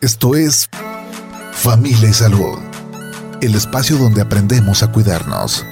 Esto 0.00 0.36
es 0.36 0.68
Familia 1.50 2.10
y 2.10 2.12
Salud, 2.12 2.56
el 3.42 3.56
espacio 3.56 3.96
donde 3.96 4.20
aprendemos 4.20 4.84
a 4.84 4.92
cuidarnos, 4.92 5.66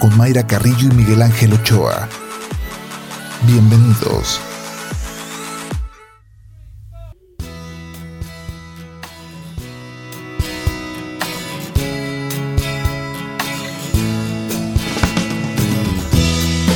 con 0.00 0.16
Mayra 0.16 0.46
Carrillo 0.46 0.88
y 0.90 0.94
Miguel 0.94 1.20
Ángel 1.20 1.52
Ochoa. 1.52 2.08
Bienvenidos. 3.46 4.40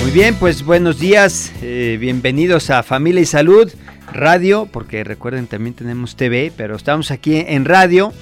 Muy 0.03 0.11
bien, 0.11 0.35
pues 0.35 0.62
buenos 0.62 0.98
días, 0.98 1.51
eh, 1.62 1.96
bienvenidos 1.98 2.69
a 2.69 2.82
Familia 2.82 3.23
y 3.23 3.27
Salud 3.27 3.73
Radio, 4.13 4.69
porque 4.71 5.05
recuerden 5.05 5.47
también 5.47 5.75
tenemos 5.75 6.17
TV, 6.17 6.53
pero 6.57 6.77
estamos 6.77 7.11
aquí 7.11 7.37
en 7.37 7.65
radio 7.65 8.12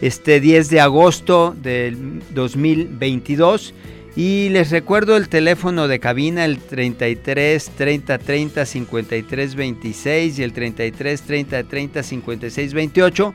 este 0.00 0.40
10 0.40 0.70
de 0.70 0.80
agosto 0.80 1.54
del 1.60 2.22
2022 2.30 3.74
y 4.16 4.48
les 4.48 4.70
recuerdo 4.70 5.16
el 5.16 5.28
teléfono 5.28 5.86
de 5.86 6.00
cabina 6.00 6.44
el 6.44 6.58
33 6.58 7.70
30 7.76 8.18
30 8.18 8.66
53 8.66 9.54
26 9.54 10.38
y 10.38 10.42
el 10.42 10.52
33 10.52 11.22
30 11.22 11.64
30 11.64 12.02
56 12.02 12.74
28 12.74 13.34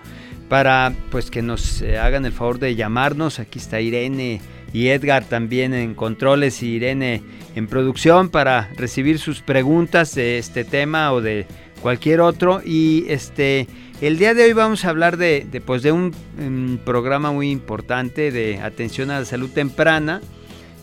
para 0.49 0.93
pues 1.09 1.31
que 1.31 1.41
nos 1.41 1.81
eh, 1.81 1.97
hagan 1.97 2.25
el 2.25 2.33
favor 2.33 2.59
de 2.59 2.75
llamarnos. 2.75 3.39
Aquí 3.39 3.59
está 3.59 3.79
Irene 3.81 4.41
y 4.73 4.87
Edgar 4.89 5.23
también 5.23 5.73
en 5.73 5.93
controles 5.93 6.61
y 6.63 6.71
Irene 6.75 7.21
en 7.55 7.67
producción 7.67 8.29
para 8.29 8.69
recibir 8.75 9.19
sus 9.19 9.41
preguntas 9.41 10.15
de 10.15 10.37
este 10.37 10.63
tema 10.65 11.13
o 11.13 11.21
de 11.21 11.45
cualquier 11.83 12.21
otro 12.21 12.61
y 12.65 13.03
este 13.09 13.67
el 14.01 14.17
día 14.17 14.33
de 14.33 14.43
hoy 14.43 14.53
vamos 14.53 14.85
a 14.85 14.89
hablar 14.89 15.17
de, 15.17 15.45
pues 15.65 15.83
de 15.83 15.91
un, 15.91 16.13
programa 16.83 17.31
muy 17.31 17.51
importante 17.51 18.31
de 18.31 18.59
atención 18.59 19.11
a 19.11 19.19
la 19.19 19.25
salud 19.25 19.49
temprana 19.49 20.21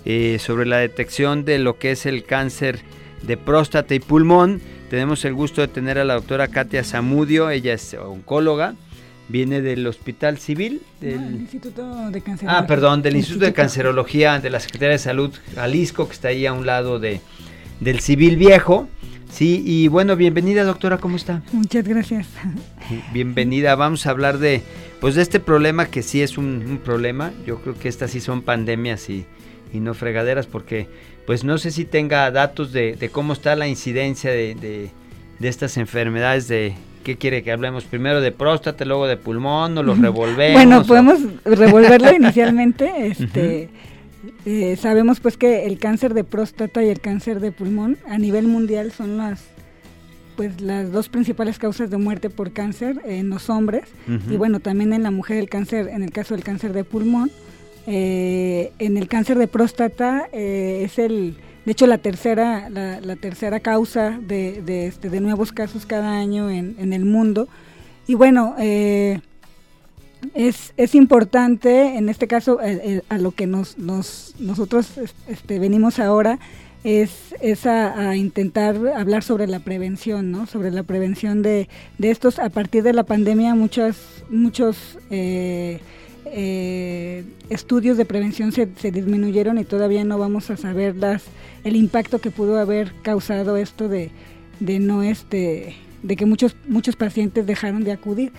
eh, 0.04 0.38
sobre 0.38 0.66
la 0.66 0.76
detección 0.76 1.44
de 1.44 1.58
lo 1.58 1.78
que 1.78 1.90
es 1.92 2.06
el 2.06 2.24
cáncer 2.24 2.80
de 3.22 3.36
próstata 3.36 3.94
y 3.94 4.00
pulmón. 4.00 4.60
Tenemos 4.90 5.24
el 5.24 5.34
gusto 5.34 5.62
de 5.62 5.68
tener 5.68 5.98
a 5.98 6.04
la 6.04 6.14
doctora 6.14 6.48
Katia 6.48 6.84
Zamudio, 6.84 7.50
ella 7.50 7.74
es 7.74 7.94
oncóloga, 7.94 8.74
viene 9.28 9.62
del 9.62 9.86
Hospital 9.86 10.38
Civil. 10.38 10.82
Del 11.00 11.40
Instituto 11.40 12.10
de 12.10 12.20
Cancerología. 12.20 12.58
Ah, 12.58 12.66
perdón, 12.66 13.02
del 13.02 13.16
Instituto, 13.16 13.46
de 13.46 13.52
Cancerología 13.52 14.38
de 14.38 14.50
la 14.50 14.60
Secretaría 14.60 14.92
de 14.92 14.98
Salud 14.98 15.34
Jalisco, 15.54 16.06
que 16.06 16.12
está 16.12 16.28
ahí 16.28 16.46
a 16.46 16.52
un 16.52 16.66
lado 16.66 16.98
de, 16.98 17.20
del 17.80 18.00
Civil 18.00 18.36
Viejo. 18.36 18.88
Sí, 19.30 19.62
y 19.64 19.88
bueno, 19.88 20.16
bienvenida 20.16 20.64
doctora, 20.64 20.98
¿cómo 20.98 21.16
está? 21.16 21.42
Muchas 21.52 21.86
gracias. 21.86 22.26
Bienvenida, 23.12 23.74
vamos 23.76 24.06
a 24.06 24.10
hablar 24.10 24.38
de, 24.38 24.62
pues 25.00 25.14
de 25.14 25.22
este 25.22 25.40
problema 25.40 25.86
que 25.86 26.02
sí 26.02 26.20
es 26.20 26.36
un, 26.36 26.80
problema, 26.84 27.32
yo 27.46 27.60
creo 27.62 27.78
que 27.78 27.88
estas 27.88 28.10
sí 28.10 28.20
son 28.20 28.42
pandemias 28.42 29.08
y, 29.08 29.26
no 29.72 29.94
fregaderas, 29.94 30.46
porque 30.46 30.88
pues 31.26 31.44
no 31.44 31.56
sé 31.58 31.70
si 31.70 31.84
tenga 31.84 32.28
datos 32.32 32.72
de, 32.72 33.08
cómo 33.12 33.32
está 33.32 33.54
la 33.54 33.68
incidencia 33.68 34.30
de, 34.32 34.90
estas 35.40 35.76
enfermedades 35.76 36.48
de 36.48 36.74
¿Qué 37.04 37.16
quiere 37.16 37.42
que 37.42 37.50
hablemos? 37.50 37.84
Primero 37.84 38.20
de 38.20 38.30
próstata, 38.30 38.84
luego 38.84 39.06
de 39.06 39.16
pulmón, 39.16 39.78
o 39.78 39.82
los 39.82 39.98
revolvemos. 40.02 40.52
Bueno, 40.52 40.84
podemos 40.84 41.18
revolverlo 41.46 42.12
inicialmente. 42.12 43.06
Este, 43.06 43.70
eh, 44.44 44.76
sabemos 44.76 45.20
pues 45.20 45.36
que 45.36 45.66
el 45.66 45.78
cáncer 45.78 46.14
de 46.14 46.24
próstata 46.24 46.82
y 46.82 46.88
el 46.88 47.00
cáncer 47.00 47.40
de 47.40 47.52
pulmón 47.52 47.98
a 48.08 48.18
nivel 48.18 48.46
mundial 48.46 48.92
son 48.92 49.16
las 49.16 49.42
pues 50.36 50.60
las 50.60 50.90
dos 50.90 51.08
principales 51.08 51.58
causas 51.58 51.90
de 51.90 51.98
muerte 51.98 52.30
por 52.30 52.52
cáncer 52.52 53.00
en 53.04 53.28
los 53.28 53.50
hombres. 53.50 53.84
Y 54.30 54.36
bueno 54.36 54.60
también 54.60 54.92
en 54.92 55.02
la 55.02 55.10
mujer 55.10 55.36
el 55.38 55.48
cáncer 55.48 55.88
en 55.88 56.02
el 56.02 56.12
caso 56.12 56.34
del 56.34 56.44
cáncer 56.44 56.72
de 56.72 56.84
pulmón 56.84 57.30
eh, 57.86 58.72
en 58.78 58.96
el 58.96 59.08
cáncer 59.08 59.38
de 59.38 59.48
próstata 59.48 60.28
eh, 60.32 60.82
es 60.84 60.98
el 60.98 61.36
de 61.64 61.72
hecho 61.72 61.86
la 61.86 61.98
tercera 61.98 62.70
la, 62.70 63.16
tercera 63.16 63.60
causa 63.60 64.18
de, 64.20 64.62
de, 64.62 64.86
este, 64.86 65.10
de 65.10 65.20
nuevos 65.20 65.52
casos 65.52 65.86
cada 65.86 66.18
año 66.18 66.50
en, 66.50 66.76
en 66.78 66.92
el 66.92 67.04
mundo. 67.04 67.48
Y 68.06 68.14
bueno 68.14 68.54
eh, 68.58 69.20
es, 70.34 70.72
es 70.76 70.94
importante, 70.94 71.96
en 71.96 72.08
este 72.08 72.26
caso, 72.26 72.60
eh, 72.62 72.80
eh, 72.82 73.02
a 73.08 73.18
lo 73.18 73.32
que 73.32 73.46
nos, 73.46 73.78
nos 73.78 74.34
nosotros 74.38 74.92
este, 75.28 75.58
venimos 75.58 75.98
ahora, 75.98 76.38
es, 76.82 77.34
es 77.42 77.66
a, 77.66 78.16
intentar 78.16 78.76
hablar 78.96 79.22
sobre 79.22 79.46
la 79.46 79.60
prevención, 79.60 80.30
¿no? 80.30 80.46
Sobre 80.46 80.70
la 80.70 80.82
prevención 80.82 81.42
de, 81.42 81.68
de 81.98 82.10
estos. 82.10 82.38
A 82.38 82.48
partir 82.48 82.82
de 82.82 82.94
la 82.94 83.02
pandemia, 83.02 83.54
muchos, 83.54 83.96
muchos 84.30 84.98
eh, 85.10 85.80
estudios 87.50 87.98
de 87.98 88.06
prevención 88.06 88.52
se, 88.52 88.68
se, 88.76 88.90
disminuyeron 88.90 89.58
y 89.58 89.64
todavía 89.64 90.04
no 90.04 90.16
vamos 90.16 90.50
a 90.50 90.56
saber 90.56 90.96
las, 90.96 91.24
el 91.64 91.76
impacto 91.76 92.18
que 92.18 92.30
pudo 92.30 92.58
haber 92.58 92.92
causado 93.02 93.58
esto 93.58 93.88
de, 93.88 94.10
de 94.60 94.78
no 94.78 95.02
este 95.02 95.76
de 96.02 96.16
que 96.16 96.24
muchos 96.26 96.56
muchos 96.66 96.96
pacientes 96.96 97.46
dejaron 97.46 97.84
de 97.84 97.92
acudir. 97.92 98.32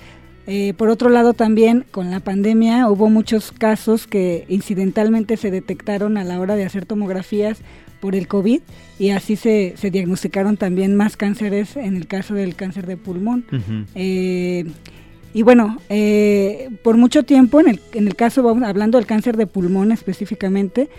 Eh, 0.48 0.74
por 0.76 0.90
otro 0.90 1.10
lado, 1.10 1.34
también 1.34 1.86
con 1.92 2.10
la 2.10 2.20
pandemia 2.20 2.90
hubo 2.90 3.10
muchos 3.10 3.52
casos 3.52 4.08
que 4.08 4.46
incidentalmente 4.50 5.38
se 5.38 5.52
detectaron 5.52 6.18
a 6.18 6.24
la 6.24 6.40
hora 6.40 6.56
de 6.56 6.66
hacer 6.66 6.86
tomografías 6.86 7.60
por 8.00 8.16
el 8.16 8.28
COVID 8.28 8.62
y 8.98 9.10
así 9.12 9.36
se, 9.36 9.76
se 9.78 9.92
diagnosticaron 9.92 10.58
también 10.58 10.96
más 10.96 11.16
cánceres 11.16 11.78
en 11.78 11.96
el 11.96 12.08
caso 12.08 12.34
del 12.34 12.56
cáncer 12.56 12.88
de 12.88 12.98
pulmón. 12.98 13.46
Eh, 13.94 14.66
y 15.34 15.44
bueno, 15.44 15.78
eh, 15.90 16.70
por 16.84 16.98
mucho 16.98 17.24
tiempo, 17.24 17.60
en 17.60 17.70
el, 17.70 17.80
en 17.94 18.08
el 18.08 18.16
caso, 18.16 18.48
hablando 18.50 18.98
del 18.98 19.08
cáncer 19.08 19.38
de 19.38 19.48
pulmón 19.48 19.92
específicamente, 19.92 20.90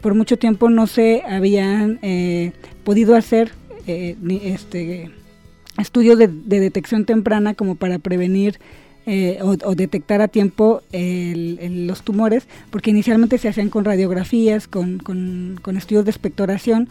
por 0.00 0.14
mucho 0.14 0.36
tiempo 0.36 0.68
no 0.68 0.88
se 0.88 1.22
habían 1.22 2.00
podido 2.82 3.14
hacer 3.14 3.52
este 3.86 5.10
estudios 5.78 6.18
de, 6.18 6.28
detección 6.28 7.04
temprana 7.04 7.54
como 7.54 7.74
para 7.74 7.98
prevenir 7.98 8.58
eh, 9.06 9.38
o, 9.42 9.74
detectar 9.74 10.22
a 10.22 10.28
tiempo 10.28 10.82
los 10.92 12.02
tumores, 12.02 12.46
porque 12.70 12.90
inicialmente 12.90 13.38
se 13.38 13.48
hacían 13.48 13.68
con 13.68 13.84
radiografías, 13.84 14.66
con, 14.66 14.98
con, 14.98 15.76
estudios 15.76 16.04
de 16.04 16.10
expectoración, 16.10 16.88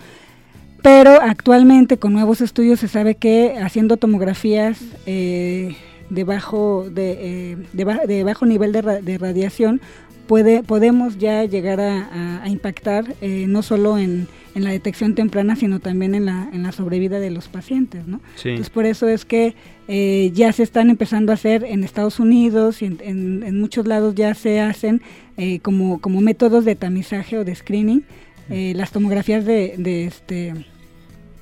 pero 0.81 1.21
actualmente 1.21 1.97
con 1.97 2.13
nuevos 2.13 2.41
estudios 2.41 2.79
se 2.79 2.87
sabe 2.87 3.15
que 3.15 3.55
haciendo 3.59 3.97
tomografías 3.97 4.79
eh, 5.05 5.75
de, 6.09 6.23
bajo, 6.23 6.87
de, 6.89 7.51
eh, 7.51 7.57
de, 7.71 8.23
bajo 8.23 8.45
nivel 8.45 8.71
de 8.71 9.17
radiación 9.17 9.81
puede, 10.27 10.63
podemos 10.63 11.17
ya 11.17 11.43
llegar 11.45 11.79
a, 11.79 12.43
impactar 12.47 13.15
eh, 13.21 13.45
no 13.47 13.61
solo 13.61 13.97
en, 13.97 14.27
la 14.55 14.69
detección 14.69 15.15
temprana, 15.15 15.55
sino 15.55 15.79
también 15.79 16.13
en 16.13 16.25
la, 16.25 16.47
en 16.53 16.61
la 16.61 16.71
sobrevida 16.71 17.19
de 17.19 17.31
los 17.31 17.47
pacientes. 17.47 18.05
¿no? 18.07 18.21
Entonces, 18.37 18.69
por 18.69 18.85
eso 18.85 19.07
es 19.07 19.25
que 19.25 19.55
eh, 19.87 20.29
ya 20.31 20.51
se 20.53 20.61
están 20.61 20.91
empezando 20.91 21.31
a 21.31 21.35
hacer 21.35 21.63
en 21.63 21.83
Estados 21.83 22.19
Unidos 22.19 22.83
y 22.83 22.85
en, 22.85 23.59
muchos 23.59 23.87
lados 23.87 24.13
ya 24.13 24.35
se 24.35 24.59
hacen 24.59 25.01
eh, 25.37 25.59
como, 25.59 25.99
como 25.99 26.21
métodos 26.21 26.65
de 26.65 26.75
tamizaje 26.75 27.39
o 27.39 27.43
de 27.43 27.55
screening 27.55 28.03
las 28.49 28.91
tomografías 28.91 29.45
de, 29.45 29.73
de, 29.79 30.05
este, 30.05 30.53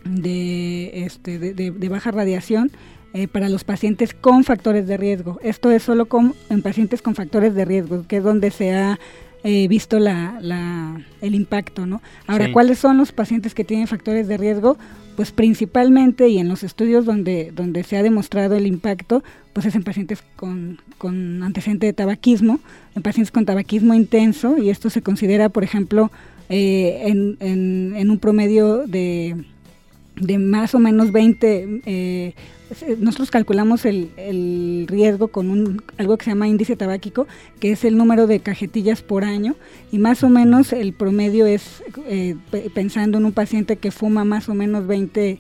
de, 0.05 1.03
este, 1.03 1.39
de 1.39 1.89
baja 1.89 2.11
radiación 2.11 2.71
eh, 3.13 3.27
para 3.27 3.49
los 3.49 3.63
pacientes 3.63 4.13
con 4.13 4.43
factores 4.43 4.87
de 4.87 4.97
riesgo. 4.97 5.39
Esto 5.43 5.71
es 5.71 5.83
solo 5.83 6.05
con, 6.05 6.33
en 6.49 6.61
pacientes 6.61 7.01
con 7.01 7.15
factores 7.15 7.53
de 7.55 7.65
riesgo, 7.65 8.05
que 8.07 8.17
es 8.17 8.23
donde 8.23 8.51
se 8.51 8.73
ha 8.73 8.99
eh, 9.43 9.67
visto 9.67 9.99
la, 9.99 10.37
la, 10.41 11.01
el 11.21 11.35
impacto. 11.35 11.85
¿no? 11.85 12.01
Ahora, 12.27 12.51
¿cuáles 12.53 12.79
son 12.79 12.97
los 12.97 13.11
pacientes 13.11 13.53
que 13.53 13.63
tienen 13.63 13.87
factores 13.87 14.27
de 14.27 14.37
riesgo? 14.37 14.77
Pues 15.15 15.31
principalmente 15.31 16.29
y 16.29 16.37
en 16.37 16.47
los 16.47 16.63
estudios 16.63 17.05
donde, 17.05 17.51
donde 17.53 17.83
se 17.83 17.97
ha 17.97 18.03
demostrado 18.03 18.55
el 18.55 18.65
impacto, 18.65 19.23
pues 19.53 19.65
es 19.65 19.75
en 19.75 19.83
pacientes 19.83 20.23
con, 20.35 20.79
con 20.97 21.43
antecedente 21.43 21.87
de 21.87 21.93
tabaquismo, 21.93 22.59
en 22.95 23.01
pacientes 23.01 23.31
con 23.31 23.45
tabaquismo 23.45 23.93
intenso, 23.93 24.57
y 24.57 24.69
esto 24.69 24.89
se 24.89 25.01
considera, 25.01 25.49
por 25.49 25.63
ejemplo, 25.63 26.11
eh, 26.49 27.03
en, 27.07 27.37
en, 27.39 27.93
en, 27.95 28.09
un 28.09 28.19
promedio 28.19 28.85
de, 28.87 29.35
de 30.15 30.37
más 30.37 30.75
o 30.75 30.79
menos 30.79 31.11
20 31.11 31.81
eh, 31.85 32.33
nosotros 32.99 33.31
calculamos 33.31 33.85
el, 33.85 34.85
riesgo 34.87 35.27
con 35.27 35.49
un, 35.49 35.83
algo 35.97 36.17
que 36.17 36.25
se 36.25 36.31
llama 36.31 36.47
índice 36.47 36.75
tabáquico, 36.75 37.27
que 37.59 37.71
es 37.71 37.83
el 37.83 37.97
número 37.97 38.27
de 38.27 38.39
cajetillas 38.39 39.01
por 39.01 39.25
año, 39.25 39.55
y 39.91 39.99
más 39.99 40.23
o 40.23 40.29
menos 40.29 40.71
el 40.71 40.93
promedio 40.93 41.45
es, 41.45 41.83
eh, 42.07 42.35
pensando 42.73 43.17
en 43.17 43.25
un 43.25 43.33
paciente 43.33 43.75
que 43.75 43.91
fuma 43.91 44.23
más 44.23 44.47
o 44.47 44.53
menos 44.53 44.87
20, 44.87 45.39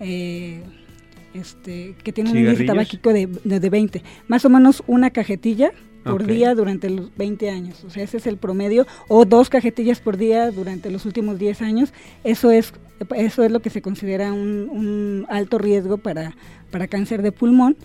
eh, 0.00 0.62
este, 1.32 1.94
que 2.02 2.12
tiene 2.12 2.30
un 2.30 2.38
índice 2.38 2.64
tabáquico 2.64 3.12
de, 3.12 3.26
de, 3.26 3.70
20, 3.70 4.02
más 4.28 4.44
o 4.44 4.50
menos 4.50 4.82
una 4.86 5.10
cajetilla 5.10 5.72
por 6.04 6.24
día 6.24 6.54
durante 6.54 6.88
los 6.88 7.14
20 7.16 7.50
años. 7.50 7.84
O 7.84 7.90
sea, 7.90 8.04
ese 8.04 8.18
es 8.18 8.26
el 8.26 8.36
promedio. 8.36 8.86
O 9.08 9.24
dos 9.24 9.48
cajetillas 9.50 10.00
por 10.00 10.16
día 10.16 10.52
durante 10.52 10.90
los 10.90 11.04
últimos 11.04 11.36
10 11.36 11.62
años. 11.62 11.92
Eso 12.22 12.52
es, 12.52 12.72
eso 13.16 13.44
es 13.44 13.50
lo 13.50 13.60
que 13.60 13.70
se 13.70 13.82
considera 13.82 14.32
un, 14.32 14.68
un 14.70 15.26
alto 15.28 15.58
riesgo 15.58 15.98
para, 15.98 16.36
para 16.70 16.86
cáncer 16.88 17.22
de 17.22 17.32
pulmón. 17.32 17.76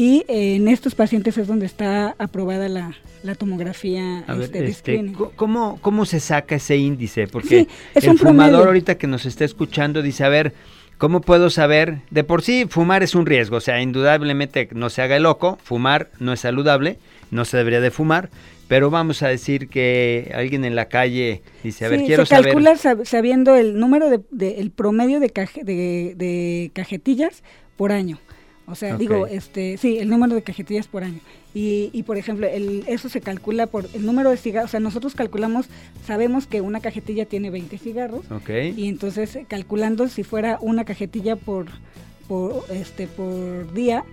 Y 0.00 0.24
eh, 0.28 0.54
en 0.54 0.68
estos 0.68 0.94
pacientes 0.94 1.36
es 1.38 1.48
donde 1.48 1.66
está 1.66 2.14
aprobada 2.18 2.68
la, 2.68 2.94
tomografía 3.34 4.24
a 4.28 4.36
este, 4.36 4.64
este 4.64 5.12
¿cómo, 5.34 5.78
¿Cómo 5.80 6.06
se 6.06 6.20
saca 6.20 6.54
ese 6.54 6.76
índice? 6.76 7.26
Porque 7.26 7.66
es 7.96 8.04
el 8.04 8.16
fumador 8.16 8.68
ahorita 8.68 8.96
que 8.96 9.08
nos 9.08 9.26
está 9.26 9.44
escuchando 9.44 10.00
dice, 10.00 10.22
a 10.22 10.28
ver, 10.28 10.54
¿cómo 10.98 11.20
puedo 11.20 11.48
saber? 11.48 12.00
De 12.10 12.24
por 12.24 12.42
sí, 12.42 12.66
fumar 12.68 13.02
es 13.02 13.14
un 13.14 13.24
riesgo, 13.24 13.56
o 13.56 13.60
sea, 13.60 13.80
indudablemente 13.80 14.68
no 14.72 14.90
se 14.90 15.02
haga 15.02 15.16
el 15.16 15.22
loco, 15.22 15.58
fumar 15.62 16.10
no 16.18 16.32
es 16.32 16.40
saludable, 16.40 16.98
no 17.30 17.44
se 17.44 17.56
debería 17.56 17.80
de 17.80 17.90
fumar, 17.90 18.28
pero 18.68 18.90
vamos 18.90 19.22
a 19.22 19.28
decir 19.28 19.68
que 19.68 20.30
alguien 20.34 20.64
en 20.64 20.76
la 20.76 20.86
calle 20.86 21.42
dice, 21.64 21.86
a 21.86 21.88
ver, 21.88 22.04
quiero 22.04 22.26
se 22.26 22.34
calcula 22.34 22.76
sabiendo 22.76 23.56
el 23.56 23.78
número 23.78 24.10
de, 24.10 24.50
el 24.58 24.70
promedio 24.70 25.20
de, 25.20 25.32
de, 25.64 26.70
cajetillas 26.74 27.42
por 27.76 27.92
año. 27.92 28.18
O 28.70 28.74
sea, 28.74 28.96
digo, 28.96 29.26
este, 29.26 29.76
sí, 29.78 29.98
el 29.98 30.08
número 30.08 30.34
de 30.34 30.42
cajetillas 30.42 30.86
por 30.86 31.02
año. 31.02 31.20
Y, 31.54 31.90
y 31.92 32.02
por 32.02 32.18
ejemplo, 32.18 32.46
el, 32.46 32.84
eso 32.86 33.08
se 33.08 33.20
calcula 33.20 33.66
por 33.66 33.88
el 33.94 34.04
número 34.04 34.30
de 34.30 34.36
cigarros. 34.36 34.70
O 34.70 34.72
sea, 34.72 34.80
nosotros 34.80 35.14
calculamos, 35.14 35.66
sabemos 36.06 36.46
que 36.46 36.60
una 36.60 36.80
cajetilla 36.80 37.24
tiene 37.24 37.50
20 37.50 37.78
cigarros. 37.78 38.30
Okay. 38.30 38.74
Y 38.76 38.88
entonces, 38.88 39.38
calculando 39.48 40.08
si 40.08 40.22
fuera 40.22 40.58
una 40.60 40.84
cajetilla 40.84 41.36
por, 41.36 41.66
por, 42.28 42.64
este, 42.70 43.06
por 43.06 43.72
día, 43.72 44.04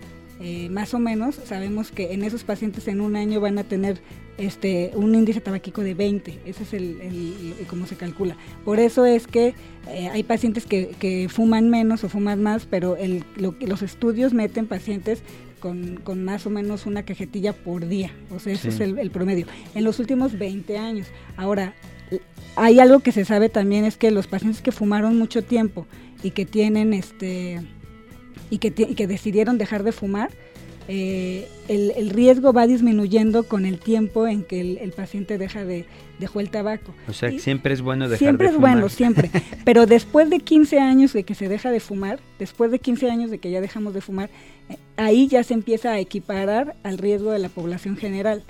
eh, 0.41 0.69
más 0.69 0.93
o 0.93 0.99
menos, 0.99 1.35
sabemos 1.35 1.91
que 1.91 2.13
en 2.13 2.23
esos 2.23 2.43
pacientes 2.43 2.87
en 2.89 2.99
un 2.99 3.15
año 3.15 3.39
van 3.39 3.57
a 3.57 3.63
tener 3.63 4.01
este, 4.37 4.91
un 4.93 5.15
índice 5.15 5.39
tabáquico 5.39 5.81
de 5.81 5.93
20, 5.93 6.39
ese 6.45 6.63
es 6.63 6.73
el, 6.73 6.99
el, 7.01 7.67
como 7.67 7.87
se 7.87 7.95
calcula. 7.95 8.35
Por 8.65 8.79
eso 8.79 9.05
es 9.05 9.27
que 9.27 9.53
eh, 9.87 10.09
hay 10.11 10.23
pacientes 10.23 10.65
que, 10.65 11.27
fuman 11.29 11.69
menos 11.69 12.03
o 12.03 12.09
fuman 12.09 12.43
más, 12.43 12.65
pero 12.65 12.97
el, 12.97 13.23
los 13.37 13.81
estudios 13.81 14.33
meten 14.33 14.67
pacientes 14.67 15.23
con, 15.61 16.23
más 16.23 16.45
o 16.45 16.49
menos 16.49 16.85
una 16.85 17.03
cajetilla 17.03 17.53
por 17.53 17.87
día, 17.87 18.11
o 18.29 18.37
sea, 18.37 18.53
ese 18.53 18.69
es 18.69 18.79
el, 18.79 19.09
promedio, 19.09 19.47
en 19.73 19.83
los 19.83 19.99
últimos 19.99 20.37
20 20.37 20.77
años. 20.77 21.07
Ahora, 21.37 21.73
hay 22.55 22.79
algo 22.79 22.99
que 22.99 23.11
se 23.11 23.25
sabe 23.25 23.49
también, 23.49 23.85
es 23.85 23.97
que 23.97 24.11
los 24.11 24.27
pacientes 24.27 24.61
que 24.61 24.71
fumaron 24.71 25.17
mucho 25.17 25.43
tiempo 25.43 25.87
y 26.21 26.31
que 26.31 26.45
tienen 26.45 26.93
este 26.93 27.61
y 28.49 28.59
que, 28.59 28.73
y 28.77 28.95
que 28.95 29.07
decidieron 29.07 29.57
dejar 29.57 29.83
de 29.83 29.91
fumar, 29.91 30.31
eh, 30.87 31.47
el, 31.67 32.11
riesgo 32.11 32.53
va 32.53 32.67
disminuyendo 32.67 33.43
con 33.43 33.65
el 33.65 33.79
tiempo 33.79 34.27
en 34.27 34.43
que 34.43 34.61
el, 34.61 34.91
paciente 34.91 35.39
deja 35.39 35.65
de 35.65 35.85
dejó 36.19 36.39
el 36.39 36.51
tabaco. 36.51 36.93
O 37.07 37.13
sea, 37.13 37.31
siempre 37.39 37.73
es 37.73 37.81
bueno 37.81 38.07
dejar 38.07 38.19
siempre 38.19 38.47
de 38.47 38.53
fumar. 38.53 38.73
Siempre 38.73 38.87
es 38.87 38.97
bueno, 38.97 39.31
siempre. 39.31 39.55
Pero 39.65 39.87
después 39.87 40.29
de 40.29 40.39
15 40.39 40.79
años 40.79 41.13
de 41.13 41.23
que 41.23 41.33
se 41.33 41.49
deja 41.49 41.71
de 41.71 41.79
fumar, 41.79 42.19
después 42.37 42.69
de 42.69 42.79
15 42.79 43.09
años 43.09 43.31
de 43.31 43.39
que 43.39 43.49
ya 43.49 43.61
dejamos 43.61 43.95
de 43.95 44.01
fumar, 44.01 44.29
eh, 44.69 44.77
ahí 44.95 45.27
ya 45.27 45.43
se 45.43 45.55
empieza 45.55 45.91
a 45.91 45.99
equiparar 45.99 46.75
al 46.83 46.99
riesgo 46.99 47.31
de 47.31 47.39
la 47.39 47.49
población 47.49 47.97
general. 47.97 48.43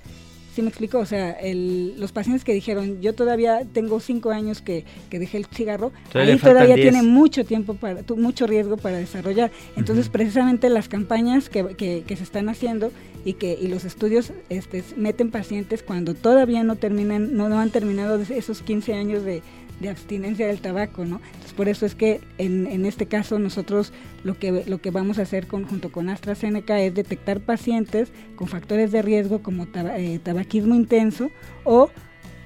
¿Sí 0.55 0.61
me 0.61 0.69
explico? 0.69 0.99
O 0.99 1.05
sea, 1.05 1.35
los 1.43 2.13
pacientes 2.13 2.45
que 2.45 2.53
dijeron, 2.53 3.01
yo 3.01 3.13
todavía 3.13 3.65
tengo 3.73 3.99
cinco 3.99 4.31
años 4.31 4.61
que, 4.61 4.85
dejé 5.11 5.35
el 5.35 5.47
cigarro, 5.47 5.91
ahí 6.13 6.37
todavía 6.37 6.75
tiene 6.75 7.03
mucho 7.03 7.43
tiempo, 7.43 7.73
para 7.73 8.03
mucho 8.15 8.47
riesgo 8.47 8.77
para 8.77 8.95
desarrollar. 8.95 9.51
Entonces, 9.75 10.07
precisamente 10.07 10.69
las 10.69 10.87
campañas 10.87 11.49
que, 11.49 11.75
que, 11.75 12.15
se 12.15 12.23
están 12.23 12.47
haciendo 12.47 12.93
y 13.25 13.33
que 13.33 13.57
y 13.61 13.67
los 13.67 13.83
estudios 13.83 14.31
este, 14.47 14.81
meten 14.95 15.29
pacientes 15.29 15.83
cuando 15.83 16.13
todavía 16.13 16.63
no 16.63 16.77
terminan, 16.77 17.35
no, 17.35 17.49
no 17.49 17.59
han 17.59 17.71
terminado 17.71 18.17
esos 18.17 18.61
15 18.61 18.93
años 18.93 19.25
de, 19.25 19.43
de 19.79 19.89
abstinencia 19.89 20.47
del 20.47 20.59
tabaco, 20.59 21.05
¿no? 21.05 21.21
Entonces, 21.25 21.53
por 21.53 21.67
eso 21.67 21.85
es 21.85 21.95
que 21.95 22.21
en, 22.37 22.67
en, 22.67 22.85
este 22.85 23.07
caso 23.07 23.39
nosotros 23.39 23.91
lo 24.23 24.37
que, 24.37 24.63
lo 24.65 24.79
que 24.79 24.91
vamos 24.91 25.19
a 25.19 25.23
hacer 25.23 25.47
junto 25.47 25.91
con 25.91 26.09
AstraZeneca 26.09 26.79
es 26.81 26.93
detectar 26.93 27.41
pacientes 27.41 28.11
con 28.35 28.47
factores 28.47 28.91
de 28.91 29.01
riesgo 29.01 29.41
como 29.41 29.67
eh, 29.73 30.19
tabaquismo 30.23 30.75
intenso 30.75 31.29
o 31.63 31.89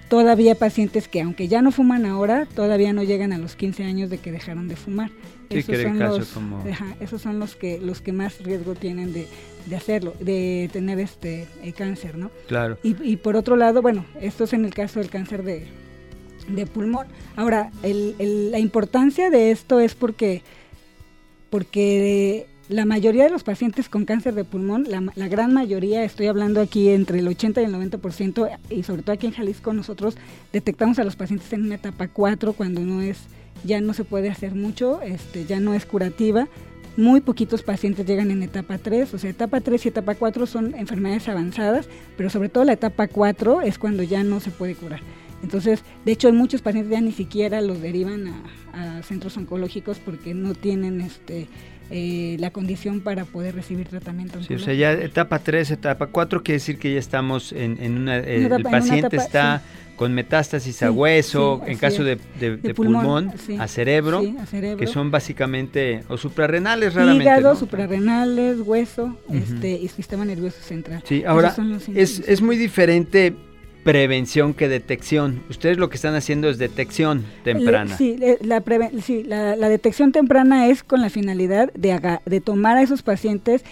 todavía 0.09 0.55
pacientes 0.55 1.07
que 1.07 1.21
aunque 1.21 1.47
ya 1.47 1.61
no 1.61 1.71
fuman 1.71 2.05
ahora, 2.05 2.47
todavía 2.47 2.93
no 2.93 3.03
llegan 3.03 3.31
a 3.31 3.37
los 3.37 3.55
15 3.55 3.83
años 3.83 4.09
de 4.09 4.17
que 4.17 4.31
dejaron 4.31 4.67
de 4.67 4.75
fumar. 4.75 5.11
esos, 5.49 5.77
son 5.77 5.99
los, 5.99 6.35
esos 6.99 7.21
son 7.21 7.39
los 7.39 7.55
que 7.55 7.79
los 7.79 8.01
que 8.01 8.11
más 8.11 8.43
riesgo 8.43 8.73
tienen 8.73 9.13
de, 9.13 9.27
de 9.67 9.75
hacerlo, 9.75 10.15
de 10.19 10.69
tener 10.73 10.99
este 10.99 11.47
eh, 11.61 11.73
cáncer, 11.73 12.17
¿no? 12.17 12.31
Claro. 12.47 12.79
Y, 12.81 12.95
y 13.03 13.17
por 13.17 13.35
otro 13.35 13.55
lado, 13.55 13.83
bueno, 13.83 14.03
esto 14.19 14.45
es 14.45 14.53
en 14.53 14.65
el 14.65 14.73
caso 14.73 14.99
del 14.99 15.09
cáncer 15.09 15.43
de, 15.43 15.67
de 16.49 16.65
pulmón. 16.65 17.07
Ahora, 17.35 17.71
la 17.83 18.59
importancia 18.59 19.29
de 19.29 19.51
esto 19.51 19.79
es 19.79 19.95
porque, 19.95 20.41
porque 21.49 22.47
la 22.69 22.85
mayoría 22.85 23.23
de 23.23 23.31
los 23.31 23.43
pacientes 23.43 23.89
con 23.89 24.05
cáncer 24.05 24.35
de 24.35 24.43
pulmón, 24.43 24.85
la, 24.87 25.27
gran 25.27 25.53
mayoría, 25.53 26.03
estoy 26.03 26.27
hablando 26.27 26.61
aquí 26.61 26.89
entre 26.89 27.17
el 27.17 27.27
80 27.27 27.61
y 27.61 27.65
el 27.65 27.73
90%, 27.73 28.57
y 28.69 28.83
sobre 28.83 29.01
todo 29.01 29.13
aquí 29.13 29.25
en 29.25 29.33
Jalisco 29.33 29.73
nosotros 29.73 30.15
detectamos 30.53 30.99
a 30.99 31.03
los 31.03 31.15
pacientes 31.15 31.51
en 31.51 31.63
una 31.63 31.75
etapa 31.75 32.07
4 32.07 32.53
cuando 32.53 32.81
no 32.81 33.01
es, 33.01 33.17
ya 33.63 33.81
no 33.81 33.95
se 33.95 34.03
puede 34.03 34.29
hacer 34.29 34.53
mucho, 34.53 35.01
este, 35.01 35.45
ya 35.45 35.59
no 35.59 35.73
es 35.73 35.87
curativa. 35.87 36.47
Muy 36.95 37.21
poquitos 37.21 37.63
pacientes 37.63 38.05
llegan 38.05 38.29
en 38.29 38.43
etapa 38.43 38.77
3, 38.77 39.15
o 39.15 39.17
sea, 39.17 39.31
etapa 39.31 39.61
3 39.61 39.85
y 39.85 39.89
etapa 39.89 40.13
4 40.13 40.45
son 40.45 40.75
enfermedades 40.75 41.27
avanzadas, 41.27 41.87
pero 42.17 42.29
sobre 42.29 42.49
todo 42.49 42.65
la 42.65 42.73
etapa 42.73 43.07
4 43.07 43.61
es 43.61 43.79
cuando 43.79 44.03
ya 44.03 44.23
no 44.23 44.39
se 44.39 44.51
puede 44.51 44.75
curar. 44.75 44.99
Entonces, 45.43 45.83
de 46.05 46.11
hecho, 46.11 46.31
muchos 46.33 46.61
pacientes 46.61 46.91
ya 46.91 47.01
ni 47.01 47.11
siquiera 47.11 47.61
los 47.61 47.81
derivan 47.81 48.27
a, 48.73 49.01
centros 49.03 49.35
oncológicos 49.37 49.99
porque 49.99 50.33
no 50.33 50.53
tienen 50.53 51.01
este 51.01 51.47
eh, 51.91 52.37
la 52.39 52.51
condición 52.51 53.01
para 53.01 53.25
poder 53.25 53.55
recibir 53.55 53.87
tratamiento. 53.87 54.41
Sí, 54.43 54.53
o 54.53 54.59
sea, 54.59 54.75
ya 54.75 54.91
etapa 54.91 55.39
3, 55.39 55.71
etapa 55.71 56.07
4 56.07 56.43
quiere 56.43 56.57
decir 56.57 56.77
que 56.77 56.93
ya 56.93 56.99
estamos 56.99 57.51
en, 57.51 57.77
en 57.81 57.97
una... 57.97 58.17
el 58.17 58.63
paciente 58.63 59.17
está 59.17 59.63
con 59.99 60.13
metástasis 60.13 60.81
a 60.81 60.91
hueso, 60.91 61.61
en 61.65 61.77
caso 61.77 62.05
de, 62.05 62.15
pulmón, 62.73 63.33
a, 63.59 63.67
cerebro, 63.67 64.23
que 64.77 64.87
son 64.87 65.11
básicamente, 65.11 66.05
o 66.07 66.15
suprarrenales 66.15 66.93
raramente. 66.93 67.25
Hígado, 67.25 67.53
suprarrenales, 67.57 68.59
hueso 68.61 69.17
este, 69.29 69.71
y 69.71 69.89
sistema 69.89 70.23
nervioso 70.23 70.61
central. 70.61 71.03
Sí, 71.05 71.25
ahora 71.25 71.53
es, 71.93 72.19
es 72.19 72.41
muy 72.41 72.55
diferente 72.55 73.35
prevención 73.83 74.53
que 74.53 74.67
detección. 74.67 75.43
Ustedes 75.49 75.77
lo 75.77 75.89
que 75.89 75.95
están 75.95 76.15
haciendo 76.15 76.49
es 76.49 76.57
detección 76.57 77.25
temprana. 77.43 77.97
Sí, 77.97 78.17
la, 78.41 78.63
sí, 79.01 79.23
la, 79.23 79.69
detección 79.69 80.11
temprana 80.11 80.67
es 80.67 80.83
con 80.83 81.01
la 81.01 81.09
finalidad 81.09 81.71
de, 81.73 82.19
de 82.25 82.41
tomar 82.41 82.77
a 82.77 82.81
esos 82.81 83.01
pacientes 83.01 83.63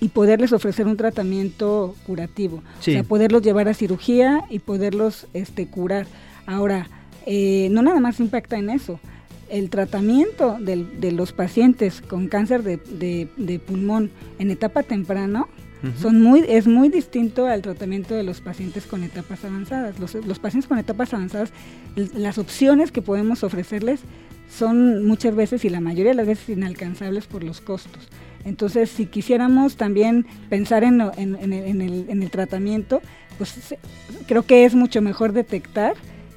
y 0.00 0.08
poderles 0.08 0.52
ofrecer 0.52 0.86
un 0.86 0.96
tratamiento 0.96 1.94
curativo. 2.06 2.62
O 2.78 2.82
sea, 2.82 3.02
poderlos 3.04 3.42
llevar 3.42 3.68
a 3.68 3.74
cirugía 3.74 4.44
y 4.50 4.58
poderlos 4.58 5.26
este, 5.32 5.66
curar. 5.66 6.06
Ahora, 6.46 6.88
eh, 7.26 7.68
no 7.70 7.82
nada 7.82 8.00
más 8.00 8.20
impacta 8.20 8.56
en 8.58 8.70
eso. 8.70 9.00
El 9.48 9.70
tratamiento 9.70 10.58
de, 10.58 11.12
los 11.12 11.32
pacientes 11.32 12.00
con 12.00 12.28
cáncer 12.28 12.62
de, 12.62 13.28
de 13.36 13.58
pulmón 13.60 14.10
en 14.38 14.50
etapa 14.50 14.82
temprana 14.82 15.46
son 16.00 16.22
muy, 16.22 16.44
es 16.48 16.66
muy 16.66 16.88
distinto 16.88 17.46
al 17.46 17.62
tratamiento 17.62 18.14
de 18.14 18.22
los 18.22 18.40
pacientes 18.40 18.86
con 18.86 19.02
etapas 19.02 19.44
avanzadas. 19.44 19.98
Los, 19.98 20.14
los 20.14 20.38
pacientes 20.38 20.68
con 20.68 20.78
etapas 20.78 21.14
avanzadas, 21.14 21.50
las 21.94 22.38
opciones 22.38 22.92
que 22.92 23.02
podemos 23.02 23.44
ofrecerles 23.44 24.00
son 24.48 25.06
muchas 25.06 25.34
veces 25.34 25.64
y 25.64 25.68
la 25.68 25.80
mayoría 25.80 26.12
de 26.12 26.16
las 26.16 26.26
veces 26.26 26.48
inalcanzables 26.48 27.26
por 27.26 27.42
los 27.42 27.60
costos. 27.60 28.08
Entonces, 28.44 28.90
si 28.90 29.06
quisiéramos 29.06 29.76
también 29.76 30.26
pensar 30.50 30.84
en, 30.84 31.00
en, 31.16 31.82
el, 31.82 32.06
en 32.08 32.22
el 32.22 32.30
tratamiento, 32.30 33.00
pues 33.38 33.74
creo 34.26 34.44
que 34.44 34.64
es 34.64 34.74
mucho 34.74 35.00
mejor 35.00 35.32
detectar 35.32 35.94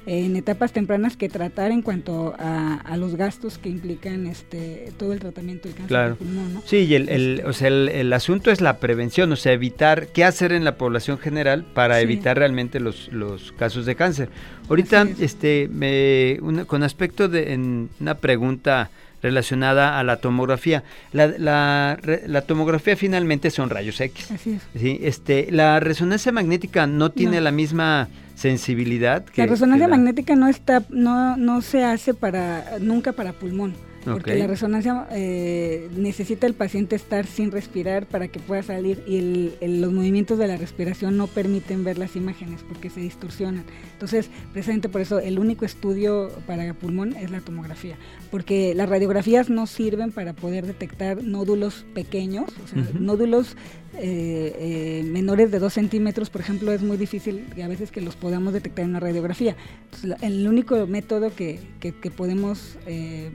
en 0.08 0.36
etapas 0.36 0.72
tempranas 0.72 1.18
que 1.18 1.28
tratar 1.28 1.70
en 1.70 1.82
cuanto 1.82 2.34
a, 2.38 2.96
los 2.96 3.14
gastos 3.14 3.58
que 3.58 3.68
implican 3.68 4.26
este 4.26 4.92
todo 4.96 5.12
el 5.12 5.20
tratamiento 5.20 5.68
del 5.68 5.76
cáncer 5.76 6.08
de 6.08 6.14
pulmón. 6.14 6.54
¿no? 6.54 6.62
Sí, 6.64 6.78
y 6.78 6.94
el, 6.94 7.08
el, 7.10 7.42
o 7.44 7.52
sea, 7.52 7.68
el, 7.68 8.12
asunto 8.14 8.50
es 8.50 8.62
la 8.62 8.78
prevención, 8.78 9.30
o 9.30 9.36
sea, 9.36 9.52
evitar 9.52 10.08
qué 10.08 10.24
hacer 10.24 10.52
en 10.52 10.64
la 10.64 10.78
población 10.78 11.18
general 11.18 11.66
para 11.74 12.00
evitar 12.00 12.38
realmente 12.38 12.80
los, 12.80 13.12
los 13.12 13.52
casos 13.52 13.84
de 13.84 13.94
cáncer. 13.96 14.30
Ahorita, 14.70 15.06
este, 15.20 15.68
me, 15.70 16.40
con 16.66 16.82
aspecto 16.82 17.28
de 17.28 17.52
en 17.52 17.90
una 18.00 18.14
pregunta 18.14 18.90
relacionada 19.22 19.98
a 19.98 20.04
la 20.04 20.16
tomografía. 20.16 20.84
La, 21.12 21.26
la, 21.26 21.98
la, 22.26 22.42
tomografía 22.42 22.96
finalmente 22.96 23.50
son 23.50 23.70
rayos 23.70 24.00
X. 24.00 24.30
Así 24.30 24.52
es. 24.52 24.80
¿sí? 24.80 25.00
Este, 25.02 25.48
la 25.50 25.80
resonancia 25.80 26.32
magnética 26.32 26.86
no 26.86 27.10
tiene 27.10 27.40
la 27.40 27.50
misma 27.50 28.08
sensibilidad. 28.34 29.24
Que, 29.24 29.42
la 29.42 29.48
resonancia 29.48 29.88
magnética 29.88 30.36
no 30.36 30.48
está, 30.48 30.82
no, 30.90 31.36
no 31.36 31.60
se 31.62 31.84
hace 31.84 32.14
para 32.14 32.78
nunca 32.80 33.12
para 33.12 33.32
pulmón. 33.32 33.74
Porque 34.04 34.36
la 34.36 34.46
resonancia 34.46 35.06
eh, 35.10 35.88
necesita 35.96 36.46
el 36.46 36.54
paciente 36.54 36.96
estar 36.96 37.26
sin 37.26 37.50
respirar 37.50 38.06
para 38.06 38.28
que 38.28 38.38
pueda 38.38 38.62
salir 38.62 39.02
y 39.06 39.52
los 39.60 39.92
movimientos 39.92 40.38
de 40.38 40.46
la 40.46 40.56
respiración 40.56 41.16
no 41.16 41.26
permiten 41.26 41.84
ver 41.84 41.98
las 41.98 42.16
imágenes 42.16 42.62
porque 42.66 42.90
se 42.90 43.00
distorsionan. 43.00 43.64
Entonces, 43.92 44.30
precisamente 44.52 44.88
por 44.88 45.00
eso 45.00 45.18
el 45.18 45.38
único 45.38 45.64
estudio 45.64 46.30
para 46.46 46.74
pulmón 46.74 47.14
es 47.14 47.30
la 47.30 47.40
tomografía, 47.40 47.96
porque 48.30 48.74
las 48.74 48.88
radiografías 48.88 49.50
no 49.50 49.66
sirven 49.66 50.12
para 50.12 50.32
poder 50.32 50.66
detectar 50.66 51.22
nódulos 51.22 51.84
pequeños, 51.94 52.50
o 52.64 52.68
sea, 52.68 52.82
nódulos 52.98 53.56
eh, 53.94 54.54
eh, 54.58 55.02
menores 55.04 55.50
de 55.50 55.58
2 55.58 55.72
centímetros, 55.72 56.30
por 56.30 56.40
ejemplo, 56.40 56.72
es 56.72 56.82
muy 56.82 56.96
difícil 56.96 57.46
a 57.62 57.68
veces 57.68 57.90
que 57.90 58.00
los 58.00 58.16
podamos 58.16 58.52
detectar 58.52 58.84
en 58.84 58.90
una 58.90 59.00
radiografía. 59.00 59.56
Entonces, 59.84 60.22
el 60.22 60.46
único 60.46 60.86
método 60.86 61.34
que, 61.34 61.60
que, 61.80 61.92
podemos, 62.10 62.76
eh, 62.86 63.30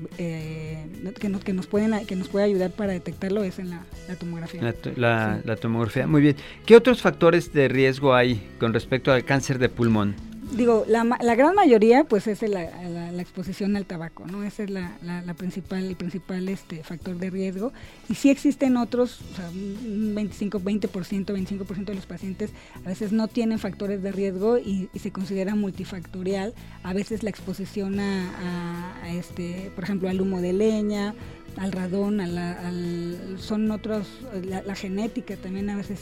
que, 1.19 1.29
nos, 1.29 1.43
que, 1.43 1.53
nos 1.53 1.67
pueden, 1.67 2.05
que 2.05 2.15
nos 2.15 2.27
puede 2.27 2.45
ayudar 2.45 2.71
para 2.71 2.93
detectarlo 2.93 3.43
es 3.43 3.59
en 3.59 3.71
la, 3.71 3.85
tomografía. 4.19 4.61
La, 4.95 5.41
la 5.43 5.55
tomografía, 5.55 6.07
muy 6.07 6.21
bien. 6.21 6.35
¿Qué 6.65 6.75
otros 6.75 7.01
factores 7.01 7.51
de 7.51 7.67
riesgo 7.67 8.13
hay 8.13 8.47
con 8.59 8.73
respecto 8.73 9.11
al 9.11 9.25
cáncer 9.25 9.59
de 9.59 9.69
pulmón? 9.69 10.32
Digo, 10.51 10.85
la, 10.87 11.03
la, 11.03 11.35
gran 11.35 11.55
mayoría 11.55 12.03
pues 12.03 12.27
es 12.27 12.41
la, 12.41 12.69
la, 12.89 13.21
exposición 13.21 13.75
al 13.75 13.85
tabaco, 13.85 14.25
¿no? 14.25 14.43
Ese 14.43 14.63
es 14.63 14.69
la, 14.69 14.97
la, 15.01 15.33
principal, 15.33 15.83
el 15.83 15.95
principal 15.95 16.47
este, 16.49 16.83
factor 16.83 17.17
de 17.17 17.29
riesgo. 17.29 17.71
Y 18.09 18.15
sí 18.15 18.29
existen 18.29 18.77
otros, 18.77 19.21
o 19.21 19.35
sea, 19.35 19.49
un 19.49 20.13
25, 20.15 20.59
20%, 20.59 21.25
25% 21.25 21.85
de 21.85 21.95
los 21.95 22.05
pacientes 22.05 22.51
a 22.85 22.89
veces 22.89 23.11
no 23.11 23.27
tienen 23.27 23.59
factores 23.59 24.03
de 24.03 24.11
riesgo 24.11 24.57
y, 24.57 24.89
se 24.99 25.11
considera 25.11 25.55
multifactorial. 25.55 26.53
A 26.83 26.93
veces 26.93 27.23
la 27.23 27.29
exposición 27.29 27.99
a, 27.99 29.03
a, 29.03 29.13
este, 29.13 29.71
por 29.75 29.83
ejemplo, 29.83 30.09
al 30.09 30.21
humo 30.21 30.39
de 30.39 30.53
leña, 30.53 31.13
al 31.57 31.71
radón, 31.71 32.21
a 32.21 32.23
al, 32.23 33.37
son 33.37 33.69
otros, 33.71 34.07
la 34.43 34.75
genética 34.75 35.35
también 35.35 35.69
a 35.69 35.75
veces 35.75 35.99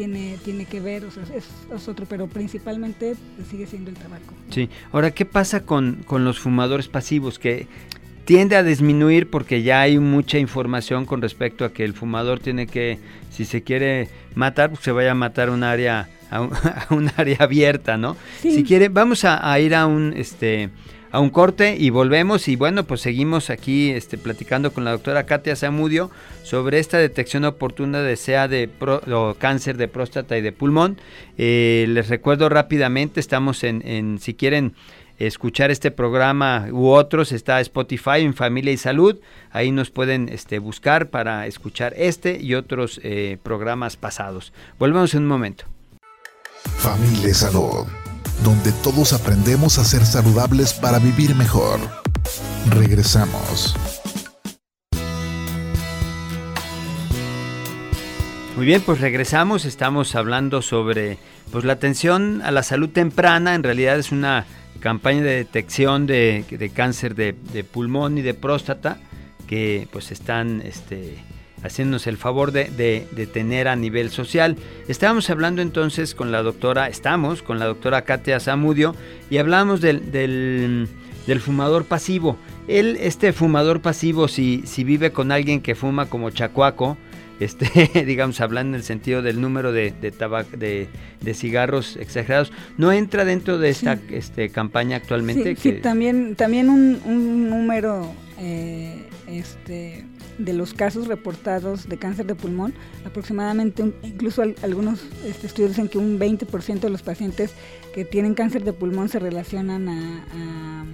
tiene, 0.00 0.38
tiene 0.42 0.64
que 0.64 0.80
ver, 0.80 1.04
o 1.04 1.10
sea, 1.10 1.24
es, 1.34 1.86
otro, 1.86 2.06
pero 2.08 2.26
principalmente 2.26 3.16
sigue 3.50 3.66
siendo 3.66 3.90
el 3.90 3.96
tabaco. 3.98 4.32
Sí, 4.48 4.70
ahora, 4.92 5.10
¿qué 5.10 5.26
pasa 5.26 5.66
con, 5.66 6.04
con 6.06 6.24
los 6.24 6.38
fumadores 6.38 6.88
pasivos? 6.88 7.38
Que 7.38 7.66
tiende 8.24 8.56
a 8.56 8.62
disminuir 8.62 9.28
porque 9.28 9.62
ya 9.62 9.82
hay 9.82 9.98
mucha 9.98 10.38
información 10.38 11.04
con 11.04 11.20
respecto 11.20 11.66
a 11.66 11.74
que 11.74 11.84
el 11.84 11.92
fumador 11.92 12.40
tiene 12.40 12.66
que, 12.66 12.98
si 13.30 13.44
se 13.44 13.62
quiere 13.62 14.08
matar, 14.34 14.70
pues 14.70 14.80
se 14.80 14.92
vaya 14.92 15.10
a 15.10 15.14
matar 15.14 15.50
un 15.50 15.64
área, 15.64 16.08
a 16.30 16.40
un, 16.88 17.10
área 17.18 17.36
abierta, 17.40 17.98
¿no? 17.98 18.16
Si 18.40 18.64
quiere, 18.64 18.88
vamos 18.88 19.26
a, 19.26 19.52
a 19.52 19.60
ir 19.60 19.74
a 19.74 19.84
un, 19.84 20.14
este, 20.16 20.70
a 21.12 21.20
un 21.20 21.30
corte 21.30 21.76
y 21.78 21.90
volvemos 21.90 22.48
y 22.48 22.56
bueno, 22.56 22.84
pues 22.84 23.00
seguimos 23.00 23.50
aquí 23.50 23.90
este, 23.90 24.18
platicando 24.18 24.72
con 24.72 24.84
la 24.84 24.92
doctora 24.92 25.26
Katia 25.26 25.56
Zamudio 25.56 26.10
sobre 26.42 26.78
esta 26.78 26.98
detección 26.98 27.44
oportuna 27.44 28.00
de 28.00 28.16
SEA 28.16 28.48
de 28.48 28.70
cáncer 29.38 29.76
de 29.76 29.88
próstata 29.88 30.38
y 30.38 30.40
de 30.40 30.52
pulmón. 30.52 30.98
Eh, 31.38 31.86
les 31.88 32.08
recuerdo 32.08 32.48
rápidamente, 32.48 33.20
estamos 33.20 33.64
en, 33.64 33.86
en, 33.86 34.18
si 34.18 34.34
quieren 34.34 34.74
escuchar 35.18 35.70
este 35.70 35.90
programa 35.90 36.68
u 36.70 36.88
otros, 36.88 37.32
está 37.32 37.60
Spotify 37.60 38.20
en 38.20 38.34
Familia 38.34 38.72
y 38.72 38.78
Salud, 38.78 39.18
ahí 39.50 39.70
nos 39.70 39.90
pueden 39.90 40.28
este, 40.30 40.58
buscar 40.58 41.10
para 41.10 41.46
escuchar 41.46 41.92
este 41.96 42.40
y 42.40 42.54
otros 42.54 43.00
eh, 43.02 43.36
programas 43.42 43.96
pasados. 43.96 44.52
Volvemos 44.78 45.14
en 45.14 45.22
un 45.22 45.28
momento. 45.28 45.64
Familia 46.78 47.28
y 47.28 47.34
Salud 47.34 47.86
donde 48.44 48.72
todos 48.72 49.12
aprendemos 49.12 49.78
a 49.78 49.84
ser 49.84 50.04
saludables 50.04 50.72
para 50.72 50.98
vivir 50.98 51.34
mejor. 51.34 51.80
Regresamos. 52.70 53.74
Muy 58.56 58.66
bien, 58.66 58.82
pues 58.82 59.00
regresamos, 59.00 59.64
estamos 59.64 60.14
hablando 60.14 60.60
sobre 60.60 61.18
pues 61.50 61.64
la 61.64 61.72
atención 61.72 62.42
a 62.42 62.50
la 62.50 62.62
salud 62.62 62.90
temprana, 62.90 63.54
en 63.54 63.62
realidad 63.62 63.98
es 63.98 64.12
una 64.12 64.44
campaña 64.80 65.22
de 65.22 65.36
detección 65.36 66.06
de, 66.06 66.70
cáncer 66.74 67.14
de, 67.14 67.34
de, 67.52 67.64
pulmón 67.64 68.18
y 68.18 68.22
de 68.22 68.34
próstata 68.34 68.98
que 69.46 69.88
pues 69.90 70.12
están 70.12 70.62
este, 70.62 71.18
haciéndonos 71.62 72.06
el 72.06 72.16
favor 72.16 72.52
de, 72.52 73.06
tener 73.32 73.68
a 73.68 73.76
nivel 73.76 74.10
social. 74.10 74.56
Estábamos 74.88 75.30
hablando 75.30 75.62
entonces 75.62 76.14
con 76.14 76.32
la 76.32 76.42
doctora, 76.42 76.88
estamos 76.88 77.42
con 77.42 77.58
la 77.58 77.66
doctora 77.66 78.02
Katia 78.02 78.40
Zamudio 78.40 78.94
y 79.28 79.38
hablamos 79.38 79.80
del, 79.80 80.10
del, 80.10 80.88
fumador 81.40 81.84
pasivo. 81.84 82.36
Él, 82.66 82.96
este 83.00 83.32
fumador 83.32 83.80
pasivo, 83.80 84.28
si, 84.28 84.62
si 84.64 84.84
vive 84.84 85.12
con 85.12 85.32
alguien 85.32 85.60
que 85.60 85.74
fuma 85.74 86.06
como 86.06 86.30
chacuaco, 86.30 86.96
este, 87.40 88.04
digamos, 88.04 88.40
hablando 88.40 88.76
en 88.76 88.80
el 88.80 88.82
sentido 88.82 89.22
del 89.22 89.40
número 89.40 89.72
de, 89.72 89.92
de, 89.92 90.88
de, 91.20 91.34
cigarros 91.34 91.96
exagerados, 91.96 92.52
no 92.76 92.92
entra 92.92 93.24
dentro 93.24 93.58
de 93.58 93.70
esta 93.70 93.98
este, 94.10 94.50
campaña 94.50 94.96
actualmente. 94.96 95.56
Sí, 95.56 95.72
también, 95.72 96.36
también 96.36 96.68
un, 96.68 97.00
un 97.04 97.48
número 97.48 98.12
eh, 98.38 99.06
este, 99.26 100.04
de 100.44 100.52
los 100.54 100.74
casos 100.74 101.06
reportados 101.06 101.88
de 101.88 101.98
cáncer 101.98 102.26
de 102.26 102.34
pulmón, 102.34 102.74
aproximadamente, 103.04 103.92
incluso 104.02 104.42
algunos 104.62 105.00
este, 105.24 105.46
estudios 105.46 105.70
dicen 105.72 105.88
que 105.88 105.98
un 105.98 106.18
20% 106.18 106.80
de 106.80 106.90
los 106.90 107.02
pacientes 107.02 107.52
que 107.94 108.04
tienen 108.04 108.34
cáncer 108.34 108.64
de 108.64 108.72
pulmón 108.72 109.08
se 109.08 109.18
relacionan 109.18 109.88
a, 109.88 110.84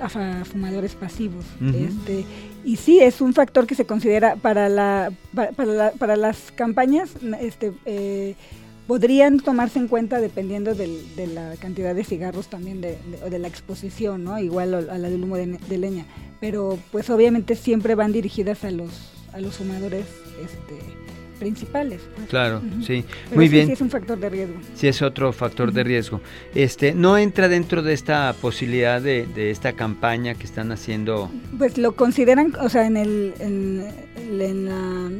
a, 0.00 0.44
fumadores 0.44 0.94
pasivos. 0.94 1.44
este, 1.60 2.24
y 2.64 2.76
sí, 2.76 3.00
es 3.00 3.20
un 3.20 3.34
factor 3.34 3.66
que 3.66 3.74
se 3.74 3.84
considera 3.84 4.36
para, 4.36 4.68
la, 4.68 5.12
para, 5.34 5.92
para, 5.92 6.16
las 6.16 6.52
campañas. 6.52 7.10
Este, 7.40 7.72
eh, 7.84 8.36
podrían 8.86 9.40
tomarse 9.40 9.78
en 9.78 9.88
cuenta 9.88 10.20
dependiendo 10.20 10.74
de 10.74 11.26
la 11.32 11.54
cantidad 11.58 11.94
de 11.94 12.04
cigarros 12.04 12.48
también 12.48 12.80
de, 12.80 12.98
de, 13.28 13.38
la 13.38 13.48
exposición, 13.48 14.24
¿no? 14.24 14.38
Igual 14.38 14.74
a 14.74 14.98
la 14.98 15.10
del 15.10 15.24
humo 15.24 15.36
de, 15.36 15.78
leña. 15.78 16.06
Pero 16.40 16.78
pues 16.92 17.08
obviamente 17.10 17.56
siempre 17.56 17.94
van 17.94 18.12
dirigidas 18.12 18.64
a 18.64 18.70
los, 18.70 18.90
a 19.32 19.40
los 19.40 19.56
fumadores 19.56 20.04
este, 20.42 20.78
principales. 21.38 22.02
Pues. 22.14 22.28
Claro, 22.28 22.60
sí. 22.86 23.04
Muy 23.34 23.48
bien. 23.48 23.66
Sí 23.66 23.72
es 23.72 23.80
un 23.80 23.90
factor 23.90 24.18
de 24.18 24.28
riesgo. 24.28 24.56
Sí 24.74 24.88
es 24.88 25.00
otro 25.00 25.32
factor 25.32 25.72
de 25.72 25.82
riesgo. 25.82 26.20
Este, 26.54 26.94
¿No 26.94 27.16
entra 27.16 27.48
dentro 27.48 27.82
de 27.82 27.94
esta 27.94 28.34
posibilidad 28.40 29.00
de, 29.00 29.26
de, 29.26 29.50
esta 29.50 29.72
campaña 29.72 30.34
que 30.34 30.44
están 30.44 30.70
haciendo? 30.72 31.30
Pues 31.56 31.78
lo 31.78 31.96
consideran, 31.96 32.54
o 32.60 32.68
sea, 32.68 32.86
en, 32.86 32.98
el, 32.98 33.34
en, 33.40 33.86
en 34.16 34.66
la 34.66 35.10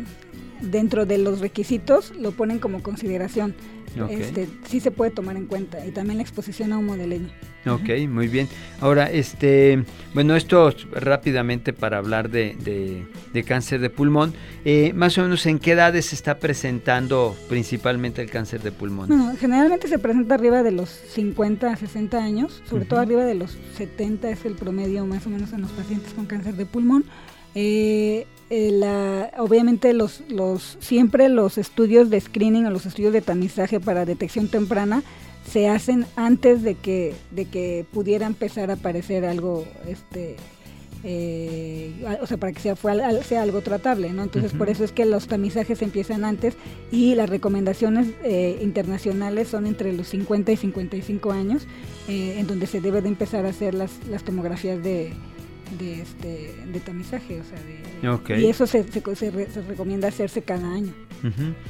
dentro 0.61 1.07
de 1.07 1.19
los 1.19 1.41
requisitos 1.41 2.13
lo 2.17 2.33
ponen 2.33 2.59
como 2.59 2.83
consideración. 2.83 3.55
Este, 4.11 4.49
sí 4.67 4.81
se 4.81 4.91
puede 4.91 5.13
tomar 5.13 5.37
en 5.37 5.47
cuenta 5.47 5.87
y 5.87 5.91
también 5.93 6.17
la 6.17 6.23
exposición 6.23 6.73
a 6.73 6.79
humo 6.79 6.97
de 6.97 7.07
leña. 7.07 7.29
Ok, 7.67 8.09
muy 8.09 8.29
bien. 8.29 8.49
Ahora, 8.81 9.11
este, 9.11 9.85
bueno, 10.13 10.37
esto 10.37 10.75
rápidamente 10.93 11.73
para 11.73 11.99
hablar 11.99 12.29
de, 12.29 13.07
cáncer 13.47 13.81
de 13.81 13.91
pulmón. 13.91 14.35
Eh, 14.65 14.93
más 14.95 15.17
o 15.17 15.23
menos, 15.23 15.47
¿en 15.47 15.59
qué 15.59 15.73
edades 15.73 16.07
se 16.07 16.15
está 16.15 16.39
presentando 16.39 17.37
principalmente 17.49 18.21
el 18.21 18.31
cáncer 18.31 18.63
de 18.63 18.73
pulmón? 18.73 19.09
generalmente 19.39 19.89
se 19.89 19.99
presenta 19.99 20.35
arriba 20.35 20.63
de 20.63 20.73
los 20.73 20.89
50 20.91 21.71
a 21.71 21.77
60 21.77 22.19
años, 22.19 22.63
sobre 22.69 22.85
todo 22.85 23.01
arriba 23.01 23.25
de 23.25 23.35
los 23.35 23.57
70 23.77 24.29
es 24.31 24.45
el 24.45 24.55
promedio 24.55 25.07
más 25.07 25.27
o 25.27 25.31
menos 25.31 25.53
en 25.53 25.63
los 25.63 25.71
pacientes 25.71 26.13
con 26.15 26.27
cáncer 26.27 26.55
de 26.55 26.67
pulmón. 26.67 27.05
Eh, 27.55 28.27
eh, 28.51 28.71
la, 28.71 29.33
obviamente 29.39 29.95
los, 29.95 30.23
los, 30.29 30.77
siempre 30.81 31.29
los 31.29 31.57
estudios 31.57 32.11
de 32.11 32.21
screening 32.21 32.67
o 32.67 32.71
los 32.71 32.85
estudios 32.85 33.13
de 33.13 33.23
tamizaje 33.23 33.81
para 33.81 34.05
detección 34.05 34.49
temprana 34.49 35.03
se 35.51 35.69
hacen 35.69 36.07
antes 36.15 36.63
de 36.63 36.75
que, 36.75 37.15
de 37.31 37.47
que 37.47 37.87
pudiera 37.93 38.27
empezar 38.27 38.71
a 38.71 38.75
aparecer 38.75 39.25
algo, 39.25 39.65
este, 39.89 40.37
eh, 41.05 41.93
o 42.21 42.27
sea, 42.27 42.37
para 42.37 42.53
que 42.53 42.61
sea, 42.61 42.77
sea 43.23 43.43
algo 43.43 43.61
tratable, 43.61 44.11
¿no? 44.13 44.23
Entonces, 44.23 44.53
por 44.53 44.69
eso 44.69 44.85
es 44.85 44.93
que 44.93 45.05
los 45.05 45.27
tamizajes 45.27 45.83
empiezan 45.83 46.25
antes 46.25 46.55
y 46.93 47.15
las 47.15 47.29
recomendaciones 47.29 48.09
eh, 48.23 48.59
internacionales 48.63 49.49
son 49.49 49.67
entre 49.67 49.93
los 49.93 50.09
50 50.09 50.53
y 50.53 50.57
55 50.57 51.33
años, 51.33 51.67
en 52.09 52.47
donde 52.47 52.67
se 52.67 52.81
debe 52.81 53.01
de 53.01 53.09
empezar 53.09 53.47
a 53.47 53.51
hacer 53.51 53.75
las, 53.75 53.91
las 54.09 54.23
tomografías 54.23 54.83
de, 54.83 55.13
de, 55.79 56.03
este, 56.03 56.55
de 56.67 56.81
tamizaje, 56.81 57.41
o 57.41 57.45
sea, 57.45 57.59
de, 57.63 58.41
y 58.41 58.47
eso 58.47 58.67
se, 58.67 58.85
se, 58.85 59.63
recomienda 59.69 60.09
hacerse 60.09 60.43
cada 60.43 60.73
año. 60.73 60.93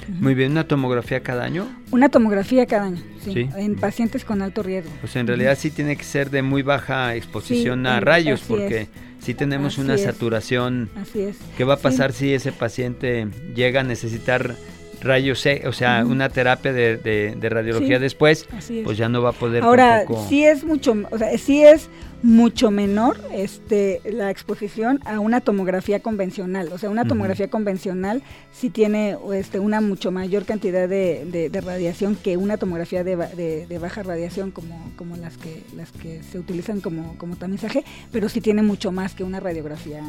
Muy 0.08 0.34
bien, 0.34 0.52
¿una 0.52 0.66
tomografía 0.66 1.20
cada 1.20 1.44
año? 1.44 1.68
Una 1.92 2.08
tomografía 2.08 2.66
cada 2.66 2.86
año, 2.86 3.02
sí, 3.22 3.48
en 3.56 3.76
pacientes 3.76 4.24
con 4.24 4.42
alto 4.42 4.62
riesgo. 4.62 4.90
Sea, 5.06 5.20
en 5.20 5.28
realidad 5.28 5.56
sí 5.58 5.70
tiene 5.70 5.96
que 5.96 6.04
ser 6.04 6.30
de 6.30 6.42
muy 6.42 6.62
baja 6.62 7.14
exposición 7.14 7.86
a 7.86 8.00
rayos, 8.00 8.42
porque 8.48 8.88
si 9.20 9.34
tenemos 9.34 9.78
una 9.78 9.96
saturación. 9.96 10.90
Así 11.00 11.20
es. 11.20 11.36
¿Qué 11.56 11.64
va 11.64 11.74
a 11.74 11.78
pasar 11.78 12.12
si 12.12 12.34
ese 12.34 12.52
paciente 12.52 13.28
llega 13.54 13.80
a 13.80 13.84
necesitar 13.84 14.56
rayos, 15.04 15.44
o 15.66 15.72
sea, 15.72 16.04
una 16.04 16.30
terapia 16.30 16.72
de, 16.72 16.96
de, 16.96 17.48
radiología 17.48 17.98
después, 17.98 18.48
pues 18.84 18.96
ya 18.96 19.08
no 19.08 19.22
va 19.22 19.30
a 19.30 19.32
poder 19.32 19.62
Ahora, 19.62 20.04
sí 20.28 20.44
es 20.44 20.64
mucho, 20.64 20.96
o 21.10 21.18
sea, 21.18 21.36
sí 21.38 21.62
es 21.62 21.88
mucho 22.24 22.70
menor 22.70 23.20
este, 23.34 24.00
la 24.10 24.30
exposición 24.30 24.98
a 25.04 25.20
una 25.20 25.42
tomografía 25.42 26.00
convencional. 26.00 26.70
O 26.72 26.78
sea, 26.78 26.88
una 26.88 27.04
tomografía 27.04 27.50
convencional 27.50 28.22
sí 28.50 28.70
tiene 28.70 29.18
este, 29.34 29.58
una 29.58 29.82
mucho 29.82 30.10
mayor 30.10 30.46
cantidad 30.46 30.88
de, 30.88 31.50
radiación 31.62 32.16
que 32.16 32.38
una 32.38 32.56
tomografía 32.56 33.04
de, 33.04 33.78
baja 33.78 34.02
radiación 34.02 34.52
como, 34.52 34.90
como 34.96 35.16
las, 35.16 35.36
que, 35.36 35.64
las 35.76 35.92
que 35.92 36.22
se 36.22 36.38
utilizan 36.38 36.80
como, 36.80 37.18
como 37.18 37.36
tamizaje, 37.36 37.84
pero 38.10 38.30
sí 38.30 38.40
tiene 38.40 38.62
mucho 38.62 38.90
más 38.90 39.14
que 39.14 39.22
una 39.22 39.38
radiografía 39.38 40.02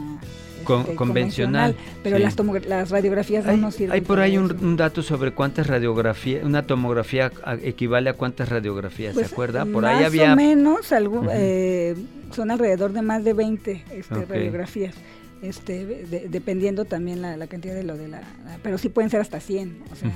este, 0.62 0.96
convencional. 0.96 1.76
Pero 2.02 2.18
las, 2.18 2.38
las 2.66 2.92
radiografías 2.92 3.46
hay, 3.46 3.58
no 3.58 3.72
sirven. 3.72 3.92
Hay 3.92 4.02
por 4.02 4.22
ahí 4.22 4.38
un, 4.38 4.78
dato 4.78 5.04
sobre 5.04 5.32
cuántas 5.32 5.68
radiografías, 5.68 6.46
una 6.46 6.66
tomografía 6.66 7.30
equivale 7.62 8.10
a 8.10 8.14
cuántas 8.14 8.48
radiografías, 8.48 9.16
¿se 9.16 9.20
pues, 9.20 9.34
acuerda? 9.34 9.66
Por 9.66 9.86
ahí 9.86 10.06
había... 10.06 10.28
Más 10.28 10.34
o 10.34 10.38
menos, 10.38 10.92
algo, 10.94 11.26
eh, 11.30 11.96
son 12.32 12.52
alrededor 12.52 12.94
de 12.94 13.02
más 13.02 13.24
de 13.24 13.34
20 13.34 13.84
este, 13.92 14.26
radiografías. 14.26 14.96
Este, 15.42 15.86
dependiendo 16.30 16.86
también 16.86 17.22
la, 17.22 17.48
cantidad 17.48 17.76
de 17.76 17.84
lo 17.84 17.98
de 17.98 18.08
la, 18.08 18.22
pero 18.64 18.78
sí 18.78 18.90
pueden 18.90 19.12
ser 19.12 19.22
hasta 19.22 19.40
100, 19.40 19.84
o 19.92 19.96
sea, 19.96 20.12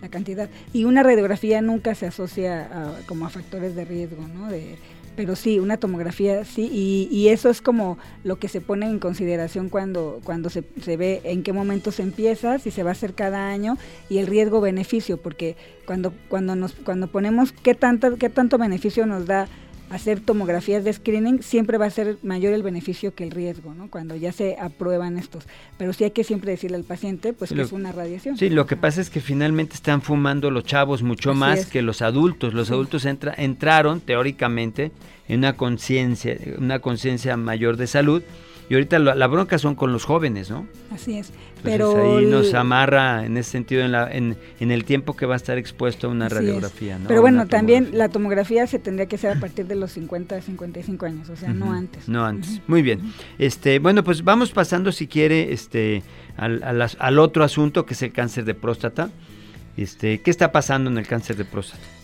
la 0.00 0.08
cantidad. 0.08 0.48
Y 0.72 0.84
una 0.84 1.02
radiografía 1.02 1.60
nunca 1.60 1.94
se 1.94 2.06
asocia 2.06 2.94
como 3.06 3.26
a 3.26 3.28
factores 3.28 3.74
de 3.74 3.84
riesgo, 3.84 4.26
¿no? 4.28 4.48
De, 4.48 4.78
pero 5.18 5.34
sí, 5.34 5.58
una 5.58 5.78
tomografía 5.78 6.44
sí, 6.44 6.70
y, 6.72 7.26
eso 7.26 7.50
es 7.50 7.60
como 7.60 7.98
lo 8.22 8.38
que 8.38 8.46
se 8.46 8.60
pone 8.60 8.86
en 8.86 9.00
consideración 9.00 9.68
cuando, 9.68 10.20
cuando 10.22 10.48
se, 10.48 10.62
se, 10.80 10.96
ve 10.96 11.20
en 11.24 11.42
qué 11.42 11.52
momento 11.52 11.90
se 11.90 12.04
empieza, 12.04 12.60
si 12.60 12.70
se 12.70 12.84
va 12.84 12.90
a 12.90 12.92
hacer 12.92 13.14
cada 13.14 13.48
año, 13.48 13.78
y 14.08 14.18
el 14.18 14.28
riesgo-beneficio, 14.28 15.16
porque 15.16 15.56
cuando, 15.86 16.12
cuando, 16.28 16.54
nos, 16.54 16.72
cuando 16.72 17.08
ponemos 17.08 17.50
qué, 17.50 17.74
tanta, 17.74 18.14
qué 18.14 18.28
tanto 18.30 18.58
beneficio 18.58 19.06
nos 19.06 19.26
da 19.26 19.48
hacer 19.90 20.20
tomografías 20.20 20.84
de 20.84 20.92
screening, 20.92 21.42
siempre 21.42 21.78
va 21.78 21.86
a 21.86 21.90
ser 21.90 22.18
mayor 22.22 22.52
el 22.52 22.62
beneficio 22.62 23.14
que 23.14 23.24
el 23.24 23.30
riesgo, 23.30 23.74
¿no? 23.74 23.88
Cuando 23.88 24.16
ya 24.16 24.32
se 24.32 24.56
aprueban 24.58 25.18
estos. 25.18 25.44
Pero 25.76 25.92
sí 25.92 26.04
hay 26.04 26.10
que 26.10 26.24
siempre 26.24 26.50
decirle 26.50 26.76
al 26.76 26.84
paciente, 26.84 27.32
pues 27.32 27.52
que 27.52 27.62
es 27.62 27.72
una 27.72 27.92
radiación. 27.92 28.36
Sí, 28.36 28.50
lo 28.50 28.66
que 28.66 28.76
pasa 28.76 29.00
es 29.00 29.10
que 29.10 29.20
finalmente 29.20 29.74
están 29.74 30.02
fumando 30.02 30.50
los 30.50 30.64
chavos 30.64 31.02
mucho 31.02 31.34
más 31.34 31.66
que 31.66 31.82
los 31.82 32.02
adultos. 32.02 32.54
Los 32.54 32.70
adultos 32.70 33.04
entra, 33.04 33.34
entraron 33.36 34.00
teóricamente 34.00 34.92
en 35.28 35.38
una 35.38 35.56
conciencia, 35.56 36.36
una 36.58 36.80
conciencia 36.80 37.36
mayor 37.36 37.76
de 37.76 37.86
salud 37.86 38.22
y 38.68 38.74
ahorita 38.74 38.98
la, 38.98 39.26
bronca 39.26 39.58
son 39.58 39.74
con 39.74 39.92
los 39.92 40.04
jóvenes, 40.04 40.50
¿no? 40.50 40.66
Así 40.92 41.18
es. 41.18 41.32
pero 41.62 42.18
ahí 42.18 42.26
nos 42.26 42.52
amarra 42.54 43.24
en 43.24 43.36
ese 43.36 43.50
sentido 43.50 43.82
en, 43.82 43.92
la, 43.92 44.10
en, 44.12 44.36
en, 44.60 44.70
el 44.70 44.84
tiempo 44.84 45.16
que 45.16 45.24
va 45.24 45.34
a 45.34 45.36
estar 45.36 45.56
expuesto 45.56 46.08
a 46.08 46.10
una 46.10 46.28
radiografía, 46.28 46.98
¿no? 46.98 47.08
Pero 47.08 47.22
bueno, 47.22 47.46
también 47.46 47.90
la 47.92 48.08
tomografía 48.10 48.66
se 48.66 48.78
tendría 48.78 49.06
que 49.06 49.16
hacer 49.16 49.36
a 49.36 49.40
partir 49.40 49.66
de 49.66 49.74
los 49.74 49.92
50 49.92 50.36
a 50.36 50.40
55 50.42 51.06
años, 51.06 51.30
o 51.30 51.36
sea, 51.36 51.52
no 51.52 51.72
antes. 51.72 52.08
No 52.08 52.24
antes. 52.24 52.60
Muy 52.66 52.82
bien. 52.82 53.12
Este, 53.38 53.78
bueno, 53.78 54.04
pues 54.04 54.22
vamos 54.22 54.50
pasando 54.50 54.92
si 54.92 55.06
quiere 55.06 55.52
este 55.52 56.02
al, 56.36 56.62
al, 56.62 56.82
al 56.98 57.18
otro 57.18 57.44
asunto 57.44 57.86
que 57.86 57.94
es 57.94 58.02
el 58.02 58.12
cáncer 58.12 58.44
de 58.44 58.54
próstata. 58.54 59.10
Este, 59.78 60.20
¿qué 60.20 60.30
está 60.30 60.52
pasando 60.52 60.90
en 60.90 60.98
el 60.98 61.06
cáncer 61.06 61.36
de 61.36 61.44
próstata? 61.44 61.97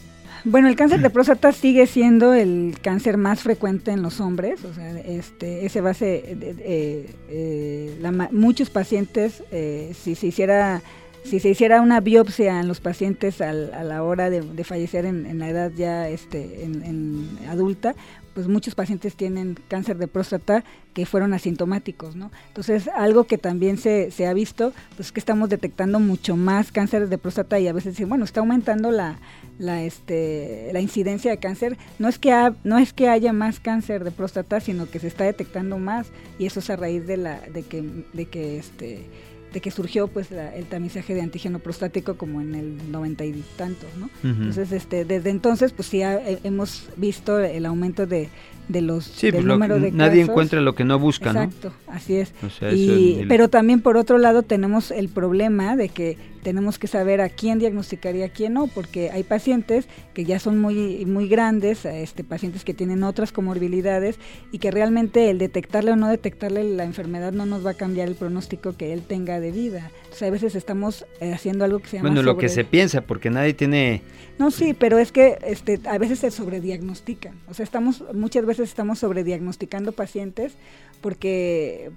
Bueno, 0.45 0.69
el 0.69 0.77
cáncer 0.77 1.01
de 1.01 1.09
próstata 1.09 1.53
sigue 1.53 1.87
siendo 1.87 2.35
el 2.35 2.77
cáncer 2.83 3.17
más 3.17 3.41
frecuente 3.41 3.93
en 3.93 4.03
los 4.03 4.21
hombres, 4.21 4.63
o 4.65 4.75
sea, 4.75 4.99
este, 5.01 5.65
ese 5.65 5.81
base, 5.81 6.23
eh, 6.39 7.15
eh, 7.31 8.29
muchos 8.31 8.69
pacientes, 8.69 9.43
eh, 9.51 9.93
si 9.99 10.15
se 10.15 10.27
hiciera 10.27 10.83
si 11.25 11.41
se 11.41 11.49
hiciera 11.49 11.81
una 11.81 12.01
biopsia 12.01 12.61
en 12.61 12.69
los 12.69 12.81
pacientes 12.81 13.41
a 13.41 13.55
la 13.55 14.03
hora 14.03 14.29
de, 14.29 14.43
fallecer 14.63 15.07
en, 15.07 15.39
la 15.39 15.49
edad 15.49 15.73
ya 15.75 16.07
este, 16.11 16.63
en, 16.65 17.39
adulta, 17.49 17.95
pues 18.35 18.49
muchos 18.49 18.75
pacientes 18.75 19.15
tienen 19.15 19.57
cáncer 19.69 19.97
de 19.97 20.09
próstata 20.09 20.65
que 20.93 21.07
fueron 21.07 21.35
asintomáticos, 21.35 22.17
¿no? 22.17 22.31
Entonces, 22.49 22.89
algo 22.89 23.25
que 23.25 23.39
también 23.39 23.79
se, 23.79 24.11
se 24.11 24.27
ha 24.27 24.35
visto, 24.35 24.73
pues 24.97 25.13
que 25.13 25.21
estamos 25.21 25.49
detectando 25.49 26.01
mucho 26.01 26.37
más 26.37 26.73
cáncer 26.73 27.09
de 27.09 27.19
próstata 27.19 27.59
y 27.59 27.69
a 27.69 27.73
veces 27.73 27.95
dicen, 27.95 28.09
bueno, 28.09 28.25
está 28.25 28.41
aumentando 28.41 28.91
la, 28.91 29.19
la, 29.59 29.83
este, 29.83 30.71
la 30.73 30.81
incidencia 30.81 31.31
de 31.31 31.39
cáncer, 31.39 31.79
no 31.99 32.09
es, 32.09 32.19
que 32.19 32.53
no 32.65 32.79
es 32.79 32.93
que 32.93 33.09
haya 33.09 33.33
más 33.33 33.61
cáncer 33.61 34.05
de 34.05 34.11
próstata, 34.11 34.61
sino 34.61 34.91
que 34.91 34.99
se 34.99 35.09
está 35.09 35.25
detectando 35.25 35.79
más 35.79 36.09
y 36.39 36.47
eso 36.47 36.61
es 36.61 36.71
a 36.71 36.77
raíz 36.77 37.07
de, 37.07 37.17
la, 37.17 37.41
de 37.41 37.63
que, 37.63 38.05
de 38.13 38.27
que 38.27 38.59
este, 38.59 39.07
de 39.55 39.61
que 39.61 39.71
surgió 39.71 40.09
pues 40.09 40.31
el 40.33 40.67
tamizaje 40.67 41.15
de 41.15 41.23
antígeno 41.23 41.61
prostático 41.61 42.17
como 42.17 42.41
en 42.41 42.55
el 42.57 42.91
noventa 42.91 43.25
y 43.25 43.43
tantos, 43.57 43.89
¿no? 43.99 44.11
Entonces, 44.23 44.73
este, 44.73 45.05
desde 45.05 45.31
entonces, 45.31 45.73
pues 45.73 45.89
sí 45.89 46.03
hemos 46.03 46.89
visto 46.97 47.39
el 47.39 47.65
aumento 47.65 48.07
de, 48.07 48.29
de 48.69 48.81
los 48.81 49.05
sí, 49.05 49.31
pues 49.31 49.45
número 49.45 49.79
de 49.79 49.93
nadie 49.93 50.23
encuentra 50.23 50.61
lo 50.61 50.75
que 50.75 50.85
no 50.85 50.99
busca, 50.99 51.31
Exacto, 51.31 51.73
así 51.87 52.17
es. 52.17 52.33
y, 52.73 53.25
Pero 53.29 53.49
también 53.49 53.81
por 53.81 53.97
otro 53.97 54.19
lado 54.19 54.43
tenemos 54.43 54.91
el 54.91 55.09
problema 55.09 55.77
de 55.77 55.89
que 55.89 56.19
tenemos 56.45 56.79
que 56.79 56.87
saber 56.87 57.21
a 57.21 57.29
quién 57.29 57.59
diagnosticar 57.59 58.15
y 58.15 58.23
a 58.23 58.29
quién 58.29 58.53
no, 58.53 58.69
porque 58.69 59.11
hay 59.11 59.25
pacientes 59.25 59.89
que 60.13 60.25
ya 60.25 60.39
son 60.39 60.61
muy 60.61 61.05
muy 61.07 61.27
grandes, 61.27 61.85
este 61.85 62.23
pacientes 62.23 62.65
que 62.65 62.75
tienen 62.75 63.03
otras 63.03 63.33
comorbilidades 63.33 64.21
y 64.53 64.59
que 64.59 64.71
realmente 64.71 65.31
el 65.31 65.39
detectarle 65.39 65.91
o 65.91 65.97
no 65.97 66.09
detectarle 66.09 66.63
la 66.63 66.85
enfermedad 66.85 67.33
no 67.33 67.47
nos 67.47 67.67
va 67.67 67.71
a 67.71 67.75
cambiar 67.75 68.07
el 68.07 68.15
pronóstico 68.15 68.77
que 68.77 68.93
él 68.93 69.03
tenga 69.03 69.41
de 69.41 69.51
vida. 69.51 69.91
Entonces 70.05 70.23
a 70.23 70.31
veces 70.31 70.55
estamos 70.55 71.07
eh, 71.21 71.33
haciendo 71.33 71.65
algo 71.65 71.81
que 71.81 71.89
se 71.89 71.97
llama 71.97 72.11
Bueno, 72.11 72.23
lo 72.23 72.37
que 72.37 72.49
se 72.49 72.65
piensa 72.65 73.01
porque 73.01 73.31
nadie 73.31 73.55
tiene 73.55 74.03
No, 74.39 74.51
sí, 74.51 74.75
pero 74.79 74.99
es 74.99 75.11
que 75.11 75.39
este 75.45 75.81
a 75.87 75.99
veces 75.99 76.21
se 76.21 76.31
sobrediagnostican. 76.31 77.35
O 77.49 77.55
sea, 77.55 77.65
estamos 77.65 78.05
muchas 78.13 78.45
veces 78.45 78.69
estamos 78.69 78.99
sobrediagnosticando 79.01 79.93
pacientes 79.93 80.53
porque 81.01 81.91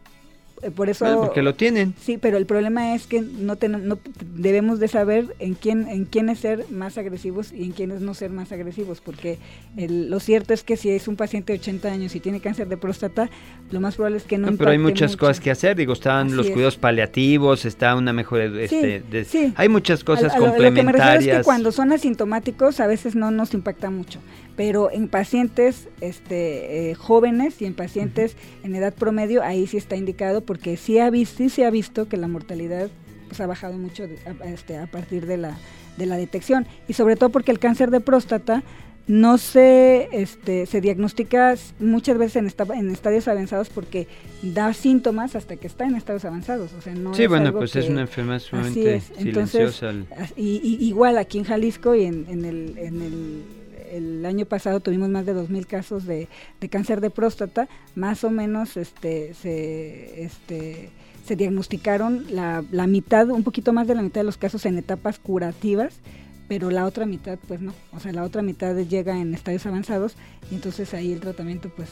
por 0.76 0.90
eso 0.90 1.06
porque 1.22 1.42
lo 1.42 1.56
tienen. 1.56 1.94
Sí 2.00 2.18
pero 2.18 2.38
el 2.38 2.46
problema 2.46 2.96
es 2.96 3.08
que 3.08 3.22
no, 3.22 3.58
no 3.80 4.00
debemos 4.36 4.80
de 4.80 4.88
saber 4.88 5.36
en 5.40 5.54
quién 5.54 5.88
en 5.88 6.06
quiénes 6.06 6.40
ser 6.40 6.66
más 6.72 6.98
agresivos 6.98 7.52
y 7.52 7.64
en 7.64 7.72
quiénes 7.72 8.02
no 8.02 8.14
ser 8.14 8.32
más 8.32 8.52
agresivos 8.52 9.02
porque 9.02 9.38
lo 9.76 10.20
cierto 10.20 10.54
es 10.54 10.64
que 10.64 10.78
si 10.78 10.90
es 10.90 11.08
un 11.08 11.16
paciente 11.16 11.54
de 11.54 11.60
80 11.60 11.90
años 11.90 12.16
y 12.16 12.20
tiene 12.20 12.40
cáncer 12.40 12.68
de 12.68 12.78
próstata 12.78 13.30
lo 13.72 13.80
más 13.80 13.96
probable 13.96 14.18
es 14.18 14.24
que 14.24 14.38
no, 14.38 14.52
no 14.52 14.58
pero 14.58 14.72
hay 14.72 14.78
muchas 14.78 15.16
cosas 15.16 15.40
que 15.40 15.52
hacer 15.52 15.76
digo 15.76 15.94
están 15.94 16.36
los 16.36 16.50
cuidados 16.50 16.78
paliativos 16.78 17.66
está 17.66 17.96
una 17.96 18.14
mejor 18.14 18.42
este, 18.42 19.26
sí, 19.26 19.54
hay 19.56 19.70
muchas 19.70 20.04
cosas 20.04 20.34
complementarias 20.36 20.60
lo 20.70 20.74
que 20.74 20.84
me 20.84 20.92
refiero 20.92 21.32
es 21.32 21.38
que 21.40 21.44
cuando 21.44 21.72
son 21.72 21.92
asintomáticos 21.92 22.80
a 22.80 22.88
veces 22.88 23.16
no 23.16 23.32
nos 23.32 23.54
impacta 23.54 23.90
mucho 23.90 24.20
pero 24.58 24.92
en 24.92 25.08
pacientes 25.08 25.88
este, 26.02 26.90
eh, 26.90 26.96
jóvenes 26.96 27.62
y 27.62 27.66
en 27.66 27.76
pacientes 27.76 28.36
en 28.64 28.76
edad 28.76 28.94
promedio, 28.94 29.44
ahí 29.44 29.68
sí 29.68 29.78
está 29.78 29.96
indicado 29.96 30.42
porque 30.42 30.76
sí, 30.76 30.98
ha 30.98 31.10
visto, 31.12 31.48
se 31.48 31.64
ha 31.64 31.70
visto 31.70 32.10
que 32.10 32.18
la 32.18 32.28
mortalidad 32.28 32.90
pues, 33.28 33.40
ha 33.40 33.46
bajado 33.46 33.78
mucho 33.78 34.06
este, 34.44 34.78
a 34.78 34.88
partir 34.88 35.28
de 35.28 35.38
la, 35.38 35.58
de 35.98 36.08
la 36.08 36.18
detección 36.18 36.66
y 36.88 36.94
sobre 36.94 37.16
todo 37.16 37.30
porque 37.30 37.52
el 37.52 37.60
cáncer 37.60 37.92
de 37.92 38.00
próstata 38.00 38.64
no 39.06 39.38
se, 39.38 40.10
este, 40.12 40.66
se 40.66 40.82
diagnostica 40.82 41.56
muchas 41.80 42.18
veces 42.18 42.38
en, 42.38 42.78
en 42.78 42.90
estadios 42.90 43.28
avanzados 43.28 43.70
porque 43.70 44.08
da 44.42 44.74
síntomas 44.74 45.36
hasta 45.36 45.56
que 45.56 45.68
está 45.68 45.86
en 45.86 45.96
estadios 45.96 46.26
avanzados. 46.26 46.74
O 46.74 46.82
sea, 46.82 46.94
no 46.94 47.14
sí, 47.14 47.26
bueno, 47.28 47.54
pues 47.54 47.76
es 47.76 47.88
una 47.88 48.02
enfermedad 48.02 48.40
sumamente 48.40 49.00
silenciosa. 49.00 49.94
y, 50.36 50.78
igual 50.82 51.18
aquí 51.20 51.38
en 51.38 51.46
Jalisco 51.46 51.96
y 51.96 52.04
en, 52.04 52.26
en, 52.28 52.44
el, 52.44 52.78
en 52.78 53.02
el 53.02 53.44
el 53.92 54.26
año 54.26 54.46
pasado 54.46 54.80
tuvimos 54.80 55.10
más 55.10 55.26
de 55.26 55.36
2.000 55.36 55.66
casos 55.66 56.06
de, 56.06 56.28
cáncer 56.70 57.02
de 57.02 57.10
próstata, 57.10 57.68
más 57.96 58.24
o 58.24 58.30
menos 58.30 58.78
este, 58.78 59.34
se, 59.34 60.24
este, 60.24 60.90
se 61.26 61.36
diagnosticaron 61.36 62.26
la, 62.30 62.64
la 62.72 62.88
mitad, 62.88 63.30
un 63.30 63.44
poquito 63.44 63.74
más 63.74 63.88
de 63.88 63.96
la 63.96 64.02
mitad 64.02 64.22
de 64.22 64.26
los 64.26 64.38
casos 64.38 64.66
en 64.66 64.78
etapas 64.78 65.20
curativas, 65.20 66.00
pero 66.48 66.72
la 66.72 66.86
otra 66.86 67.06
mitad 67.06 67.38
pues 67.48 67.62
no, 67.62 67.74
o 67.92 68.00
sea, 68.00 68.14
la 68.14 68.24
otra 68.24 68.42
mitad 68.42 68.76
llega 68.76 69.20
en 69.20 69.34
estadios 69.34 69.66
avanzados 69.66 70.16
y 70.52 70.56
entonces 70.56 70.94
ahí 70.94 71.12
el 71.12 71.20
tratamiento 71.20 71.70
pues 71.76 71.90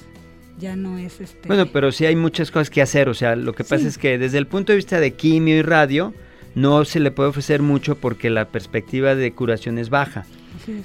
ya 0.60 0.76
no 0.76 0.98
es 0.98 1.20
este... 1.20 1.48
Bueno, 1.48 1.66
pero 1.68 1.92
sí 1.92 2.06
hay 2.06 2.16
muchas 2.16 2.52
cosas 2.52 2.70
que 2.70 2.82
hacer, 2.82 3.10
o 3.10 3.14
sea, 3.14 3.36
lo 3.36 3.54
que 3.54 3.64
pasa 3.64 3.88
es 3.88 3.98
que 3.98 4.18
desde 4.18 4.38
el 4.38 4.48
punto 4.48 4.72
de 4.72 4.78
vista 4.78 5.00
de 5.00 5.12
quimio 5.14 5.58
y 5.58 5.62
radio, 5.62 6.14
no 6.56 6.86
se 6.86 7.02
le 7.02 7.12
puede 7.12 7.30
ofrecer 7.30 7.62
mucho 7.62 7.96
porque 7.96 8.30
la 8.30 8.46
perspectiva 8.46 9.14
de 9.14 9.34
curación 9.34 9.78
es 9.78 9.90
baja. 9.90 10.26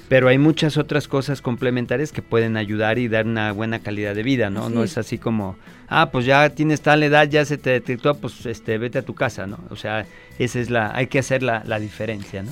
Pero 0.07 0.27
hay 0.27 0.37
muchas 0.37 0.77
otras 0.77 1.07
cosas 1.07 1.41
complementarias 1.41 2.11
que 2.11 2.21
pueden 2.21 2.57
ayudar 2.57 2.99
y 2.99 3.07
dar 3.07 3.25
una 3.25 3.51
buena 3.51 3.79
calidad 3.79 4.15
de 4.15 4.23
vida, 4.23 4.49
¿no? 4.49 4.69
no 4.69 4.83
es. 4.83 4.97
así 4.97 5.17
como, 5.17 5.55
ah, 5.87 6.09
pues 6.11 6.25
ya 6.25 6.49
tienes 6.49 6.81
tal 6.81 7.03
edad, 7.03 7.27
ya 7.29 7.45
se 7.45 7.57
te 7.57 7.71
detectó, 7.71 8.15
pues 8.15 8.45
este, 8.45 8.77
vete 8.77 8.99
a 8.99 9.01
tu 9.01 9.15
casa, 9.15 9.47
¿no? 9.47 9.59
O 9.69 9.75
sea, 9.75 10.05
esa 10.39 10.59
es 10.59 10.69
la, 10.69 10.95
hay 10.95 11.07
que 11.07 11.19
hacer 11.19 11.43
la, 11.43 11.79
diferencia, 11.79 12.43
¿no? 12.43 12.51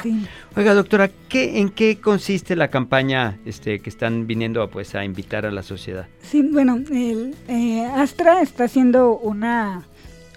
Oiga, 0.56 0.74
doctora, 0.74 1.10
¿qué, 1.28 1.60
¿en 1.60 1.70
qué 1.70 2.00
consiste 2.00 2.56
la 2.56 2.70
campaña 2.70 3.38
este, 3.46 3.80
que 3.80 3.90
están 3.90 4.28
viniendo 4.28 4.68
pues 4.70 4.96
a 4.96 5.04
invitar 5.04 5.46
a 5.46 5.52
la 5.52 5.64
sociedad? 5.64 6.08
Sí, 6.22 6.42
bueno, 6.42 6.80
el, 6.92 7.36
eh, 7.48 7.86
Astra 7.86 8.42
está 8.42 8.66
haciendo 8.66 9.18
una 9.18 9.86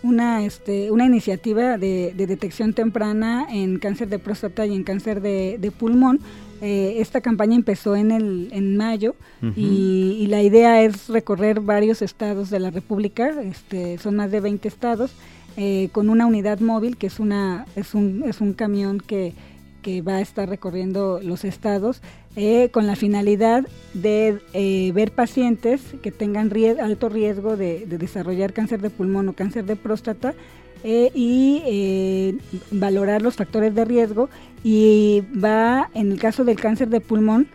una, 0.02 0.44
este, 0.44 0.90
una 0.90 1.07
iniciativa 1.07 1.78
de, 1.78 2.12
detección 2.16 2.72
temprana 2.72 3.46
en 3.50 3.78
cáncer 3.78 4.09
de 4.09 4.18
próstata 4.18 4.66
y 4.66 4.74
en 4.74 4.85
cáncer 4.85 5.20
de, 5.20 5.72
pulmón. 5.76 6.20
Eh, 6.64 7.01
esta 7.01 7.20
campaña 7.20 7.57
empezó 7.57 7.96
en, 7.96 8.12
el, 8.12 8.48
en 8.53 8.77
mayo 8.77 9.16
y, 9.57 10.27
la 10.29 10.42
idea 10.42 10.81
es 10.83 11.09
recorrer 11.09 11.61
varios 11.61 12.01
estados 12.03 12.51
de 12.51 12.61
la 12.61 12.70
República, 12.70 13.42
este, 13.42 13.98
son 13.98 14.14
más 14.14 14.31
de 14.31 14.40
20 14.40 14.68
estados, 14.68 15.12
eh, 15.57 15.88
con 15.90 16.09
una 16.09 16.25
unidad 16.25 16.61
móvil 16.61 16.96
que 16.96 17.09
es, 17.09 17.18
una, 17.18 17.66
es, 17.75 17.94
un, 17.94 18.22
es 18.27 18.40
un 18.40 18.53
camión 18.55 19.01
que, 19.01 19.35
que 19.83 20.01
va 20.01 20.14
a 20.14 20.20
estar 20.20 20.48
recorriendo 20.48 21.20
los 21.22 21.44
estados 21.44 22.01
eh, 22.35 22.70
con 22.70 22.87
la 22.87 22.96
finalidad 22.96 23.66
de 23.92 24.40
eh, 24.55 24.90
ver 24.94 25.12
pacientes 25.12 25.83
que 26.03 26.11
tengan 26.11 26.51
alto 26.81 27.09
riesgo 27.11 27.57
de, 27.59 27.85
desarrollar 27.87 28.55
cáncer 28.55 28.81
de 28.81 28.88
pulmón 28.88 29.29
o 29.29 29.33
cáncer 29.35 29.66
de 29.66 29.77
próstata 29.77 30.35
eh, 30.85 31.11
y 31.14 32.38
valorar 32.71 33.23
los 33.23 33.37
factores 33.37 33.75
de 33.75 33.85
riesgo 33.85 34.29
y 34.64 35.23
va, 35.33 35.90
en 35.95 36.12
el 36.12 36.18
caso 36.18 36.45
del 36.45 36.57
cáncer 36.57 36.88
de 36.88 37.01
pulmón, 37.01 37.49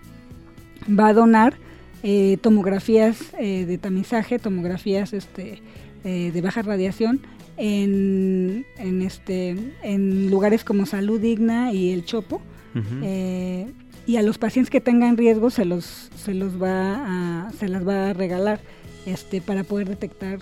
va 0.87 1.07
a 1.09 1.13
donar 1.13 1.55
tomografías 2.41 3.33
de 3.37 3.77
tamizaje, 3.81 4.39
tomografías 4.39 5.11
este, 5.11 5.61
de 6.03 6.41
baja 6.41 6.61
radiación 6.61 7.19
en, 7.57 8.65
en, 8.77 9.01
este, 9.01 9.57
en 9.83 10.29
lugares 10.29 10.63
como 10.63 10.85
Salud 10.85 11.19
Digna 11.19 11.73
y 11.73 11.91
El 11.91 12.05
Chopo. 12.05 12.41
Y 14.07 14.15
a 14.15 14.21
los 14.21 14.37
pacientes 14.37 14.69
que 14.69 14.79
tengan 14.79 15.17
riesgo 15.17 15.49
se 15.49 15.65
los 15.65 16.09
se 16.15 16.33
los 16.33 16.61
va 16.61 17.47
a, 17.47 17.51
se 17.51 17.67
las 17.67 17.85
va 17.85 18.09
a 18.09 18.13
regalar 18.13 18.61
este 19.07 19.41
para 19.41 19.63
poder 19.63 19.87
detectar 19.87 20.39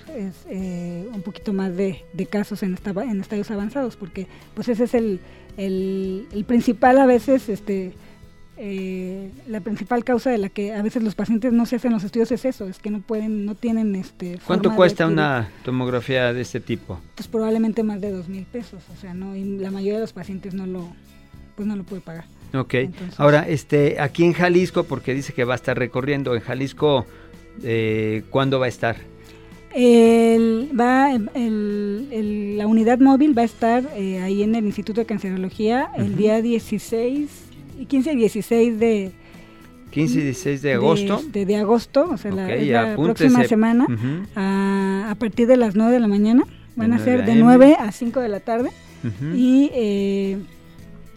eh, 0.50 1.08
un 1.14 1.22
poquito 1.22 1.54
más 1.54 1.76
de, 1.76 2.04
casos 2.30 2.64
en 2.64 2.76
en 2.76 3.22
estadios 3.22 3.52
avanzados 3.52 3.96
porque 3.96 4.28
pues 4.56 4.68
ese 4.70 4.86
es 4.86 4.96
el, 4.96 5.20
el, 5.56 6.46
principal 6.48 6.98
a 6.98 7.06
veces 7.06 7.48
este 7.48 7.94
eh, 8.58 9.32
la 9.48 9.62
principal 9.62 10.04
causa 10.04 10.32
de 10.32 10.40
la 10.40 10.50
que 10.50 10.74
a 10.74 10.82
veces 10.82 11.04
los 11.04 11.14
pacientes 11.14 11.54
no 11.54 11.66
se 11.66 11.76
hacen 11.76 11.92
los 11.92 12.04
estudios 12.04 12.32
es 12.32 12.46
eso, 12.46 12.68
es 12.68 12.80
que 12.80 12.90
no 12.90 13.02
pueden, 13.02 13.46
no 13.46 13.54
tienen 13.54 13.96
este. 13.96 14.40
¿Cuánto 14.48 14.74
cuesta 14.74 15.06
una 15.08 15.50
tomografía 15.66 16.32
de 16.32 16.42
este 16.42 16.62
tipo? 16.62 17.02
Pues 17.16 17.28
probablemente 17.28 17.84
más 17.84 18.00
de 18.00 18.12
dos 18.12 18.30
mil 18.30 18.46
pesos, 18.46 18.82
o 18.96 19.00
sea, 19.00 19.14
no, 19.14 19.36
y 19.36 19.44
la 19.58 19.72
mayoría 19.72 19.96
de 19.96 20.02
los 20.02 20.14
pacientes 20.14 20.54
no 20.54 20.66
lo, 20.66 20.88
pues 21.58 21.68
no 21.68 21.76
lo 21.76 21.84
puede 21.84 22.02
pagar. 22.02 22.26
Ok. 22.54 22.76
Ahora, 23.18 23.46
este, 23.48 24.00
aquí 24.00 24.24
en 24.24 24.32
Jalisco, 24.32 24.86
porque 24.86 25.14
dice 25.14 25.34
que 25.34 25.44
va 25.44 25.54
a 25.54 25.58
estar 25.58 25.78
recorriendo, 25.78 26.34
en 26.34 26.42
Jalisco, 26.42 27.06
eh, 27.64 28.24
¿cuándo 28.30 28.60
va 28.60 28.66
a 28.66 28.70
estar? 28.70 28.98
va, 30.80 31.12
la 31.12 32.68
unidad 32.68 33.00
móvil 33.00 33.38
va 33.38 33.42
a 33.42 33.46
estar 33.46 33.84
eh, 33.96 34.22
ahí 34.22 34.42
en 34.42 34.56
el 34.56 34.66
Instituto 34.66 35.02
de 35.02 35.06
Cancerología 35.06 35.90
el 35.98 36.16
día 36.16 36.42
16, 36.42 37.30
15 37.88 38.14
y 38.14 38.16
16 38.16 38.80
de... 38.80 39.12
15 39.92 40.20
y 40.20 40.22
16 40.24 40.62
de 40.62 40.74
agosto. 40.74 41.22
De, 41.32 41.56
agosto, 41.56 42.10
o 42.12 42.18
sea, 42.18 42.32
la, 42.32 42.96
próxima 42.96 43.44
semana, 43.46 43.86
a, 44.36 45.16
partir 45.18 45.48
de 45.48 45.58
las 45.58 45.76
9 45.76 45.94
de 45.94 46.00
la 46.00 46.08
mañana. 46.08 46.44
Van 46.76 46.92
a 46.92 47.00
ser 47.00 47.26
de 47.26 47.36
9 47.36 47.78
a 47.80 47.92
5 47.92 48.20
de 48.20 48.30
la 48.30 48.42
tarde. 48.42 48.72
Y 49.34 49.70
eh, 49.74 50.38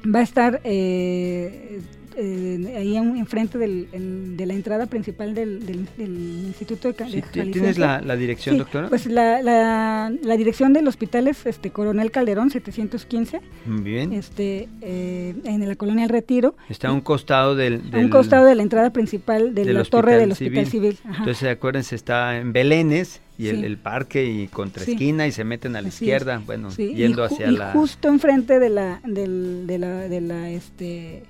va 0.05 0.21
a 0.21 0.23
estar 0.23 0.61
eh, 0.65 1.81
eh, 2.21 2.75
ahí 2.77 2.97
enfrente 2.97 3.59
del, 3.59 4.37
de 4.37 4.47
la 4.47 4.55
entrada 4.55 4.87
principal 4.87 5.35
del, 5.35 5.87
Instituto 5.99 6.93
de, 6.93 7.09
sí, 7.09 7.23
¿Tienes 7.31 7.79
la, 7.79 8.01
dirección, 8.17 8.59
doctora? 8.59 8.89
Pues 8.89 9.07
la, 9.07 9.41
la, 9.41 10.37
dirección 10.37 10.73
del 10.73 10.89
hospital 10.89 11.29
es 11.29 11.47
este, 11.47 11.71
Coronel 11.71 12.11
Calderón 12.11 12.51
715. 12.51 13.41
Bien. 13.67 14.13
Este, 14.13 14.69
eh, 14.83 15.35
en 15.45 15.69
la 15.69 15.77
colonia 15.77 16.05
El 16.05 16.11
Retiro. 16.11 16.57
Está 16.69 16.89
a 16.89 16.93
un 16.93 17.03
costado 17.03 17.55
del, 17.55 17.83
a 17.93 17.99
un 17.99 18.09
costado 18.09 18.47
de 18.47 18.57
la 18.57 18.63
entrada 18.63 18.93
principal 18.93 19.55
de 19.55 19.73
la 19.73 19.85
torre 19.85 20.17
del 20.17 20.33
Hospital 20.33 20.67
Civil. 20.67 20.99
Entonces, 21.05 21.49
acuérdense, 21.49 21.95
está 21.95 22.39
en 22.39 22.53
Belénes 22.53 23.21
y 23.39 23.47
el, 23.47 23.79
parque 23.79 24.25
y 24.25 24.49
contra 24.49 24.83
esquina 24.83 25.29
y 25.29 25.33
se 25.33 25.45
meten 25.45 25.77
a 25.77 25.83
la 25.83 25.89
izquierda, 25.89 26.43
bueno, 26.45 26.71
yendo 26.71 27.23
hacia 27.23 27.53
la... 27.53 27.71
justo 27.71 28.09
enfrente 28.09 28.59
de 28.59 28.71
la, 28.71 29.01
del, 29.05 29.69
de 29.69 29.79
la, 29.79 30.09
de 30.09 30.21
la, 30.21 30.51
este 30.51 31.23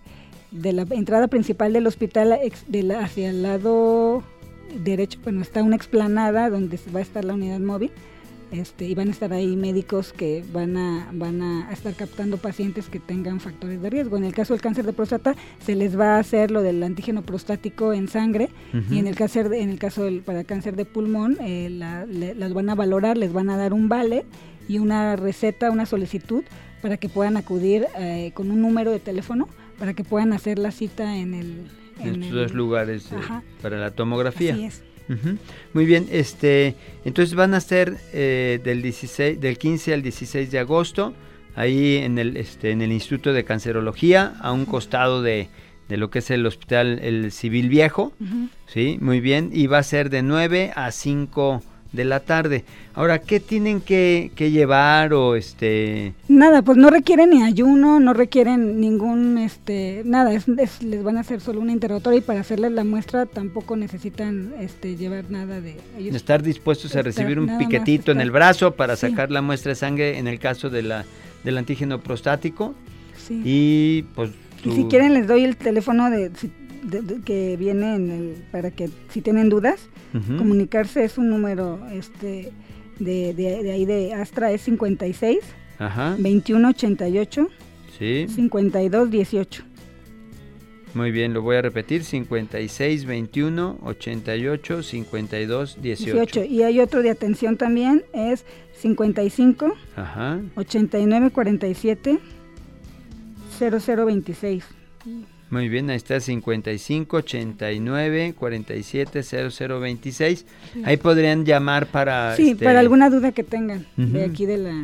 de 0.51 0.73
la 0.73 0.83
entrada 0.91 1.29
principal 1.29 1.73
del 1.73 1.87
hospital 1.87 2.39
de 2.67 2.95
hacia 2.95 3.31
el 3.31 3.43
lado 3.43 4.23
derecho, 4.83 5.19
bueno, 5.23 5.43
está 5.43 5.63
una 5.63 5.77
explanada 5.77 6.51
donde 6.51 6.79
va 6.95 7.01
a 7.01 7.03
estar 7.03 7.25
la 7.25 7.35
unidad 7.35 7.61
móvil. 7.61 7.91
Este, 8.51 8.87
y 8.87 8.95
van 8.95 9.09
a 9.09 9.11
estar 9.11 9.31
ahí 9.35 9.57
médicos 9.57 10.15
que 10.15 10.43
van 10.55 10.79
a, 10.79 11.11
van 11.13 11.43
a 11.43 11.71
estar 11.71 11.93
captando 11.93 12.39
pacientes 12.39 12.89
que 12.89 12.99
tengan 12.99 13.41
factores 13.41 13.83
de 13.83 13.91
riesgo. 13.91 14.17
En 14.17 14.25
el 14.25 14.33
caso 14.33 14.55
del 14.55 14.63
cáncer 14.63 14.87
de 14.87 14.95
próstata 14.95 15.37
se 15.67 15.75
les 15.75 15.99
va 15.99 16.17
a 16.17 16.19
hacer 16.19 16.51
lo 16.51 16.63
del 16.63 16.83
antígeno 16.83 17.21
prostático 17.21 17.93
en 17.93 18.09
sangre 18.09 18.49
y 18.91 18.99
en 18.99 19.07
el, 19.07 19.17
cáncer, 19.17 19.53
en 19.53 19.69
el 19.69 19.79
caso 19.79 20.03
del, 20.05 20.23
para 20.23 20.45
cáncer 20.45 20.77
de 20.77 20.87
pulmón 20.87 21.37
eh, 21.43 21.69
las 21.69 22.55
van 22.55 22.71
a 22.71 22.75
valorar, 22.75 23.19
les 23.19 23.35
van 23.35 23.51
a 23.51 23.59
dar 23.59 23.75
un 23.75 23.91
vale 23.91 24.25
y 24.67 24.79
una 24.79 25.15
receta, 25.17 25.71
una 25.71 25.85
solicitud 25.85 26.43
para 26.81 26.97
que 26.97 27.11
puedan 27.11 27.37
acudir 27.37 27.87
eh, 27.99 28.31
con 28.33 28.51
un 28.51 28.63
número 28.63 28.93
de 28.93 28.99
teléfono 28.99 29.47
para 29.79 29.95
que 29.95 30.05
puedan 30.05 30.33
hacer 30.33 30.59
la 30.59 30.71
cita 30.71 31.17
en 31.17 31.35
el... 31.35 31.67
En, 32.01 32.23
estos 32.23 32.33
dos 32.33 32.55
lugares 32.55 33.11
eh, 33.11 33.17
para 33.61 33.77
la 33.79 33.91
tomografía. 33.91 34.55
Así 34.55 34.65
es. 34.65 34.83
Muy 35.73 35.87
bien, 35.87 36.07
este, 36.11 36.75
entonces 37.05 37.35
van 37.35 37.55
a 37.55 37.61
ser 37.61 37.97
eh, 38.13 38.61
del 38.63 38.83
16, 38.83 39.41
del 39.41 39.57
15 39.57 39.95
al 39.95 40.03
16 40.03 40.51
de 40.51 40.59
agosto, 40.59 41.15
ahí 41.55 41.97
en 41.97 42.19
el, 42.19 42.37
este, 42.37 42.71
en 42.71 42.83
el 42.83 42.93
Instituto 42.93 43.33
de 43.33 43.43
Cancerología, 43.45 44.35
a 44.41 44.53
un 44.53 44.67
costado 44.67 45.23
de, 45.23 45.49
de 45.89 45.97
lo 45.97 46.11
que 46.11 46.19
es 46.19 46.31
el 46.31 46.45
Hospital 46.45 46.99
el 47.03 47.33
Civil 47.33 47.71
Viejo, 47.71 48.13
sí, 48.67 48.99
muy 49.01 49.21
bien, 49.21 49.51
y 49.53 49.67
va 49.67 49.79
a 49.79 49.83
ser 49.83 50.11
de 50.11 50.23
9 50.23 50.73
a 50.77 50.93
5 50.93 51.63
de 51.93 52.05
la 52.05 52.21
tarde. 52.21 52.65
Ahora, 52.95 53.21
¿qué 53.21 53.41
tienen 53.41 53.81
que, 53.81 54.31
llevar 54.37 55.13
o 55.13 55.37
este? 55.37 56.13
Nada, 56.29 56.63
pues 56.63 56.77
no 56.77 56.91
requieren 56.91 57.31
ni 57.31 57.43
ayuno, 57.43 58.01
no 58.01 58.13
requieren 58.13 58.81
ningún, 58.81 59.39
este, 59.39 60.03
nada, 60.05 60.33
es, 60.33 60.49
les 60.49 61.03
van 61.03 61.17
a 61.17 61.21
hacer 61.21 61.41
solo 61.41 61.61
una 61.61 61.73
interrogatoria 61.73 62.19
y 62.19 62.23
para 62.23 62.41
hacerles 62.41 62.73
la 62.73 62.85
muestra 62.85 63.27
tampoco 63.27 63.77
necesitan, 63.77 64.53
este, 64.61 64.97
llevar 64.97 65.31
nada 65.31 65.61
de 65.61 65.77
ellos. 65.99 66.15
Estar 66.15 66.43
dispuestos 66.43 66.95
a 66.97 67.03
recibir 67.03 67.39
un 67.39 67.59
piquetito 67.59 68.13
en 68.13 68.21
el 68.21 68.31
brazo 68.31 68.75
para 68.75 68.97
sacar 68.97 69.31
la 69.31 69.43
muestra 69.43 69.71
de 69.71 69.77
sangre 69.77 70.19
en 70.19 70.29
el 70.29 70.39
caso 70.39 70.71
de 70.71 70.83
la, 70.83 71.05
del 71.45 71.59
antígeno 71.59 72.01
prostático. 72.01 72.75
Sí. 73.17 73.43
Y 73.45 74.03
pues... 74.15 74.31
Y 74.65 74.73
si 74.73 74.85
quieren 74.87 75.15
les 75.15 75.29
doy 75.29 75.45
el 75.45 75.57
teléfono 75.57 76.11
de, 76.11 76.33
que 77.25 77.57
viene 77.57 77.95
en 77.95 78.11
el, 78.11 78.35
para 78.51 78.71
que 78.71 78.89
si 79.09 79.21
tienen 79.21 79.49
dudas, 79.49 79.89
comunicarse 80.39 81.05
es 81.05 81.19
un 81.19 81.29
número 81.31 81.81
este 81.93 82.53
de, 82.99 83.35
de, 83.35 83.71
ahí 83.71 83.85
de 83.85 84.15
Astra 84.15 84.51
es 84.51 84.63
56 84.63 85.39
Ajá. 85.79 86.11
2188 86.11 87.49
sí. 87.99 88.27
5218. 88.29 89.65
Muy 90.95 91.11
bien, 91.13 91.35
lo 91.35 91.43
voy 91.43 91.57
a 91.57 91.63
repetir, 91.63 92.03
56 92.03 93.05
21 93.05 93.79
88 93.85 94.83
52 94.83 95.83
18. 95.83 96.45
Y 96.45 96.63
hay 96.63 96.81
otro 96.81 97.03
de 97.03 97.11
atención 97.11 97.57
también, 97.57 98.05
es 98.13 98.45
55 98.75 99.75
Ajá. 99.97 100.41
89 100.57 101.31
47 101.31 102.19
0026. 103.59 104.78
Muy 105.51 105.69
bien, 105.69 105.89
ahí 105.89 105.97
está 105.97 106.21
55 106.21 107.17
89 107.17 108.35
47 108.39 109.23
0026. 109.23 110.47
Ahí 110.85 110.97
podrían 110.99 111.45
llamar 111.45 111.87
para 111.87 112.37
Sí, 112.37 112.51
este, 112.51 112.65
para 112.65 112.81
alguna 112.81 113.09
duda 113.09 113.33
que 113.33 113.45
tengan 113.45 113.87
de 113.97 114.25
aquí 114.25 114.47
de 114.47 114.59
la 114.59 114.75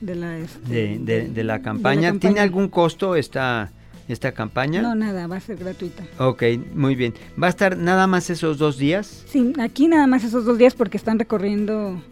de 0.00 0.16
la, 0.16 0.38
este, 0.38 0.98
de, 0.98 1.44
la 1.44 1.62
campaña. 1.62 2.12
¿Tiene 2.18 2.40
algún 2.40 2.68
costo 2.68 3.14
esta 3.16 3.70
esta 4.08 4.32
campaña? 4.32 4.82
No, 4.82 4.94
nada, 4.94 5.26
va 5.26 5.36
a 5.36 5.40
ser 5.40 5.56
gratuita. 5.56 6.04
Ok, 6.18 6.42
muy 6.74 6.94
bien. 6.94 7.14
¿Va 7.40 7.46
a 7.46 7.50
estar 7.50 7.76
nada 7.76 8.06
más 8.06 8.28
esos 8.30 8.58
dos 8.58 8.78
días? 8.78 9.24
Sí, 9.28 9.52
aquí 9.60 9.88
nada 9.88 10.06
más 10.06 10.24
esos 10.24 10.44
dos 10.44 10.58
días 10.58 10.74
porque 10.74 10.96
están 10.96 11.18
recorriendo 11.18 12.02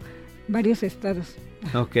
varios 0.47 0.83
estados. 0.83 1.35
Ok, 1.73 1.95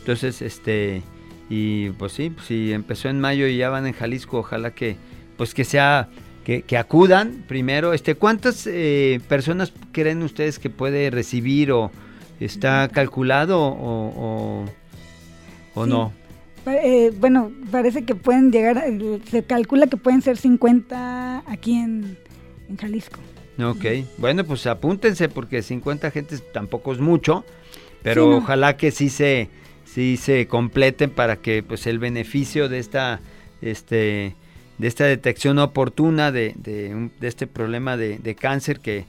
entonces, 0.00 0.42
este, 0.42 1.02
y 1.48 1.90
pues 1.90 2.12
sí, 2.12 2.32
si 2.46 2.72
empezó 2.72 3.08
en 3.08 3.20
mayo 3.20 3.46
y 3.46 3.56
ya 3.56 3.70
van 3.70 3.86
en 3.86 3.92
Jalisco, 3.92 4.38
ojalá 4.38 4.72
que 4.72 4.96
pues 5.38 5.54
que 5.54 5.64
sea 5.64 6.10
que, 6.44 6.76
acudan 6.76 7.44
primero. 7.46 7.94
Este, 7.94 8.14
¿cuántas 8.14 8.66
eh, 8.66 9.20
personas 9.28 9.72
creen 9.92 10.22
ustedes 10.22 10.58
que 10.58 10.68
puede 10.68 11.10
recibir 11.10 11.72
o 11.72 11.90
está 12.40 12.88
calculado 12.88 13.60
o, 13.60 14.64
o, 15.74 15.86
no? 15.86 16.12
Eh, 16.66 17.12
bueno, 17.18 17.50
parece 17.70 18.04
que 18.04 18.14
pueden 18.14 18.50
llegar, 18.50 18.82
se 19.30 19.42
calcula 19.44 19.86
que 19.86 19.96
pueden 19.96 20.20
ser 20.20 20.36
50 20.36 21.44
aquí 21.46 21.74
en, 21.74 22.18
en 22.68 22.76
Jalisco. 22.76 23.20
Ok, 23.62 23.84
bueno, 24.18 24.44
pues 24.44 24.66
apúntense 24.66 25.28
porque 25.28 25.62
50 25.62 26.10
gentes 26.10 26.42
tampoco 26.52 26.92
es 26.92 26.98
mucho. 26.98 27.44
pero 28.02 28.36
ojalá 28.36 28.76
que 28.76 28.90
sí 28.90 29.08
se, 29.08 29.48
sí 29.84 30.16
se 30.16 30.46
completen 30.46 31.10
para 31.10 31.36
que 31.36 31.62
pues 31.62 31.86
el 31.86 31.98
beneficio 31.98 32.68
de 32.68 32.78
esta, 32.78 33.20
este, 33.60 34.34
de 34.78 34.88
esta 34.88 35.04
detección 35.04 35.58
oportuna 35.58 36.32
de, 36.32 36.54
de, 36.56 37.10
este 37.20 37.46
problema 37.46 37.96
de, 37.96 38.18
de, 38.18 38.34
cáncer 38.34 38.80
que, 38.80 39.04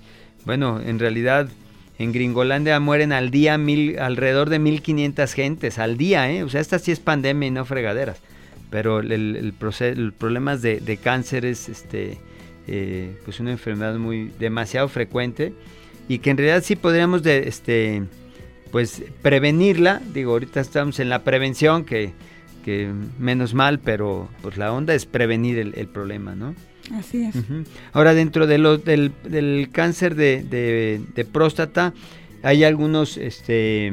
bueno, 0.45 0.81
en 0.81 0.99
realidad 0.99 1.49
en 1.99 2.11
Gringolandia 2.11 2.79
mueren 2.79 3.11
al 3.11 3.29
día 3.29 3.57
mil, 3.57 3.99
alrededor 3.99 4.49
de 4.49 4.59
1.500 4.59 5.33
gentes 5.33 5.79
al 5.79 5.97
día, 5.97 6.31
¿eh? 6.31 6.43
O 6.43 6.49
sea, 6.49 6.61
esta 6.61 6.79
sí 6.79 6.91
es 6.91 6.99
pandemia 6.99 7.47
y 7.47 7.51
no 7.51 7.65
fregaderas. 7.65 8.21
Pero 8.69 8.99
el, 8.99 9.53
problema 10.17 10.55
de, 10.55 10.79
de, 10.79 10.97
cáncer 10.97 11.43
es 11.45 11.69
este, 11.69 12.19
eh, 12.67 13.17
pues 13.25 13.39
una 13.39 13.51
enfermedad 13.51 13.95
muy 13.95 14.31
demasiado 14.39 14.87
frecuente 14.87 15.53
y 16.07 16.19
que 16.19 16.29
en 16.29 16.37
realidad 16.37 16.63
sí 16.63 16.75
podríamos 16.75 17.23
de, 17.23 17.47
este, 17.47 18.03
pues 18.71 19.03
prevenirla. 19.21 20.01
Digo, 20.13 20.33
ahorita 20.33 20.61
estamos 20.61 20.99
en 20.99 21.09
la 21.09 21.23
prevención, 21.23 21.83
que, 21.83 22.13
que 22.69 22.91
menos 23.17 23.55
mal, 23.55 23.79
pero 23.79 24.29
pues 24.43 24.57
la 24.57 24.71
onda 24.71 24.93
es 24.93 25.07
prevenir 25.07 25.57
el, 25.57 25.73
el 25.75 25.87
problema, 25.87 26.35
¿no? 26.35 26.53
Así 26.93 27.23
es. 27.23 27.35
Ahora, 27.93 28.13
dentro 28.13 28.45
de 28.45 28.57
lo, 28.59 28.77
del, 28.77 29.11
del 29.23 29.69
cáncer 29.71 30.13
de, 30.15 30.43
de, 30.43 31.01
de, 31.15 31.25
próstata, 31.25 31.93
¿hay 32.43 32.63
algunos, 32.63 33.17
este, 33.17 33.87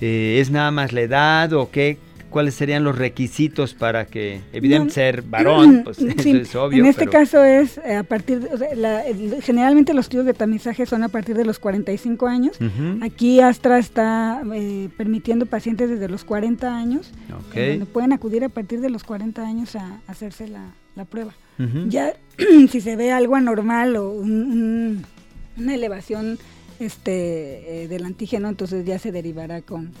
eh, 0.00 0.38
es 0.40 0.50
nada 0.50 0.70
más 0.70 0.92
la 0.92 1.02
edad 1.02 1.52
o 1.52 1.70
qué? 1.70 1.98
¿Cuáles 2.32 2.54
serían 2.54 2.82
los 2.82 2.96
requisitos 2.96 3.74
para 3.74 4.06
que, 4.06 4.40
evidentemente, 4.52 4.94
ser 4.94 5.22
varón? 5.22 5.82
Pues 5.84 5.98
eso 5.98 6.28
es 6.28 6.54
obvio. 6.56 6.78
En 6.78 6.86
este 6.86 7.06
caso 7.06 7.44
es 7.44 7.78
eh, 7.78 7.96
a 7.96 8.02
partir, 8.02 8.40
de, 8.40 8.54
o 8.54 8.58
sea, 8.58 8.74
la, 8.74 9.02
generalmente 9.42 9.92
los 9.92 10.06
estudios 10.06 10.26
de 10.26 10.32
tamizaje 10.34 10.86
son 10.86 11.02
a 11.02 11.08
partir 11.08 11.36
de 11.36 11.44
los 11.44 11.58
45 11.58 12.26
años. 12.26 12.60
Uh 12.60 12.64
-huh. 12.64 13.04
Aquí 13.04 13.40
Astra 13.40 13.78
está 13.78 14.42
eh, 14.54 14.88
permitiendo 14.96 15.44
pacientes 15.46 15.90
desde 15.90 16.08
los 16.08 16.24
40 16.24 16.74
años, 16.74 17.12
okay. 17.48 17.70
donde 17.72 17.86
pueden 17.86 18.12
acudir 18.12 18.44
a 18.44 18.48
partir 18.48 18.80
de 18.80 18.88
los 18.88 19.04
40 19.04 19.42
años 19.42 19.76
a, 19.76 20.00
a 20.06 20.12
hacerse 20.12 20.48
la, 20.48 20.72
la 20.96 21.04
prueba. 21.04 21.34
Uh 21.58 21.64
-huh. 21.64 21.88
Ya 21.90 22.14
si 22.70 22.80
se 22.80 22.96
ve 22.96 23.12
algo 23.12 23.36
anormal 23.36 23.96
o 23.96 24.10
un, 24.10 24.32
un, 24.32 25.04
una 25.58 25.74
elevación 25.74 26.38
este 26.78 27.84
eh, 27.84 27.88
del 27.88 28.04
antígeno, 28.04 28.48
entonces 28.48 28.84
ya 28.84 28.98
se 28.98 29.12
derivará 29.12 29.62
con, 29.62 29.92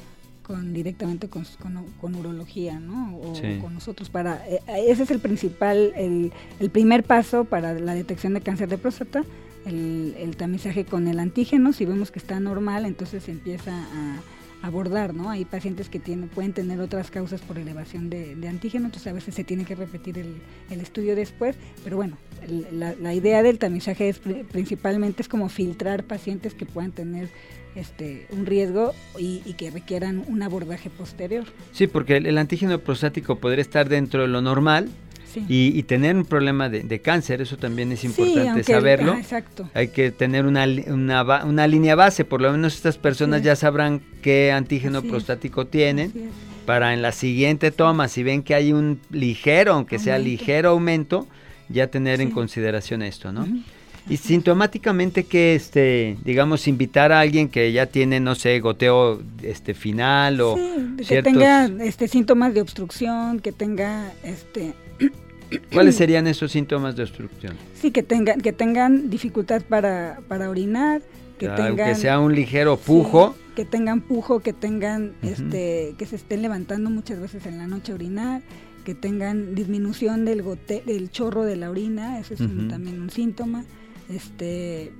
con 0.52 0.74
directamente 0.74 1.28
con, 1.30 1.46
con, 1.58 1.86
con, 1.98 2.14
urología, 2.14 2.78
¿no? 2.78 3.16
O 3.16 3.34
sí. 3.34 3.56
con 3.58 3.72
nosotros 3.72 4.10
para 4.10 4.46
eh, 4.46 4.60
ese 4.86 5.04
es 5.04 5.10
el 5.10 5.18
principal, 5.18 5.94
el, 5.96 6.30
el, 6.60 6.68
primer 6.68 7.04
paso 7.04 7.46
para 7.46 7.72
la 7.72 7.94
detección 7.94 8.34
de 8.34 8.42
cáncer 8.42 8.68
de 8.68 8.76
próstata, 8.76 9.24
el, 9.64 10.14
el, 10.18 10.36
tamizaje 10.36 10.84
con 10.84 11.08
el 11.08 11.20
antígeno. 11.20 11.72
Si 11.72 11.86
vemos 11.86 12.10
que 12.10 12.18
está 12.18 12.38
normal, 12.38 12.84
entonces 12.84 13.24
se 13.24 13.30
empieza 13.30 13.72
a 13.72 14.20
abordar, 14.60 15.14
¿no? 15.14 15.30
Hay 15.30 15.46
pacientes 15.46 15.88
que 15.88 15.98
tienen, 15.98 16.28
pueden 16.28 16.52
tener 16.52 16.80
otras 16.80 17.10
causas 17.10 17.40
por 17.40 17.56
elevación 17.56 18.10
de, 18.10 18.36
de, 18.36 18.46
antígeno, 18.46 18.84
entonces 18.84 19.10
a 19.10 19.14
veces 19.14 19.34
se 19.34 19.44
tiene 19.44 19.64
que 19.64 19.74
repetir 19.74 20.18
el, 20.18 20.36
el 20.68 20.80
estudio 20.82 21.16
después, 21.16 21.56
pero 21.82 21.96
bueno, 21.96 22.18
la, 22.72 22.94
la, 22.94 23.14
idea 23.14 23.42
del 23.42 23.58
tamizaje 23.58 24.10
es 24.10 24.18
principalmente 24.18 25.22
es 25.22 25.28
como 25.28 25.48
filtrar 25.48 26.04
pacientes 26.04 26.52
que 26.52 26.66
puedan 26.66 26.92
tener 26.92 27.30
este, 27.74 28.26
un 28.30 28.46
riesgo 28.46 28.92
y, 29.18 29.42
y, 29.44 29.54
que 29.54 29.70
requieran 29.70 30.24
un 30.26 30.42
abordaje 30.42 30.90
posterior. 30.90 31.44
Sí, 31.72 31.86
porque 31.86 32.18
el, 32.18 32.26
el 32.26 32.38
antígeno 32.38 32.78
prostático 32.78 33.36
podría 33.36 33.62
estar 33.62 33.88
dentro 33.88 34.22
de 34.22 34.28
lo 34.28 34.42
normal, 34.42 34.90
Sí. 35.32 35.46
Y, 35.48 35.78
y, 35.78 35.82
tener 35.84 36.14
un 36.14 36.26
problema 36.26 36.68
de, 36.68 36.82
de, 36.82 37.00
cáncer, 37.00 37.40
eso 37.40 37.56
también 37.56 37.90
es 37.90 38.04
importante 38.04 38.64
sí, 38.64 38.70
saberlo. 38.70 39.14
Ah, 39.14 39.18
exacto. 39.18 39.66
Hay 39.72 39.88
que 39.88 40.10
tener 40.10 40.44
una, 40.44 40.66
una, 40.88 41.44
una, 41.46 41.66
línea 41.66 41.94
base, 41.94 42.26
por 42.26 42.42
lo 42.42 42.52
menos 42.52 42.74
estas 42.74 42.98
personas 42.98 43.40
sí. 43.40 43.46
ya 43.46 43.56
sabrán 43.56 44.02
qué 44.20 44.52
antígeno 44.52 45.00
prostático 45.00 45.66
tienen. 45.66 46.12
Para 46.66 46.92
en 46.92 47.00
la 47.00 47.12
siguiente 47.12 47.70
toma, 47.70 48.08
si 48.08 48.22
ven 48.22 48.42
que 48.42 48.54
hay 48.54 48.74
un 48.74 49.00
ligero, 49.10 49.72
aunque 49.72 49.96
aumento. 49.96 50.04
sea 50.04 50.18
ligero 50.18 50.68
aumento, 50.68 51.26
ya 51.70 51.86
tener 51.86 52.20
en 52.20 52.30
consideración 52.30 53.00
esto, 53.00 53.32
¿no? 53.32 53.44
Uh 53.44 53.46
-huh. 53.46 53.62
Y 54.08 54.16
sintomáticamente 54.16 55.24
que, 55.24 55.54
este, 55.54 56.16
digamos, 56.24 56.66
invitar 56.66 57.12
a 57.12 57.20
alguien 57.20 57.48
que 57.48 57.72
ya 57.72 57.86
tiene, 57.86 58.18
no 58.20 58.34
sé, 58.34 58.58
goteo 58.60 59.22
este, 59.42 59.74
final 59.74 60.40
o 60.40 60.56
sí, 60.56 61.04
ciertos... 61.04 61.32
que 61.32 61.38
tenga 61.38 61.66
este, 61.84 62.08
síntomas 62.08 62.52
de 62.52 62.62
obstrucción, 62.62 63.38
que 63.40 63.52
tenga, 63.52 64.12
este, 64.24 64.74
¿Cuáles 65.72 65.96
serían 65.96 66.26
esos 66.26 66.52
síntomas 66.52 66.96
de 66.96 67.02
obstrucción? 67.02 67.56
Sí, 67.80 67.90
que 67.90 68.02
tengan, 68.02 68.40
que 68.40 68.52
tengan 68.52 69.10
dificultad 69.10 69.62
para, 69.62 70.20
para 70.28 70.48
orinar, 70.48 71.02
que 71.38 71.48
tengan... 71.48 71.88
Que 71.88 71.94
sea 71.94 72.20
un 72.20 72.34
ligero 72.34 72.76
pujo. 72.76 73.34
Sí, 73.36 73.52
que 73.56 73.64
tengan 73.64 74.00
pujo, 74.00 74.40
que 74.40 74.52
tengan, 74.52 75.12
uh 75.22 75.26
-huh. 75.26 75.32
este, 75.32 75.94
que 75.98 76.06
se 76.06 76.16
estén 76.16 76.42
levantando 76.42 76.90
muchas 76.90 77.20
veces 77.20 77.46
en 77.46 77.58
la 77.58 77.66
noche 77.66 77.92
a 77.92 77.94
orinar, 77.94 78.42
que 78.84 78.94
tengan 78.94 79.54
disminución 79.54 80.24
del, 80.24 80.42
gote, 80.42 80.82
del 80.86 81.10
chorro 81.10 81.44
de 81.44 81.56
la 81.56 81.70
orina, 81.70 82.18
ese 82.18 82.34
es 82.34 82.40
uh 82.40 82.44
-huh. 82.44 82.58
un, 82.60 82.68
también 82.68 83.00
un 83.00 83.10
síntoma. 83.10 83.64
Este, 84.14 84.92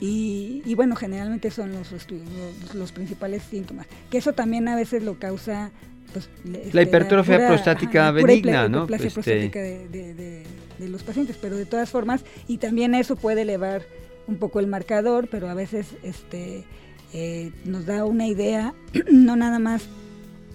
y, 0.00 0.62
y, 0.64 0.74
bueno, 0.74 0.96
generalmente 0.96 1.50
son 1.50 1.72
los, 1.72 1.92
los, 1.92 2.74
los, 2.74 2.92
principales 2.92 3.42
síntomas. 3.42 3.86
Que 4.10 4.18
eso 4.18 4.32
también 4.32 4.68
a 4.68 4.76
veces 4.76 5.02
lo 5.02 5.18
causa 5.18 5.70
pues, 6.12 6.28
este, 6.44 6.70
la 6.72 6.82
hipertrofia 6.82 7.34
la 7.34 7.38
pura, 7.38 7.48
prostática 7.48 8.08
ajá, 8.08 8.12
benigna, 8.12 8.68
¿no? 8.68 8.86
La 8.88 8.96
este... 8.96 9.10
prostática 9.10 9.60
de, 9.60 9.88
de, 9.88 10.14
de, 10.14 10.42
de, 10.78 10.88
los 10.88 11.02
pacientes, 11.02 11.36
pero 11.40 11.56
de 11.56 11.66
todas 11.66 11.90
formas, 11.90 12.24
y 12.48 12.58
también 12.58 12.94
eso 12.94 13.16
puede 13.16 13.42
elevar 13.42 13.82
un 14.26 14.36
poco 14.36 14.60
el 14.60 14.66
marcador, 14.66 15.28
pero 15.30 15.48
a 15.48 15.54
veces 15.54 15.86
este, 16.02 16.64
eh, 17.12 17.52
nos 17.64 17.86
da 17.86 18.04
una 18.04 18.26
idea, 18.26 18.74
no 19.10 19.36
nada 19.36 19.58
más 19.58 19.88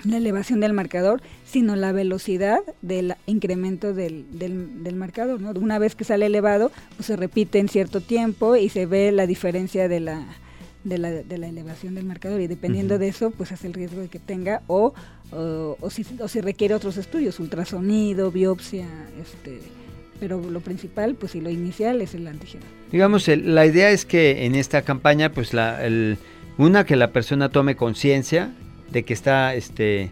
la 0.03 0.17
elevación 0.17 0.59
del 0.59 0.73
marcador, 0.73 1.21
sino 1.45 1.75
la 1.75 1.91
velocidad 1.91 2.59
del 2.81 3.15
incremento 3.25 3.93
del, 3.93 4.25
del, 4.31 4.83
del, 4.83 4.95
marcador. 4.95 5.41
¿no? 5.41 5.51
Una 5.51 5.79
vez 5.79 5.95
que 5.95 6.03
sale 6.03 6.25
elevado, 6.25 6.71
pues 6.95 7.07
se 7.07 7.15
repite 7.15 7.59
en 7.59 7.69
cierto 7.69 8.01
tiempo 8.01 8.55
y 8.55 8.69
se 8.69 8.85
ve 8.85 9.11
la 9.11 9.27
diferencia 9.27 9.87
de 9.87 9.99
la, 9.99 10.25
de 10.83 10.97
la, 10.97 11.11
de 11.11 11.37
la 11.37 11.47
elevación 11.47 11.95
del 11.95 12.05
marcador 12.05 12.41
y 12.41 12.47
dependiendo 12.47 12.95
uh 12.95 12.97
-huh. 12.97 13.01
de 13.01 13.07
eso, 13.07 13.31
pues 13.31 13.51
es 13.51 13.63
el 13.65 13.73
riesgo 13.73 14.01
de 14.01 14.07
que 14.07 14.19
tenga 14.19 14.61
o, 14.67 14.93
o, 15.31 15.77
o, 15.79 15.89
si, 15.89 16.05
o 16.19 16.27
si 16.27 16.41
requiere 16.41 16.73
otros 16.73 16.97
estudios, 16.97 17.39
ultrasonido, 17.39 18.31
biopsia, 18.31 18.87
este, 19.21 19.59
pero 20.19 20.41
lo 20.41 20.61
principal, 20.61 21.15
pues 21.15 21.35
y 21.35 21.41
lo 21.41 21.49
inicial 21.49 22.01
es 22.01 22.13
el 22.15 22.27
antígeno. 22.27 22.65
Digamos, 22.91 23.27
el, 23.27 23.53
la 23.53 23.65
idea 23.65 23.91
es 23.91 24.05
que 24.05 24.45
en 24.45 24.55
esta 24.55 24.81
campaña, 24.81 25.31
pues 25.31 25.53
la, 25.53 25.85
el, 25.85 26.17
una, 26.57 26.85
que 26.85 26.95
la 26.95 27.11
persona 27.11 27.49
tome 27.49 27.75
conciencia 27.75 28.51
de 28.91 29.03
que 29.03 29.13
está, 29.13 29.55
este, 29.55 30.11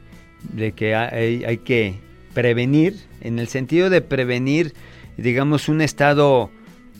de 0.53 0.71
que 0.73 0.95
hay, 0.95 1.43
hay, 1.43 1.57
que 1.57 1.95
prevenir, 2.33 2.95
en 3.21 3.39
el 3.39 3.47
sentido 3.47 3.89
de 3.89 4.01
prevenir, 4.01 4.73
digamos, 5.17 5.69
un 5.69 5.81
estado 5.81 6.51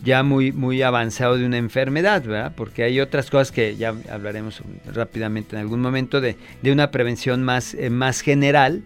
ya 0.02 0.22
muy, 0.22 0.52
muy 0.52 0.82
avanzado 0.82 1.36
de 1.36 1.46
una 1.46 1.58
enfermedad, 1.58 2.22
¿verdad? 2.22 2.52
Porque 2.56 2.82
hay 2.82 3.00
otras 3.00 3.30
cosas 3.30 3.52
que 3.52 3.76
ya 3.76 3.94
hablaremos 4.10 4.62
rápidamente 4.92 5.56
en 5.56 5.62
algún 5.62 5.80
momento 5.80 6.20
de, 6.20 6.36
de 6.62 6.72
una 6.72 6.90
prevención 6.90 7.42
más, 7.42 7.74
eh, 7.74 7.90
más 7.90 8.20
general, 8.20 8.82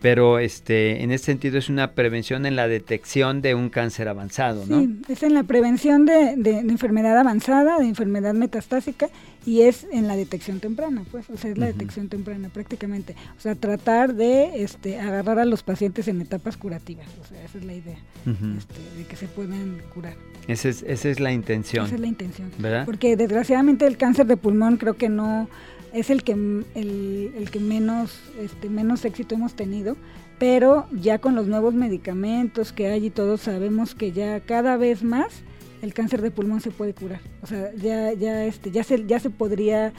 pero 0.00 0.38
este 0.38 1.02
en 1.02 1.10
ese 1.10 1.24
sentido 1.24 1.58
es 1.58 1.68
una 1.68 1.92
prevención 1.92 2.46
en 2.46 2.56
la 2.56 2.68
detección 2.68 3.42
de 3.42 3.54
un 3.54 3.68
cáncer 3.68 4.08
avanzado, 4.08 4.64
¿no? 4.66 4.80
Sí, 4.80 5.00
es 5.08 5.22
en 5.22 5.34
la 5.34 5.42
prevención 5.42 6.04
de, 6.06 6.34
de, 6.36 6.52
de, 6.52 6.58
enfermedad 6.60 7.16
avanzada, 7.18 7.78
de 7.78 7.86
enfermedad 7.86 8.34
metastásica 8.34 9.08
y 9.44 9.62
es 9.62 9.86
en 9.92 10.06
la 10.06 10.16
detección 10.16 10.60
temprana, 10.60 11.04
pues, 11.10 11.28
o 11.30 11.36
sea, 11.36 11.50
es 11.50 11.58
la 11.58 11.66
uh 11.66 11.68
-huh. 11.70 11.72
detección 11.72 12.08
temprana 12.08 12.48
prácticamente, 12.48 13.14
o 13.36 13.40
sea, 13.40 13.54
tratar 13.54 14.14
de 14.14 14.62
este 14.62 15.00
agarrar 15.00 15.38
a 15.38 15.44
los 15.44 15.62
pacientes 15.62 16.06
en 16.08 16.20
etapas 16.20 16.56
curativas, 16.56 17.06
o 17.20 17.26
sea, 17.26 17.42
esa 17.44 17.58
es 17.58 17.64
la 17.64 17.74
idea, 17.74 17.98
uh 18.26 18.30
-huh. 18.30 18.58
este, 18.58 18.74
de 18.98 19.04
que 19.04 19.16
se 19.16 19.26
puedan 19.26 19.78
curar. 19.94 20.14
Esa 20.48 20.68
es, 20.68 20.82
esa 20.86 21.08
es 21.10 21.20
la 21.20 21.32
intención. 21.32 21.86
Esa 21.86 21.94
es 21.96 22.00
la 22.00 22.06
intención. 22.06 22.50
¿verdad? 22.58 22.84
Porque 22.86 23.16
desgraciadamente 23.16 23.86
el 23.86 23.96
cáncer 23.96 24.26
de 24.26 24.36
pulmón 24.36 24.76
creo 24.78 24.94
que 24.94 25.08
no 25.08 25.48
es 25.92 26.10
el 26.10 26.22
que 26.22 26.32
el, 26.32 27.32
el 27.36 27.50
que 27.50 27.60
menos 27.60 28.20
este 28.40 28.68
menos 28.68 29.04
éxito 29.04 29.34
hemos 29.34 29.54
tenido 29.54 29.96
pero 30.38 30.86
ya 30.92 31.18
con 31.18 31.34
los 31.34 31.46
nuevos 31.46 31.74
medicamentos 31.74 32.72
que 32.72 32.86
hay 32.88 33.06
y 33.06 33.10
todos 33.10 33.42
sabemos 33.42 33.94
que 33.94 34.12
ya 34.12 34.40
cada 34.40 34.76
vez 34.76 35.02
más 35.02 35.42
el 35.82 35.94
cáncer 35.94 36.22
de 36.22 36.30
pulmón 36.30 36.60
se 36.60 36.70
puede 36.70 36.92
curar. 36.94 37.20
O 37.42 37.46
sea 37.46 37.72
ya 37.74 38.12
ya 38.12 38.44
este 38.44 38.70
ya 38.70 38.84
se 38.84 39.04
ya 39.06 39.20
se 39.20 39.30
podría 39.30 39.92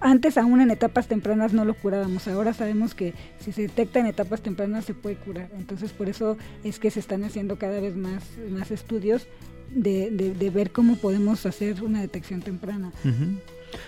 antes 0.00 0.38
aún 0.38 0.60
en 0.60 0.70
etapas 0.70 1.06
tempranas 1.06 1.52
no 1.52 1.64
lo 1.64 1.74
curábamos 1.74 2.26
ahora 2.28 2.52
sabemos 2.52 2.94
que 2.94 3.14
si 3.38 3.52
se 3.52 3.62
detecta 3.62 4.00
en 4.00 4.06
etapas 4.06 4.42
tempranas 4.42 4.84
se 4.84 4.94
puede 4.94 5.16
curar. 5.16 5.48
Entonces 5.56 5.92
por 5.92 6.08
eso 6.08 6.36
es 6.64 6.78
que 6.78 6.90
se 6.90 7.00
están 7.00 7.24
haciendo 7.24 7.56
cada 7.56 7.80
vez 7.80 7.96
más 7.96 8.24
más 8.50 8.70
estudios 8.70 9.26
de, 9.70 10.10
de, 10.10 10.50
ver 10.50 10.70
cómo 10.70 10.96
podemos 10.96 11.46
hacer 11.46 11.82
una 11.82 12.02
detección 12.02 12.42
temprana. 12.42 12.92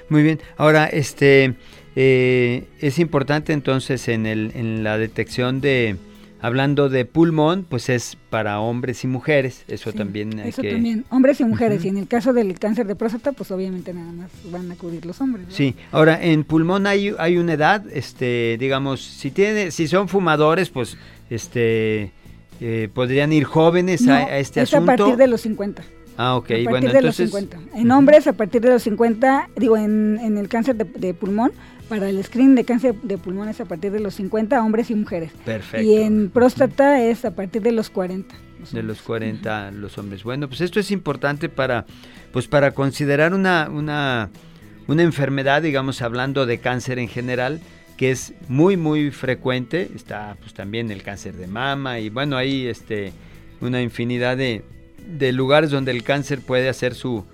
Muy 0.08 0.22
bien. 0.22 0.40
Ahora, 0.56 0.86
este 0.86 1.54
eh, 1.96 2.64
es 2.80 2.98
importante 2.98 3.52
entonces 3.52 4.08
en, 4.08 4.26
el, 4.26 4.52
en 4.54 4.84
la 4.84 4.98
detección 4.98 5.60
de 5.60 5.96
hablando 6.44 6.90
de 6.90 7.06
pulmón, 7.06 7.64
pues 7.66 7.88
es 7.88 8.18
para 8.28 8.60
hombres 8.60 9.02
y 9.02 9.06
mujeres, 9.06 9.64
eso 9.66 9.94
también 9.94 10.38
hay 10.38 10.50
eso 10.50 10.60
también, 10.60 11.06
hombres 11.08 11.40
y 11.40 11.44
mujeres, 11.44 11.82
y 11.86 11.88
en 11.88 11.96
el 11.96 12.06
caso 12.06 12.34
del 12.34 12.58
cáncer 12.58 12.86
de 12.86 12.94
próstata, 12.94 13.32
pues 13.32 13.50
obviamente 13.50 13.94
nada 13.94 14.12
más 14.12 14.30
van 14.50 14.70
a 14.70 14.74
acudir 14.74 15.06
los 15.06 15.22
hombres. 15.22 15.46
Sí, 15.48 15.74
ahora 15.90 16.22
en 16.22 16.44
pulmón 16.44 16.86
hay, 16.86 17.14
hay 17.18 17.38
una 17.38 17.54
edad, 17.54 17.82
este, 17.90 18.58
digamos, 18.60 19.02
si 19.02 19.30
tiene, 19.30 19.70
si 19.70 19.88
son 19.88 20.06
fumadores, 20.06 20.68
pues 20.68 20.98
este 21.30 22.12
eh, 22.60 22.90
podrían 22.92 23.32
ir 23.32 23.44
jóvenes 23.44 24.06
a, 24.06 24.36
este 24.38 24.60
es 24.60 24.74
asunto. 24.74 24.92
a 24.92 24.96
partir 24.96 25.16
de 25.16 25.28
los 25.28 25.40
50. 25.40 25.82
Ah, 26.16 26.36
ok. 26.36 26.50
A 26.50 26.80
de 26.80 27.02
los 27.02 27.16
50. 27.16 27.58
En 27.74 27.90
hombres, 27.90 28.26
a 28.26 28.32
partir 28.32 28.60
de 28.62 28.70
los 28.70 28.82
50, 28.82 29.50
digo, 29.56 29.76
en, 29.76 30.18
en 30.20 30.38
el 30.38 30.48
cáncer 30.48 30.76
de, 30.76 31.14
pulmón, 31.14 31.52
para 31.88 32.08
el 32.08 32.22
screen 32.22 32.54
de 32.54 32.64
cáncer 32.64 32.94
de 33.02 33.18
pulmón 33.18 33.48
es 33.48 33.60
a 33.60 33.64
partir 33.64 33.92
de 33.92 34.00
los 34.00 34.14
50, 34.14 34.62
hombres 34.62 34.90
y 34.90 34.94
mujeres. 34.94 35.32
Perfecto. 35.44 35.86
Y 35.86 35.96
en 35.96 36.30
próstata 36.30 37.02
es 37.02 37.24
a 37.24 37.34
partir 37.34 37.62
de 37.62 37.72
los 37.72 37.90
40. 37.90 38.34
de 38.72 38.82
los 38.82 39.02
40 39.02 39.72
los 39.72 39.98
hombres. 39.98 40.22
Bueno, 40.22 40.48
pues 40.48 40.60
esto 40.60 40.80
es 40.80 40.90
importante 40.90 41.48
para, 41.48 41.84
pues 42.32 42.46
para 42.46 42.72
considerar 42.72 43.34
una, 43.34 43.68
una, 43.70 44.30
una 44.86 45.02
enfermedad, 45.02 45.62
digamos, 45.62 46.00
hablando 46.00 46.46
de 46.46 46.58
cáncer 46.58 46.98
en 46.98 47.08
general, 47.08 47.60
que 47.96 48.10
es 48.10 48.34
muy 48.48 48.76
muy 48.76 49.10
frecuente, 49.10 49.90
está 49.94 50.36
pues 50.40 50.52
también 50.52 50.90
el 50.90 51.02
cáncer 51.02 51.34
de 51.34 51.46
mama 51.46 52.00
y 52.00 52.10
bueno, 52.10 52.36
hay 52.36 52.66
este 52.66 53.12
una 53.60 53.80
infinidad 53.82 54.36
de, 54.36 54.64
de 55.06 55.32
lugares 55.32 55.70
donde 55.70 55.92
el 55.92 56.02
cáncer 56.02 56.40
puede 56.40 56.68
hacer 56.68 56.94
su 56.94 57.24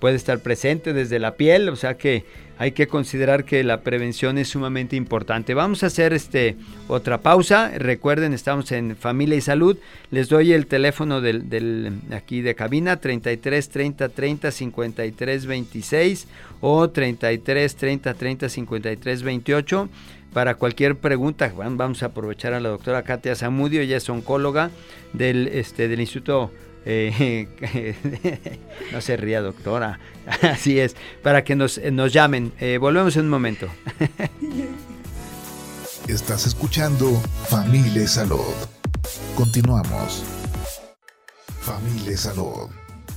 puede 0.00 0.16
estar 0.16 0.40
presente 0.40 0.92
desde 0.92 1.18
la 1.18 1.34
piel, 1.34 1.70
o 1.70 1.76
sea 1.76 1.94
que 1.94 2.24
hay 2.58 2.72
que 2.72 2.86
considerar 2.86 3.44
que 3.44 3.64
la 3.64 3.80
prevención 3.80 4.38
es 4.38 4.48
sumamente 4.48 4.96
importante. 4.96 5.54
Vamos 5.54 5.82
a 5.82 5.86
hacer 5.86 6.12
este 6.12 6.56
otra 6.88 7.22
pausa. 7.22 7.72
Recuerden, 7.76 8.32
estamos 8.32 8.70
en 8.70 8.96
Familia 8.96 9.36
y 9.36 9.40
Salud. 9.40 9.78
Les 10.10 10.28
doy 10.28 10.52
el 10.52 10.66
teléfono 10.66 11.20
del, 11.20 11.48
del 11.48 11.92
aquí 12.12 12.42
de 12.42 12.54
cabina 12.54 12.98
33 12.98 13.68
30 13.68 14.08
30 14.10 14.50
53 14.50 15.46
26 15.46 16.28
o 16.60 16.90
33 16.90 17.76
30 17.76 18.14
30 18.14 18.48
53 18.48 19.22
28 19.22 19.88
para 20.34 20.56
cualquier 20.56 20.96
pregunta, 20.96 21.52
vamos 21.56 22.02
a 22.02 22.06
aprovechar 22.06 22.54
a 22.54 22.60
la 22.60 22.68
doctora 22.68 23.04
Katia 23.04 23.36
Zamudio, 23.36 23.80
ella 23.80 23.98
es 23.98 24.10
oncóloga 24.10 24.72
del, 25.12 25.46
este, 25.46 25.86
del 25.86 26.00
Instituto 26.00 26.50
eh, 26.84 28.60
no 28.92 29.00
se 29.00 29.16
ría, 29.16 29.40
doctora. 29.40 29.98
Así 30.42 30.78
es, 30.78 30.96
para 31.22 31.44
que 31.44 31.56
nos, 31.56 31.80
nos 31.92 32.12
llamen. 32.12 32.52
Eh, 32.60 32.78
volvemos 32.78 33.16
en 33.16 33.24
un 33.24 33.30
momento. 33.30 33.68
Estás 36.08 36.46
escuchando 36.46 37.10
Familia 37.48 38.06
Salud. 38.06 38.54
Continuamos. 39.34 40.22
Familia 41.60 42.16
Salud, 42.16 42.68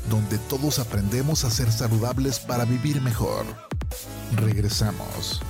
donde 0.10 0.38
todos 0.50 0.80
aprendemos 0.80 1.44
a 1.44 1.50
ser 1.50 1.70
saludables 1.70 2.40
para 2.40 2.64
vivir 2.64 3.02
mejor. 3.02 3.46
Regresamos. 4.38 5.42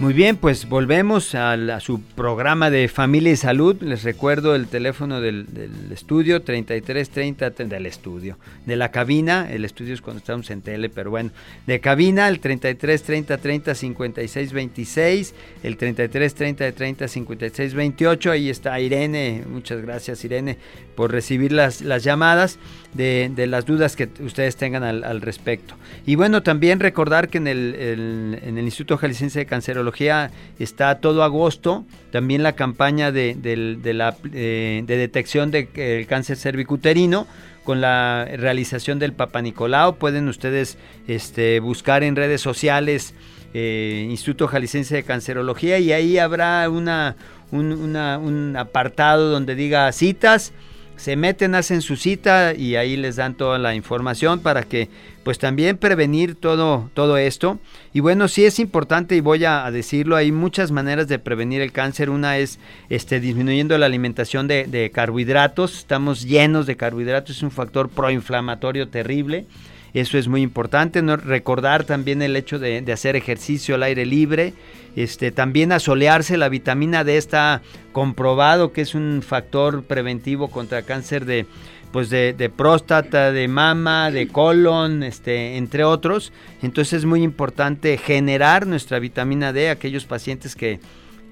Muy 0.00 0.12
bien, 0.12 0.36
pues 0.36 0.68
volvemos 0.68 1.36
a, 1.36 1.78
su 1.78 2.00
programa 2.00 2.68
de 2.68 2.88
Familia 2.88 3.30
y 3.30 3.36
Salud. 3.36 3.80
Les 3.80 4.02
recuerdo 4.02 4.56
el 4.56 4.66
teléfono 4.66 5.20
del, 5.20 5.46
estudio, 5.92 6.42
3330 6.42 7.50
del 7.50 7.86
estudio. 7.86 8.36
De 8.66 8.74
la 8.74 8.90
cabina, 8.90 9.48
el 9.50 9.64
estudio 9.64 9.94
es 9.94 10.02
cuando 10.02 10.18
estamos 10.18 10.50
en 10.50 10.62
tele, 10.62 10.88
pero 10.88 11.10
bueno, 11.10 11.30
de 11.68 11.78
cabina 11.78 12.28
el 12.28 12.40
3330 12.40 13.38
30 13.38 13.74
56 13.74 14.52
26, 14.52 15.34
el 15.62 15.76
3330 15.76 16.72
30 16.72 17.08
56 17.08 17.74
28. 17.74 18.30
Ahí 18.32 18.50
está 18.50 18.80
Irene, 18.80 19.44
muchas 19.48 19.80
gracias 19.80 20.24
Irene 20.24 20.58
por 20.94 21.12
recibir 21.12 21.52
las, 21.52 21.80
las 21.80 22.04
llamadas 22.04 22.58
de, 22.94 23.46
las 23.48 23.66
dudas 23.66 23.96
que 23.96 24.08
ustedes 24.20 24.56
tengan 24.56 24.82
al, 24.84 25.20
respecto. 25.20 25.74
Y 26.06 26.14
bueno, 26.14 26.42
también 26.42 26.80
recordar 26.80 27.28
que 27.28 27.38
en 27.38 27.48
el, 27.48 28.38
en 28.42 28.58
el 28.58 28.64
Instituto 28.64 28.96
Jalisciense 28.96 29.40
de 29.40 29.46
Cancerología, 29.46 30.30
está 30.58 31.00
todo 31.00 31.22
agosto, 31.22 31.84
también 32.12 32.42
la 32.42 32.52
campaña 32.52 33.12
de, 33.12 33.36
la, 33.84 34.16
eh, 34.32 34.82
de 34.86 34.96
detección 34.96 35.50
del 35.50 35.68
de, 35.74 36.06
cáncer 36.08 36.36
cervicuterino 36.36 37.26
con 37.64 37.80
la 37.80 38.28
realización 38.36 38.98
del 38.98 39.12
Papa 39.12 39.42
Nicolau. 39.42 39.96
Pueden 39.96 40.28
ustedes 40.28 40.78
este, 41.08 41.60
buscar 41.60 42.04
en 42.04 42.14
redes 42.14 42.40
sociales 42.40 43.14
eh, 43.54 44.06
Instituto 44.10 44.48
Jalisciense 44.48 44.96
de 44.96 45.02
Cancerología 45.04 45.78
y 45.78 45.92
ahí 45.92 46.18
habrá 46.18 46.68
una, 46.68 47.16
un 47.50 48.54
apartado 48.58 49.30
donde 49.30 49.54
diga 49.54 49.90
citas 49.92 50.52
se 50.96 51.16
meten, 51.16 51.54
hacen 51.54 51.82
su 51.82 51.96
cita 51.96 52.54
y 52.54 52.76
ahí 52.76 52.96
les 52.96 53.16
dan 53.16 53.34
toda 53.34 53.58
la 53.58 53.74
información 53.74 54.40
para 54.40 54.62
que 54.62 54.88
pues 55.24 55.38
también 55.38 55.78
prevenir 55.78 56.34
todo, 56.34 56.90
todo 56.94 57.16
esto. 57.16 57.58
Y 57.92 58.00
bueno, 58.00 58.28
sí 58.28 58.44
es 58.44 58.58
importante 58.58 59.16
y 59.16 59.20
voy 59.20 59.44
a, 59.44 59.70
decirlo, 59.70 60.16
hay 60.16 60.32
muchas 60.32 60.70
maneras 60.70 61.08
de 61.08 61.18
prevenir 61.18 61.62
el 61.62 61.72
cáncer. 61.72 62.10
Una 62.10 62.38
es 62.38 62.58
este, 62.90 63.20
disminuyendo 63.20 63.76
la 63.78 63.86
alimentación 63.86 64.46
de, 64.46 64.90
carbohidratos. 64.94 65.78
Estamos 65.78 66.24
llenos 66.24 66.66
de 66.66 66.76
carbohidratos, 66.76 67.36
es 67.36 67.42
un 67.42 67.50
factor 67.50 67.88
proinflamatorio 67.88 68.88
terrible. 68.88 69.46
Eso 69.94 70.18
es 70.18 70.28
muy 70.28 70.42
importante. 70.42 71.00
¿no? 71.00 71.16
Recordar 71.16 71.84
también 71.84 72.20
el 72.20 72.36
hecho 72.36 72.58
de, 72.58 72.82
de 72.82 72.92
hacer 72.92 73.16
ejercicio 73.16 73.76
al 73.76 73.84
aire 73.84 74.04
libre. 74.04 74.52
Este, 74.96 75.32
también 75.32 75.72
asolearse, 75.72 76.36
la 76.36 76.48
vitamina 76.48 77.02
D 77.02 77.16
está 77.16 77.62
comprobado 77.92 78.72
que 78.72 78.82
es 78.82 78.94
un 78.94 79.22
factor 79.26 79.82
preventivo 79.84 80.48
contra 80.48 80.82
cáncer 80.82 81.24
de, 81.24 81.46
pues 81.94 82.10
de, 82.10 82.52
próstata, 82.56 83.30
de 83.30 83.46
mama, 83.46 84.10
de 84.10 84.26
colon, 84.26 85.04
este, 85.04 85.56
entre 85.56 85.84
otros. 85.84 86.32
Entonces 86.60 86.94
es 86.94 87.04
muy 87.04 87.22
importante 87.22 87.96
generar 87.98 88.66
nuestra 88.66 88.98
vitamina 88.98 89.52
D, 89.52 89.70
aquellos 89.70 90.04
pacientes 90.04 90.56
que, 90.56 90.80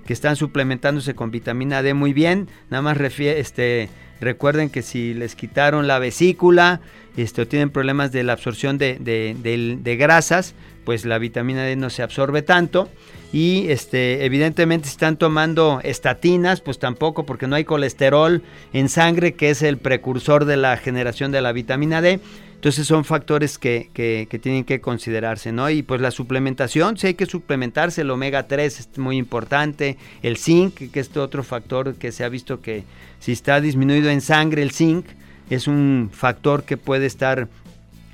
que 0.07 0.13
están 0.13 0.37
suplementándose 0.37 1.15
con 1.15 1.31
vitamina 1.31 1.83
D 1.83 1.95
muy 1.95 2.13
bien, 2.13 2.49
nada 2.71 2.83
más 2.83 2.99
este, 2.99 3.89
recuerden 4.21 4.71
que 4.71 4.83
si 4.83 5.15
les 5.15 5.35
quitaron 5.35 5.87
la 5.87 5.99
vesícula, 5.99 6.81
este, 7.17 7.43
o 7.43 7.47
tienen 7.49 7.71
problemas 7.71 8.13
de 8.13 8.23
la 8.23 8.33
absorción 8.33 8.79
de, 8.79 8.99
de 8.99 9.97
grasas, 9.97 10.55
pues 10.85 11.05
la 11.05 11.19
vitamina 11.19 11.63
D 11.63 11.77
no 11.77 11.91
se 11.91 12.03
absorbe 12.03 12.43
tanto 12.43 12.89
y 13.33 13.71
este 13.71 14.25
evidentemente 14.25 14.89
si 14.89 14.93
están 14.93 15.17
tomando 15.17 15.81
estatinas, 15.83 16.61
pues 16.61 16.79
tampoco 16.79 17.25
porque 17.25 17.47
no 17.47 17.57
hay 17.57 17.65
colesterol 17.65 18.43
en 18.73 18.89
sangre 18.89 19.35
que 19.35 19.51
es 19.51 19.63
el 19.63 19.79
precursor 19.79 20.45
de 20.45 20.59
la 20.59 20.77
generación 20.77 21.33
de 21.33 21.41
la 21.41 21.53
vitamina 21.53 22.03
D. 22.03 22.21
Entonces 22.63 22.87
son 22.87 23.05
factores 23.05 23.59
que, 23.59 23.91
que, 23.93 24.39
tienen 24.39 24.63
que 24.63 24.81
considerarse, 24.81 25.51
¿no? 25.51 25.69
Y 25.69 25.83
pues 25.83 26.01
la 26.01 26.13
suplementación, 26.13 26.97
sí 26.97 27.09
hay 27.09 27.15
que 27.15 27.27
suplementarse, 27.27 28.03
el 28.03 28.11
omega 28.13 28.47
3 28.47 28.79
es 28.79 28.99
muy 28.99 29.17
importante, 29.17 29.97
el 30.23 30.37
zinc, 30.37 30.93
que 30.93 31.01
es 31.01 31.17
otro 31.17 31.43
factor 31.43 31.97
que 31.97 32.13
se 32.13 32.23
ha 32.23 32.29
visto 32.29 32.61
que 32.61 32.85
si 33.19 33.33
está 33.33 33.61
disminuido 33.61 34.11
en 34.11 34.21
sangre 34.21 34.63
el 34.63 34.71
zinc, 34.71 35.07
es 35.51 35.67
un 35.67 36.09
factor 36.13 36.63
que 36.63 36.77
puede 36.77 37.07
estar 37.07 37.49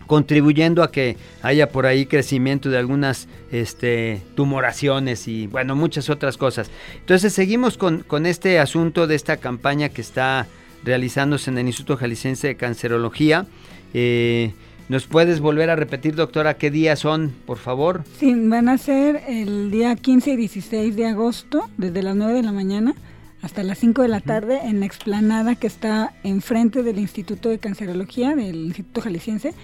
contribuyendo 0.06 0.82
a 0.82 0.90
que 0.90 1.18
haya 1.42 1.68
por 1.68 1.84
ahí 1.84 2.06
crecimiento 2.06 2.70
de 2.70 2.78
algunas 2.78 3.28
este, 3.52 4.22
tumoraciones 4.34 5.28
y 5.28 5.46
bueno, 5.46 5.76
muchas 5.76 6.08
otras 6.08 6.38
cosas. 6.38 6.70
Entonces 6.94 7.34
seguimos 7.34 7.76
con, 7.76 7.98
con 7.98 8.24
este 8.24 8.58
asunto 8.58 9.06
de 9.06 9.14
esta 9.14 9.36
campaña 9.36 9.90
que 9.90 10.00
está 10.00 10.46
realizándose 10.84 11.50
en 11.50 11.58
el 11.58 11.66
Instituto 11.66 11.98
Jalisciense 11.98 12.46
de 12.46 12.56
Cancerología. 12.56 13.44
Eh, 13.94 14.52
¿Nos 14.88 15.06
puedes 15.06 15.40
volver 15.40 15.68
a 15.68 15.76
repetir, 15.76 16.14
doctora, 16.14 16.54
qué 16.54 16.70
días 16.70 17.00
son, 17.00 17.34
por 17.44 17.58
favor? 17.58 18.04
Sí, 18.18 18.34
van 18.34 18.70
a 18.70 18.78
ser 18.78 19.22
el 19.28 19.70
día 19.70 19.94
15 19.94 20.30
y 20.30 20.36
16 20.36 20.96
de 20.96 21.06
agosto, 21.06 21.68
desde 21.76 22.02
las 22.02 22.16
9 22.16 22.32
de 22.32 22.42
la 22.42 22.52
mañana 22.52 22.94
hasta 23.42 23.62
las 23.62 23.78
5 23.78 24.02
de 24.02 24.08
la 24.08 24.20
tarde, 24.20 24.60
en 24.64 24.80
la 24.80 24.86
explanada 24.86 25.54
que 25.54 25.66
está 25.66 26.14
enfrente 26.24 26.82
del 26.82 26.98
Instituto 26.98 27.48
de 27.48 27.58
Cancerología, 27.58 28.34
del 28.34 28.66
Instituto 28.66 29.00
Jalisciense, 29.02 29.54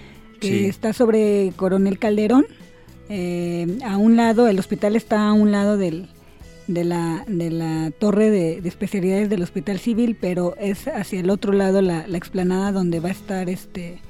que 0.41 0.69
está 0.69 0.93
sobre 0.93 1.53
Coronel 1.57 1.99
Calderón. 1.99 2.47
Eh, 3.09 3.79
a 3.85 3.97
un 3.97 4.17
lado, 4.17 4.47
el 4.47 4.59
hospital 4.59 4.95
está 4.95 5.27
a 5.27 5.33
un 5.33 5.51
lado 5.51 5.77
del, 5.77 6.09
de, 6.69 6.85
la, 6.85 7.25
de 7.27 7.51
la 7.51 7.91
torre 7.99 8.31
de, 8.31 8.59
especialidades 8.65 9.29
del 9.29 9.43
Hospital 9.43 9.79
Civil, 9.79 10.17
pero 10.21 10.55
es 10.59 10.87
hacia 10.87 11.21
el 11.21 11.31
otro 11.31 11.53
lado 11.53 11.83
la, 11.83 12.07
la, 12.07 12.17
explanada 12.19 12.73
donde 12.73 13.01
va 13.01 13.09
a 13.09 13.13
estar 13.13 13.49
este 13.49 14.01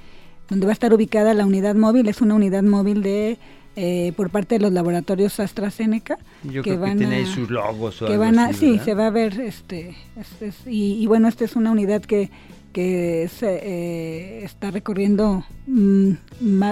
donde 0.48 0.66
va 0.66 0.72
a 0.72 0.74
estar 0.74 0.92
ubicada 0.92 1.34
la 1.34 1.46
unidad 1.46 1.74
móvil. 1.74 2.08
Es 2.08 2.20
una 2.20 2.34
unidad 2.34 2.62
móvil 2.62 3.02
de 3.02 3.38
eh, 3.76 4.12
por 4.16 4.30
parte 4.30 4.56
de 4.56 4.60
los 4.60 4.72
laboratorios 4.72 5.40
AstraZeneca 5.40 6.18
Yo 6.44 6.62
que 6.62 6.70
creo 6.70 6.80
van 6.80 6.92
que 6.92 6.98
tiene 6.98 7.16
ahí 7.16 7.26
sus 7.26 7.50
logos 7.50 8.04
que 8.06 8.16
van 8.16 8.38
a, 8.38 8.52
sí 8.52 8.78
se 8.78 8.94
va 8.94 9.08
a 9.08 9.10
ver 9.10 9.40
este, 9.40 9.96
y, 10.64 11.02
y, 11.02 11.06
bueno 11.08 11.26
esta 11.26 11.44
es 11.44 11.56
una 11.56 11.72
unidad 11.72 12.00
que 12.02 12.30
que 12.74 13.28
se, 13.28 13.60
eh, 13.62 14.44
está 14.44 14.70
recorriendo 14.72 15.44
mm, 15.66 16.12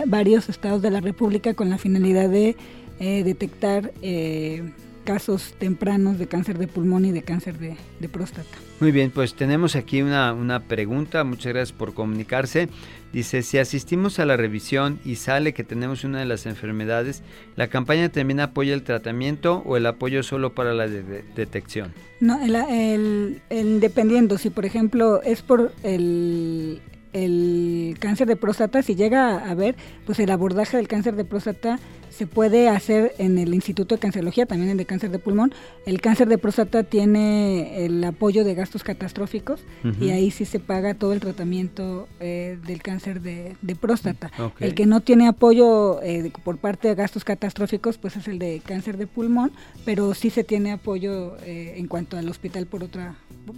varios 0.07 0.49
estados 0.49 0.83
de 0.83 0.91
la 0.91 1.01
República 1.01 1.55
con 1.55 1.70
la 1.70 1.79
finalidad 1.79 2.29
de 2.29 2.57
eh, 2.99 3.23
detectar 3.25 3.93
eh, 4.03 4.73
casos 5.03 5.55
tempranos 5.59 6.18
de 6.18 6.26
cáncer 6.26 6.59
de 6.59 6.66
pulmón 6.66 7.05
y 7.05 7.12
de 7.12 7.22
cáncer 7.22 7.59
de, 7.59 7.76
de 8.00 8.09
próstata. 8.09 8.48
Muy 8.80 8.92
bien, 8.92 9.11
pues 9.11 9.34
tenemos 9.34 9.76
aquí 9.76 10.03
una, 10.03 10.32
una, 10.32 10.61
pregunta, 10.61 11.24
muchas 11.24 11.53
gracias 11.53 11.76
por 11.76 11.94
comunicarse. 11.94 12.68
Dice, 13.12 13.42
si 13.42 13.59
asistimos 13.59 14.18
a 14.18 14.24
la 14.24 14.36
revisión 14.36 14.98
y 15.05 15.16
sale 15.16 15.53
que 15.53 15.64
tenemos 15.64 16.05
una 16.05 16.20
de 16.20 16.24
las 16.24 16.46
enfermedades, 16.46 17.22
¿la 17.57 17.68
campaña 17.68 18.09
también 18.09 18.40
apoya 18.40 18.72
el 18.72 18.82
tratamiento 18.82 19.62
o 19.66 19.76
el 19.76 19.84
apoyo 19.86 20.22
solo 20.22 20.55
para 20.55 20.72
la 20.72 20.88
de 20.88 21.03
de 21.03 21.24
detección? 21.34 21.92
No, 22.20 22.42
el, 22.42 22.55
el, 22.55 23.42
el, 23.50 23.80
dependiendo, 23.80 24.38
si 24.38 24.50
por 24.50 24.64
ejemplo 24.64 25.22
es 25.22 25.42
por 25.42 25.72
el, 25.82 26.80
el 27.12 27.96
cáncer 27.98 28.26
de 28.26 28.36
próstata, 28.36 28.82
si 28.82 28.94
llega 28.94 29.38
a 29.38 29.50
haber, 29.50 29.76
pues 30.07 30.18
el 30.18 30.30
abordaje 30.30 30.76
del 30.76 30.88
cáncer 30.88 31.16
de 31.16 31.24
próstata 31.24 31.78
se 32.13 32.27
puede 32.27 32.69
hacer 32.69 33.15
en 33.19 33.39
el 33.39 33.55
Instituto 33.55 33.95
de 33.95 34.01
Cancerología, 34.01 34.47
también 34.47 34.71
en 34.71 34.79
el 34.79 34.87
cáncer 34.87 35.11
de 35.11 35.19
pulmón. 35.19 35.53
El 35.87 36.01
cáncer 36.01 36.29
de 36.29 36.39
próstata 36.39 36.83
tiene 36.83 37.85
el 37.85 38.05
apoyo 38.05 38.45
de 38.45 38.55
gastos 38.55 38.85
catastróficos 38.85 39.61
uh 39.83 39.89
-huh. 39.89 40.03
y 40.03 40.11
ahí 40.11 40.31
sí 40.31 40.45
se 40.45 40.61
paga 40.61 40.95
todo 40.95 41.13
el 41.13 41.21
tratamiento 41.21 42.09
eh, 42.21 42.59
del 42.67 42.83
cáncer 42.83 43.21
de, 43.23 43.57
de 43.63 43.75
próstata. 43.75 44.31
Okay. 44.39 44.69
El 44.69 44.75
que 44.75 44.87
no 44.87 45.01
tiene 45.01 45.27
apoyo 45.27 46.03
eh, 46.03 46.31
por 46.45 46.59
parte 46.59 46.89
de 46.89 46.95
gastos 46.95 47.25
catastróficos, 47.25 47.99
pues 47.99 48.17
es 48.17 48.29
el 48.29 48.39
de 48.39 48.61
cáncer 48.65 48.99
de 48.99 49.07
pulmón, 49.07 49.53
pero 49.85 50.15
sí 50.15 50.31
se 50.31 50.45
tiene 50.45 50.73
apoyo 50.73 51.37
eh, 51.45 51.75
en 51.77 51.89
cuanto 51.89 52.17
al 52.17 52.29
hospital 52.29 52.67
por 52.67 52.85
otra, 52.85 53.15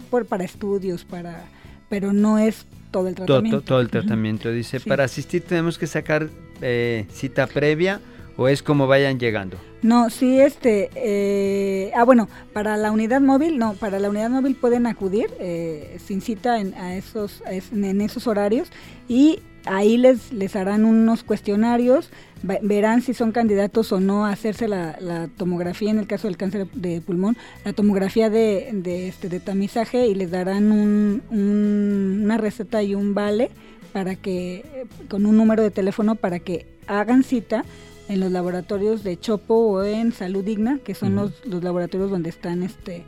por, 0.09 0.25
para 0.25 0.43
estudios, 0.43 1.03
para 1.03 1.45
pero 1.89 2.13
no 2.13 2.39
es 2.39 2.65
todo 2.91 3.07
el 3.07 3.15
tratamiento. 3.15 3.57
Todo, 3.57 3.67
todo 3.67 3.81
el 3.81 3.89
tratamiento. 3.89 4.51
Dice, 4.51 4.79
sí. 4.79 4.89
para 4.89 5.03
asistir 5.03 5.43
tenemos 5.43 5.77
que 5.77 5.85
sacar 5.85 6.29
eh, 6.61 7.05
cita 7.11 7.45
previa 7.47 8.01
o 8.37 8.47
es 8.47 8.63
como 8.63 8.87
vayan 8.87 9.19
llegando. 9.19 9.57
No, 9.81 10.09
sí, 10.09 10.39
este, 10.39 10.89
eh, 10.95 11.91
ah, 11.95 12.03
bueno, 12.03 12.27
para 12.53 12.75
la 12.75 12.91
unidad 12.91 13.21
móvil, 13.21 13.57
no, 13.57 13.73
para 13.73 13.99
la 13.99 14.09
unidad 14.09 14.29
móvil 14.29 14.55
pueden 14.55 14.87
acudir 14.87 15.27
eh, 15.39 15.97
sin 16.03 16.21
cita 16.21 16.59
en, 16.59 16.73
a 16.73 16.95
esos, 16.95 17.43
en 17.45 18.01
esos 18.01 18.25
horarios 18.25 18.69
y 19.07 19.39
ahí 19.65 19.97
les, 19.97 20.31
les 20.31 20.55
harán 20.55 20.85
unos 20.85 21.23
cuestionarios, 21.23 22.09
verán 22.43 23.01
si 23.01 23.13
son 23.13 23.31
candidatos 23.31 23.91
o 23.91 23.99
no 23.99 24.25
a 24.25 24.31
hacerse 24.31 24.67
la, 24.67 24.97
la, 24.99 25.27
tomografía 25.27 25.91
en 25.91 25.99
el 25.99 26.07
caso 26.07 26.27
del 26.27 26.37
cáncer 26.37 26.67
de 26.73 27.01
pulmón, 27.01 27.37
la 27.63 27.73
tomografía 27.73 28.29
de, 28.29 28.69
de, 28.73 29.07
este, 29.07 29.29
de 29.29 29.39
tamizaje 29.39 30.07
y 30.07 30.15
les 30.15 30.31
darán 30.31 30.71
un, 30.71 31.23
un, 31.29 32.21
una 32.23 32.37
receta 32.37 32.83
y 32.83 32.95
un 32.95 33.13
vale 33.13 33.49
para 33.93 34.15
que, 34.15 34.87
con 35.09 35.25
un 35.25 35.37
número 35.37 35.63
de 35.63 35.71
teléfono 35.71 36.15
para 36.15 36.39
que 36.39 36.65
hagan 36.87 37.23
cita 37.23 37.65
en 38.07 38.19
los 38.19 38.31
laboratorios 38.31 39.03
de 39.03 39.19
Chopo 39.19 39.55
o 39.55 39.83
en 39.83 40.11
Salud 40.11 40.43
Digna, 40.43 40.79
que 40.83 40.93
son 40.93 41.17
uh 41.17 41.21
-huh. 41.21 41.31
los, 41.43 41.45
los 41.45 41.63
laboratorios 41.63 42.09
donde 42.11 42.29
están 42.29 42.63
este 42.63 43.03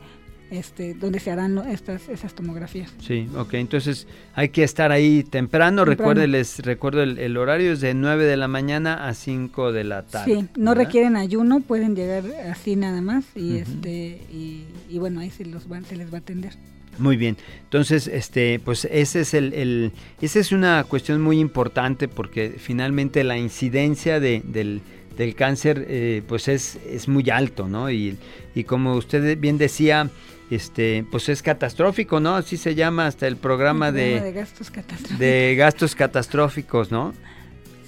este, 0.50 0.94
donde 0.94 1.20
se 1.20 1.30
harán 1.30 1.58
estas, 1.68 2.08
esas 2.08 2.34
tomografías. 2.34 2.92
Sí, 3.00 3.28
ok, 3.36 3.54
entonces 3.54 4.06
hay 4.34 4.48
que 4.48 4.62
estar 4.64 4.92
ahí 4.92 5.22
temprano, 5.22 5.84
temprano. 5.84 5.84
recuerde, 5.84 6.26
les 6.26 6.60
recuerdo 6.60 7.02
el, 7.02 7.18
el, 7.18 7.36
horario 7.36 7.72
es 7.72 7.80
de 7.80 7.94
9 7.94 8.24
de 8.24 8.36
la 8.36 8.48
mañana 8.48 9.08
a 9.08 9.14
5 9.14 9.72
de 9.72 9.84
la 9.84 10.04
tarde. 10.04 10.34
Sí, 10.34 10.48
no 10.56 10.70
¿verdad? 10.70 10.84
requieren 10.84 11.16
ayuno, 11.16 11.60
pueden 11.60 11.94
llegar 11.94 12.24
así 12.50 12.76
nada 12.76 13.02
más 13.02 13.24
y, 13.34 13.40
uh 13.40 13.54
-huh. 13.56 13.62
este, 13.62 14.22
y, 14.32 14.64
y, 14.88 14.98
bueno, 14.98 15.20
ahí 15.20 15.30
se, 15.30 15.44
los 15.44 15.68
van, 15.68 15.84
se 15.84 15.96
les 15.96 16.10
va 16.12 16.16
a 16.18 16.20
atender. 16.20 16.54
Muy 16.98 17.16
bien, 17.16 17.36
entonces, 17.62 18.08
este, 18.08 18.60
pues 18.64 18.86
ese 18.90 19.20
es 19.20 19.34
el, 19.34 19.52
el 19.54 19.92
esa 20.20 20.40
es 20.40 20.52
una 20.52 20.82
cuestión 20.84 21.20
muy 21.20 21.38
importante 21.38 22.08
porque 22.08 22.56
finalmente 22.58 23.22
la 23.24 23.38
incidencia 23.38 24.20
de, 24.20 24.42
del, 24.44 24.80
del 25.16 25.34
cáncer, 25.34 25.86
eh, 25.88 26.22
pues 26.26 26.48
es, 26.48 26.76
es 26.88 27.06
muy 27.08 27.28
alto, 27.30 27.68
¿no? 27.68 27.90
Y, 27.90 28.16
y 28.54 28.64
como 28.64 28.94
usted 28.94 29.38
bien 29.38 29.58
decía, 29.58 30.10
este, 30.50 31.04
pues 31.10 31.28
es 31.28 31.42
catastrófico, 31.42 32.20
¿no? 32.20 32.36
Así 32.36 32.56
se 32.56 32.74
llama 32.74 33.06
hasta 33.06 33.26
el 33.26 33.36
programa, 33.36 33.88
el 33.88 33.94
programa 33.94 34.20
de, 34.20 34.32
de, 34.32 34.32
gastos 34.32 34.70
catastróficos. 34.70 35.18
de 35.18 35.54
gastos 35.56 35.94
catastróficos, 35.94 36.90
¿no? 36.90 37.14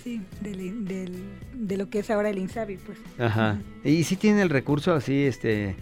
Sí, 0.05 0.21
del, 0.41 0.85
del, 0.85 1.13
de 1.55 1.77
lo 1.77 1.89
que 1.89 2.01
es 2.01 2.11
ahora 2.11 2.31
el 2.31 2.39
INSABI, 2.39 2.77
pues. 2.77 2.99
Ajá. 3.19 3.59
Y 3.85 4.05
sí 4.05 4.17
tiene 4.17 4.43
el 4.43 4.51
recurso 4.51 4.95
así, 4.95 5.25
este, 5.25 5.75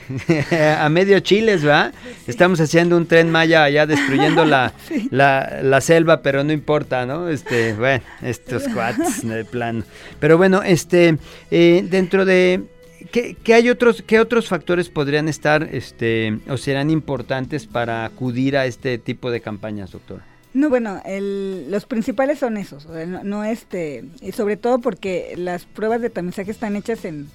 a 0.78 0.88
medio 0.88 1.20
chiles, 1.20 1.66
¿va? 1.66 1.90
Sí. 1.90 2.30
Estamos 2.30 2.60
haciendo 2.60 2.96
un 2.96 3.06
tren 3.06 3.30
Maya 3.30 3.64
allá 3.64 3.86
destruyendo 3.86 4.44
la, 4.44 4.72
sí. 4.88 5.08
la, 5.10 5.60
la, 5.62 5.80
selva, 5.80 6.22
pero 6.22 6.44
no 6.44 6.52
importa, 6.52 7.06
¿no? 7.06 7.28
Este, 7.28 7.74
bueno, 7.74 8.02
estos 8.22 8.64
cuates 8.68 9.26
de 9.26 9.44
plano. 9.44 9.84
Pero 10.20 10.38
bueno, 10.38 10.62
este, 10.62 11.18
eh, 11.50 11.84
dentro 11.88 12.24
de 12.24 12.62
¿Qué, 13.10 13.36
¿Qué, 13.42 13.54
hay 13.54 13.68
otros, 13.68 14.02
qué 14.06 14.20
otros 14.20 14.48
factores 14.48 14.88
podrían 14.88 15.28
estar 15.28 15.68
este, 15.72 16.38
o 16.48 16.56
serán 16.56 16.88
importantes 16.90 17.66
para 17.66 18.04
acudir 18.04 18.56
a 18.56 18.66
este 18.66 18.98
tipo 18.98 19.30
de 19.30 19.40
campañas, 19.40 19.90
doctor? 19.90 20.20
No, 20.54 20.68
bueno, 20.68 21.00
el, 21.04 21.70
los 21.70 21.86
principales 21.86 22.38
son 22.38 22.58
esos, 22.58 22.86
no, 22.86 23.24
no, 23.24 23.44
este, 23.44 24.04
y 24.20 24.32
sobre 24.32 24.56
todo 24.56 24.80
porque 24.80 25.34
las 25.36 25.64
pruebas 25.64 26.02
de 26.02 26.10
tamizaje 26.10 26.50
están 26.50 26.76
hechas 26.76 27.04
en, 27.06 27.28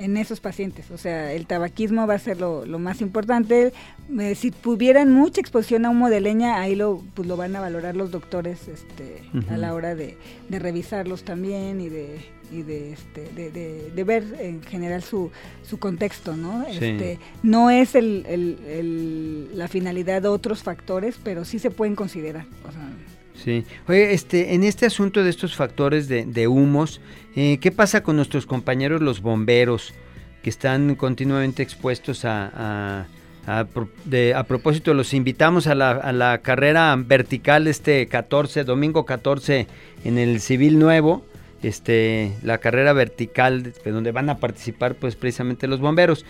en 0.00 0.16
esos 0.16 0.40
pacientes. 0.40 0.90
O 0.90 0.98
sea, 0.98 1.32
el 1.32 1.46
tabaquismo 1.46 2.06
va 2.06 2.14
a 2.14 2.18
ser 2.18 2.40
lo, 2.40 2.64
lo 2.64 2.78
más 2.78 3.00
importante. 3.00 3.72
Eh, 4.18 4.34
si 4.34 4.50
tuvieran 4.50 5.12
mucha 5.12 5.40
exposición 5.40 5.84
a 5.84 5.90
humo 5.90 6.08
de 6.08 6.20
leña, 6.20 6.60
ahí 6.60 6.74
lo, 6.74 7.02
pues 7.14 7.28
lo 7.28 7.36
van 7.36 7.54
a 7.54 7.60
valorar 7.60 7.96
los 7.96 8.10
doctores 8.10 8.66
este, 8.68 9.22
uh 9.34 9.38
-huh. 9.38 9.50
a 9.52 9.56
la 9.58 9.74
hora 9.74 9.94
de, 9.94 10.16
de, 10.48 10.58
revisarlos 10.58 11.22
también 11.22 11.80
y 11.80 11.88
de 11.88 12.18
y 12.52 12.62
de, 12.62 12.92
este, 12.92 13.28
de, 13.36 13.52
de, 13.52 13.92
de, 13.94 14.04
ver 14.04 14.24
en 14.40 14.60
general 14.62 15.04
su, 15.04 15.30
su 15.62 15.78
contexto, 15.78 16.36
¿no? 16.36 16.64
Sí. 16.64 16.84
Este, 16.84 17.18
no 17.44 17.70
es 17.70 17.94
el, 17.94 18.24
el, 18.26 18.58
el, 18.66 19.56
la 19.56 19.68
finalidad 19.68 20.22
de 20.22 20.28
otros 20.28 20.64
factores, 20.64 21.14
pero 21.22 21.44
sí 21.44 21.60
se 21.60 21.70
pueden 21.70 21.94
considerar. 21.94 22.46
O 22.68 22.72
sea, 22.72 22.90
Sí. 23.44 23.64
Oye, 23.88 24.12
este, 24.12 24.54
en 24.54 24.64
este 24.64 24.84
asunto 24.86 25.24
de 25.24 25.30
estos 25.30 25.56
factores 25.56 26.08
de, 26.08 26.26
de 26.26 26.46
humos, 26.46 27.00
eh, 27.36 27.58
¿qué 27.60 27.70
pasa 27.70 28.02
con 28.02 28.16
nuestros 28.16 28.46
compañeros 28.46 29.00
los 29.00 29.20
bomberos 29.20 29.94
que 30.42 30.50
están 30.50 30.94
continuamente 30.94 31.62
expuestos 31.62 32.24
a, 32.24 33.06
a, 33.46 33.58
a, 33.58 34.44
propósito, 34.44 34.94
los 34.94 35.12
invitamos 35.14 35.66
a 35.66 35.74
la, 35.74 35.90
a 35.90 36.12
la, 36.12 36.38
carrera 36.38 36.96
vertical 36.96 37.66
este 37.66 38.06
14, 38.06 38.64
domingo 38.64 39.04
14 39.04 39.66
en 40.04 40.18
el 40.18 40.40
Civil 40.40 40.78
Nuevo, 40.78 41.24
este, 41.62 42.32
la 42.42 42.58
carrera 42.58 42.94
vertical 42.94 43.74
donde 43.84 44.12
van 44.12 44.30
a 44.30 44.38
participar 44.38 44.94
pues 44.94 45.14
precisamente 45.14 45.66
los 45.66 45.80
bomberos. 45.80 46.24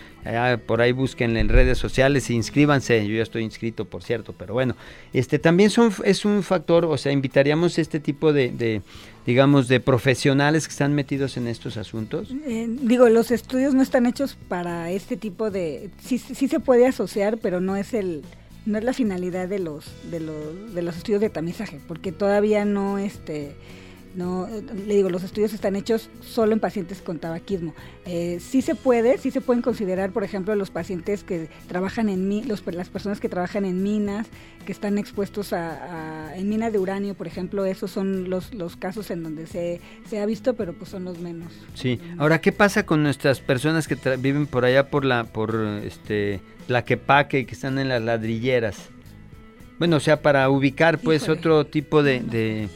Por 0.65 0.81
ahí 0.81 0.91
busquen 0.91 1.37
en 1.37 1.47
redes 1.47 1.77
sociales 1.77 2.29
e 2.29 2.33
inscríbanse. 2.33 3.07
Yo 3.07 3.15
ya 3.15 3.23
estoy 3.23 3.43
inscrito, 3.43 3.85
por 3.85 4.03
cierto, 4.03 4.33
pero 4.37 4.53
bueno, 4.53 4.75
este 5.13 5.39
también 5.39 5.69
son, 5.69 5.93
es 6.03 6.25
un 6.25 6.43
factor, 6.43 6.83
o 6.85 6.97
sea, 6.97 7.13
invitaríamos 7.13 7.79
este 7.79 8.01
tipo 8.01 8.33
de 8.33 8.81
digamos, 9.25 9.67
de 9.67 9.79
profesionales 9.79 10.67
que 10.67 10.71
están 10.71 10.93
metidos 10.93 11.37
en 11.37 11.47
estos 11.47 11.77
asuntos? 11.77 12.29
Eh, 12.45 12.67
digo, 12.81 13.09
los 13.09 13.31
estudios 13.31 13.73
no 13.73 13.81
están 13.81 14.05
hechos 14.05 14.37
para 14.47 14.91
este 14.91 15.17
tipo 15.17 15.51
de... 15.51 15.89
Sí, 16.03 16.17
sí 16.17 16.47
se 16.47 16.59
puede 16.59 16.87
asociar, 16.87 17.37
pero 17.37 17.61
no 17.61 17.75
es 17.75 17.93
el 17.93 18.23
no 18.63 18.77
es 18.77 18.83
la 18.83 18.93
finalidad 18.93 19.47
de 19.47 19.57
los 19.57 19.85
de 20.11 20.19
los 20.19 20.75
de 20.75 20.81
los 20.83 20.95
estudios 20.95 21.19
de 21.19 21.29
tamizaje, 21.29 21.79
porque 21.87 22.11
todavía 22.11 22.63
no 22.63 22.99
este 22.99 23.55
no 24.15 24.47
le 24.87 24.95
digo 24.95 25.09
los 25.09 25.23
estudios 25.23 25.53
están 25.53 25.75
hechos 25.75 26.09
solo 26.21 26.53
en 26.53 26.59
pacientes 26.59 27.01
con 27.01 27.19
tabaquismo. 27.19 27.73
Eh, 28.05 28.39
sí 28.41 28.61
se 28.61 28.75
puede 28.75 29.17
sí 29.17 29.31
se 29.31 29.41
pueden 29.41 29.61
considerar 29.61 30.11
por 30.11 30.23
ejemplo 30.23 30.53
los 30.55 30.69
pacientes 30.69 31.23
que 31.23 31.49
trabajan 31.67 32.09
en 32.09 32.47
los, 32.47 32.63
las 32.67 32.89
personas 32.89 33.19
que 33.19 33.29
trabajan 33.29 33.65
en 33.65 33.83
minas 33.83 34.27
que 34.65 34.71
están 34.71 34.97
expuestos 34.97 35.53
a, 35.53 36.29
a 36.29 36.37
en 36.37 36.49
minas 36.49 36.71
de 36.73 36.79
uranio 36.79 37.13
por 37.13 37.27
ejemplo 37.27 37.65
esos 37.65 37.91
son 37.91 38.29
los, 38.29 38.53
los 38.53 38.75
casos 38.75 39.11
en 39.11 39.23
donde 39.23 39.47
se, 39.47 39.81
se 40.09 40.19
ha 40.19 40.25
visto 40.25 40.55
pero 40.55 40.73
pues 40.73 40.89
son 40.89 41.03
los 41.05 41.19
menos. 41.19 41.51
Sí. 41.73 41.99
Ahora 42.17 42.41
qué 42.41 42.51
pasa 42.51 42.85
con 42.85 43.03
nuestras 43.03 43.39
personas 43.39 43.87
que 43.87 43.95
viven 44.17 44.47
por 44.47 44.65
allá 44.65 44.89
por 44.89 45.05
la 45.05 45.23
por 45.25 45.55
este 45.83 46.41
la 46.67 46.83
quepaque 46.85 47.45
que 47.45 47.53
están 47.53 47.79
en 47.79 47.89
las 47.89 48.01
ladrilleras 48.01 48.89
bueno 49.79 49.97
o 49.97 49.99
sea 49.99 50.21
para 50.21 50.49
ubicar 50.49 50.99
pues 50.99 51.23
Híjole. 51.23 51.39
otro 51.39 51.65
tipo 51.65 52.03
de, 52.03 52.19
de 52.21 52.69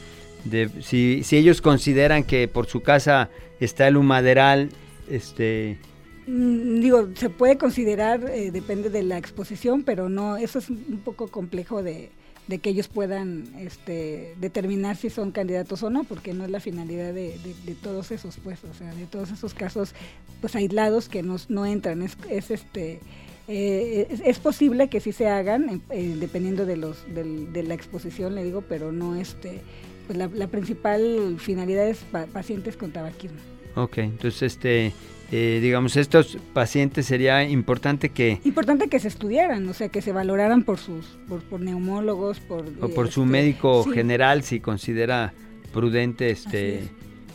de 0.50 0.70
si, 0.82 1.22
si 1.24 1.36
ellos 1.36 1.60
consideran 1.60 2.24
que 2.24 2.48
por 2.48 2.66
su 2.66 2.80
casa 2.82 3.30
está 3.60 3.88
el 3.88 3.96
humaderal, 3.96 4.70
este 5.10 5.78
mm, 6.26 6.80
digo, 6.80 7.08
se 7.14 7.30
puede 7.30 7.58
considerar, 7.58 8.28
eh, 8.30 8.50
depende 8.50 8.90
de 8.90 9.02
la 9.02 9.18
exposición, 9.18 9.82
pero 9.82 10.08
no, 10.08 10.36
eso 10.36 10.58
es 10.58 10.70
un 10.70 11.00
poco 11.04 11.28
complejo 11.28 11.82
de, 11.82 12.10
de 12.46 12.58
que 12.58 12.70
ellos 12.70 12.88
puedan 12.88 13.44
este, 13.58 14.34
determinar 14.40 14.96
si 14.96 15.10
son 15.10 15.32
candidatos 15.32 15.82
o 15.82 15.90
no, 15.90 16.04
porque 16.04 16.32
no 16.32 16.44
es 16.44 16.50
la 16.50 16.60
finalidad 16.60 17.12
de, 17.12 17.38
de, 17.64 17.74
todos 17.74 18.10
esos, 18.12 18.36
pues, 18.38 18.62
o 18.64 18.74
sea, 18.74 18.94
de 18.94 19.06
todos 19.06 19.30
esos 19.30 19.52
casos, 19.52 19.94
pues, 20.40 20.54
aislados 20.54 21.08
que 21.08 21.22
nos, 21.22 21.50
no 21.50 21.66
entran, 21.66 22.02
es, 22.02 22.16
es 22.30 22.50
este, 22.52 23.00
eh, 23.48 24.06
es, 24.10 24.20
es, 24.24 24.38
posible 24.38 24.88
que 24.88 25.00
sí 25.00 25.12
se 25.12 25.28
hagan, 25.28 25.82
eh, 25.90 26.16
dependiendo 26.20 26.66
de 26.66 26.76
los, 26.76 27.04
de, 27.12 27.24
de 27.46 27.62
la 27.64 27.74
exposición, 27.74 28.36
le 28.36 28.44
digo, 28.44 28.62
pero 28.68 28.92
no 28.92 29.16
este, 29.16 29.62
pues 30.06 30.18
la, 30.18 30.28
la 30.28 30.46
principal 30.46 31.36
finalidad 31.38 31.88
es 31.88 31.98
pa 31.98 32.26
pacientes 32.26 32.76
con 32.76 32.92
tabaquismo. 32.92 33.38
Ok, 33.74 33.98
entonces 33.98 34.42
este 34.42 34.92
eh, 35.32 35.58
digamos, 35.60 35.96
estos 35.96 36.38
pacientes 36.52 37.06
sería 37.06 37.42
importante 37.42 38.10
que... 38.10 38.40
Importante 38.44 38.88
que 38.88 39.00
se 39.00 39.08
estudiaran, 39.08 39.68
o 39.68 39.74
sea, 39.74 39.88
que 39.88 40.00
se 40.00 40.12
valoraran 40.12 40.62
por 40.62 40.78
sus 40.78 41.18
por, 41.28 41.60
neumólogos, 41.60 42.38
por... 42.38 42.64
O 42.80 42.88
por 42.88 43.10
su 43.10 43.22
este, 43.22 43.32
médico 43.32 43.84
general, 43.84 44.44
si 44.44 44.60
considera 44.60 45.34
prudente 45.72 46.30
este 46.30 46.88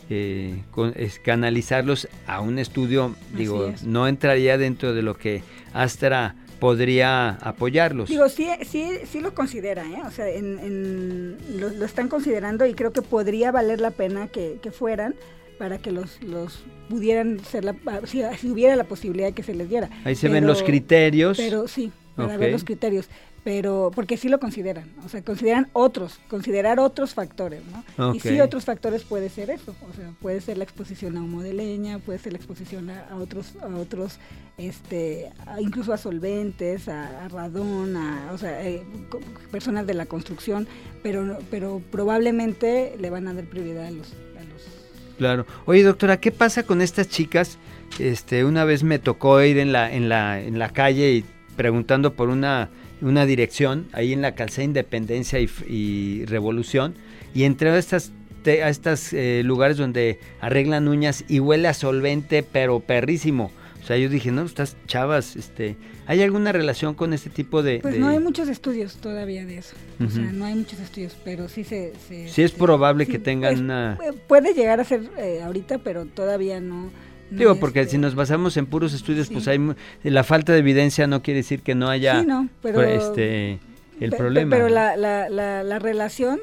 eh, 0.08 0.62
canalizarlos 1.22 2.08
a 2.26 2.40
un 2.40 2.58
estudio, 2.58 3.14
digo, 3.36 3.72
no 3.84 4.08
entraría 4.08 4.56
dentro 4.56 4.94
de 4.94 5.02
lo 5.02 5.14
que 5.14 5.42
Astra 5.74 6.34
podría 6.62 7.30
apoyarlos. 7.40 8.08
Digo, 8.08 8.28
sí, 8.28 8.46
sí, 8.64 8.88
sí 9.10 9.18
lo 9.18 9.34
considera, 9.34 9.82
¿eh? 9.84 10.00
o 10.06 10.12
sea, 10.12 10.28
en, 10.28 11.36
lo, 11.58 11.84
están 11.84 12.06
considerando 12.06 12.64
y 12.66 12.74
creo 12.74 12.92
que 12.92 13.02
podría 13.02 13.50
valer 13.50 13.80
la 13.80 13.90
pena 13.90 14.28
que, 14.28 14.60
que 14.62 14.70
fueran 14.70 15.16
para 15.58 15.78
que 15.78 15.90
los, 15.90 16.22
los 16.22 16.62
pudieran 16.88 17.40
ser 17.40 17.64
la, 17.64 17.74
si, 18.04 18.22
hubiera 18.48 18.76
la 18.76 18.84
posibilidad 18.84 19.26
de 19.26 19.32
que 19.32 19.42
se 19.42 19.54
les 19.54 19.68
diera. 19.68 19.90
Ahí 20.04 20.14
se 20.14 20.28
ven 20.28 20.46
los 20.46 20.62
criterios. 20.62 21.36
Pero 21.36 21.66
sí, 21.66 21.90
para 22.14 22.36
ver 22.36 22.52
los 22.52 22.62
criterios 22.62 23.08
pero 23.44 23.90
porque 23.94 24.16
sí 24.16 24.28
lo 24.28 24.38
consideran, 24.38 24.92
o 25.04 25.08
sea, 25.08 25.22
consideran 25.22 25.68
otros, 25.72 26.20
considerar 26.28 26.78
otros 26.78 27.14
factores, 27.14 27.62
¿no? 27.98 28.14
Y 28.14 28.20
sí 28.20 28.40
otros 28.40 28.64
factores 28.64 29.02
puede 29.02 29.28
ser 29.28 29.50
eso, 29.50 29.74
o 29.90 29.92
sea, 29.94 30.12
puede 30.20 30.40
ser 30.40 30.58
la 30.58 30.64
exposición 30.64 31.16
a 31.16 31.22
humo 31.22 31.42
de 31.42 31.52
leña, 31.52 31.98
puede 31.98 32.20
ser 32.20 32.32
la 32.32 32.38
exposición 32.38 32.90
a, 32.90 33.16
otros, 33.16 33.54
a 33.60 33.66
otros, 33.76 34.18
este, 34.58 35.32
incluso 35.58 35.92
a 35.92 35.98
solventes, 35.98 36.88
a, 36.88 37.28
radón, 37.28 37.96
a, 37.96 38.30
o 38.32 38.38
sea, 38.38 38.64
eh, 38.64 38.84
personas 39.50 39.86
de 39.86 39.94
la 39.94 40.06
construcción, 40.06 40.68
pero, 41.02 41.38
pero 41.50 41.82
probablemente 41.90 42.96
le 43.00 43.10
van 43.10 43.26
a 43.26 43.34
dar 43.34 43.44
prioridad 43.44 43.86
a 43.86 43.90
los, 43.90 44.14
Claro. 45.18 45.46
Oye, 45.66 45.84
doctora, 45.84 46.18
¿qué 46.18 46.32
pasa 46.32 46.64
con 46.64 46.80
estas 46.80 47.08
chicas? 47.08 47.58
Este, 48.00 48.44
una 48.44 48.64
vez 48.64 48.82
me 48.82 48.98
tocó 48.98 49.40
ir 49.42 49.58
en 49.58 49.70
la, 49.70 49.92
en 49.92 50.08
la, 50.08 50.40
en 50.40 50.58
la 50.58 50.70
calle 50.70 51.12
y 51.12 51.24
preguntando 51.54 52.14
por 52.14 52.28
una, 52.28 52.70
una 53.02 53.26
dirección 53.26 53.86
ahí 53.92 54.12
en 54.12 54.22
la 54.22 54.34
calzada 54.34 54.64
Independencia 54.64 55.38
y, 55.40 56.24
Revolución 56.26 56.94
y 57.34 57.44
entré 57.44 57.70
a 57.70 57.78
estas 57.78 58.12
a 58.44 58.68
estos 58.68 59.12
eh, 59.12 59.42
lugares 59.44 59.76
donde 59.76 60.18
arreglan 60.40 60.88
uñas 60.88 61.24
y 61.28 61.38
huele 61.38 61.68
a 61.68 61.74
solvente, 61.74 62.42
pero 62.42 62.80
perrísimo. 62.80 63.52
O 63.82 63.86
sea, 63.86 63.96
yo 63.98 64.08
dije, 64.08 64.30
no, 64.30 64.42
estas 64.42 64.76
chavas, 64.86 65.34
este, 65.34 65.76
¿hay 66.06 66.22
alguna 66.22 66.52
relación 66.52 66.94
con 66.94 67.12
este 67.12 67.30
tipo 67.30 67.64
de...? 67.64 67.80
Pues 67.80 67.98
no 67.98 68.08
hay 68.08 68.20
muchos 68.20 68.48
estudios 68.48 68.96
todavía 68.96 69.44
de 69.44 69.58
eso. 69.58 69.74
O 70.04 70.08
sea, 70.08 70.22
no 70.22 70.44
hay 70.44 70.54
muchos 70.54 70.78
estudios, 70.78 71.16
pero 71.24 71.48
sí 71.48 71.64
se... 71.64 71.92
sí 72.08 72.42
es 72.42 72.52
probable 72.52 73.06
que 73.06 73.18
tengan 73.18 73.54
pues, 73.54 73.60
una... 73.60 73.98
Puede 74.28 74.54
llegar 74.54 74.78
a 74.78 74.84
ser 74.84 75.10
eh, 75.18 75.40
ahorita, 75.42 75.78
pero 75.78 76.06
todavía 76.06 76.60
no... 76.60 76.90
Digo, 77.32 77.56
porque 77.56 77.86
si 77.86 77.98
nos 77.98 78.14
basamos 78.14 78.56
en 78.56 78.66
puros 78.66 78.92
estudios, 78.94 79.28
pues 79.28 79.48
hay 79.48 79.58
la 80.02 80.24
falta 80.24 80.52
de 80.52 80.58
evidencia 80.58 81.06
no 81.06 81.22
quiere 81.22 81.38
decir 81.38 81.62
que 81.62 81.74
no 81.74 81.88
haya 81.88 82.20
sí, 82.20 82.26
no, 82.26 82.48
pero, 82.60 82.82
este, 82.82 83.58
el 84.00 84.10
problema. 84.10 84.56
Pero 84.56 84.68
la, 84.68 84.96
la, 84.96 85.28
la 85.28 85.78
relación 85.78 86.40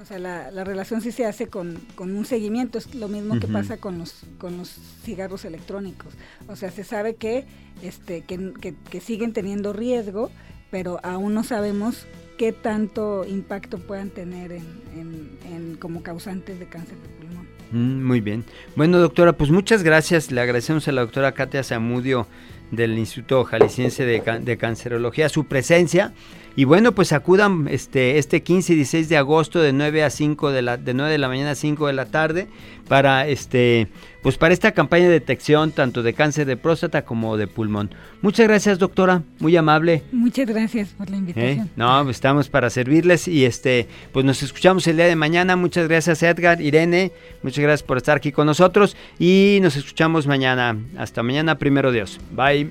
o 0.00 0.04
sea, 0.06 0.18
la, 0.18 0.50
la, 0.50 0.64
relación 0.64 1.02
sí 1.02 1.12
se 1.12 1.26
hace 1.26 1.48
con, 1.48 1.78
con, 1.94 2.16
un 2.16 2.24
seguimiento, 2.24 2.78
es 2.78 2.94
lo 2.94 3.06
mismo 3.06 3.38
que 3.38 3.46
pasa 3.46 3.76
con 3.76 3.98
los, 3.98 4.22
con 4.38 4.56
los 4.56 4.70
cigarros 5.02 5.44
electrónicos. 5.44 6.14
O 6.48 6.56
sea, 6.56 6.70
se 6.70 6.84
sabe 6.84 7.16
que, 7.16 7.44
este, 7.82 8.22
que, 8.22 8.74
que, 8.90 9.00
siguen 9.00 9.34
teniendo 9.34 9.74
riesgo, 9.74 10.30
pero 10.70 11.00
aún 11.02 11.34
no 11.34 11.44
sabemos 11.44 12.06
qué 12.40 12.52
tanto 12.52 13.26
impacto 13.28 13.76
puedan 13.76 14.08
tener 14.08 14.50
en, 14.50 15.76
como 15.78 16.02
causantes 16.02 16.58
de 16.58 16.64
cáncer 16.64 16.96
de 16.96 17.08
pulmón. 17.10 17.46
Mm, 17.70 18.02
muy 18.02 18.22
bien. 18.22 18.44
Bueno, 18.76 18.96
doctora, 18.98 19.34
pues 19.34 19.50
muchas 19.50 19.82
gracias. 19.82 20.32
Le 20.32 20.40
agradecemos 20.40 20.88
a 20.88 20.92
la 20.92 21.02
doctora 21.02 21.32
Katia 21.32 21.62
Zamudio 21.62 22.26
del 22.70 22.96
Instituto 22.96 23.44
Jalisciense 23.44 24.06
de, 24.06 24.22
de 24.40 24.56
Cancerología 24.56 25.28
su 25.28 25.48
presencia. 25.48 26.14
Y 26.60 26.64
bueno, 26.64 26.92
pues 26.92 27.14
acudan 27.14 27.68
este, 27.70 28.18
este 28.18 28.42
15 28.42 28.74
y 28.74 28.76
16 28.76 29.08
de 29.08 29.16
agosto 29.16 29.62
de 29.62 29.72
9 29.72 30.04
a 30.04 30.10
5 30.10 30.50
de 30.50 30.60
la, 30.60 30.76
de 30.76 30.92
9 30.92 31.10
de 31.10 31.16
la 31.16 31.28
mañana 31.28 31.52
a 31.52 31.54
5 31.54 31.86
de 31.86 31.94
la 31.94 32.04
tarde 32.04 32.48
para 32.86 33.26
este 33.26 33.88
pues 34.22 34.36
para 34.36 34.52
esta 34.52 34.72
campaña 34.72 35.04
de 35.04 35.12
detección 35.12 35.72
tanto 35.72 36.02
de 36.02 36.12
cáncer 36.12 36.46
de 36.46 36.58
próstata 36.58 37.06
como 37.06 37.38
de 37.38 37.46
pulmón. 37.46 37.94
Muchas 38.20 38.46
gracias, 38.46 38.78
doctora, 38.78 39.22
muy 39.38 39.56
amable. 39.56 40.02
Muchas 40.12 40.46
gracias 40.46 40.90
por 40.90 41.08
la 41.08 41.16
invitación. 41.16 41.66
¿Eh? 41.66 41.70
No, 41.76 42.10
estamos 42.10 42.50
para 42.50 42.68
servirles 42.68 43.26
y 43.26 43.46
este 43.46 43.88
pues 44.12 44.26
nos 44.26 44.42
escuchamos 44.42 44.86
el 44.86 44.96
día 44.96 45.06
de 45.06 45.16
mañana. 45.16 45.56
Muchas 45.56 45.88
gracias, 45.88 46.22
Edgar, 46.22 46.60
Irene, 46.60 47.10
muchas 47.42 47.62
gracias 47.62 47.84
por 47.84 47.96
estar 47.96 48.18
aquí 48.18 48.32
con 48.32 48.44
nosotros 48.44 48.98
y 49.18 49.60
nos 49.62 49.76
escuchamos 49.76 50.26
mañana. 50.26 50.76
Hasta 50.98 51.22
mañana, 51.22 51.56
primero 51.56 51.90
Dios. 51.90 52.20
Bye. 52.36 52.70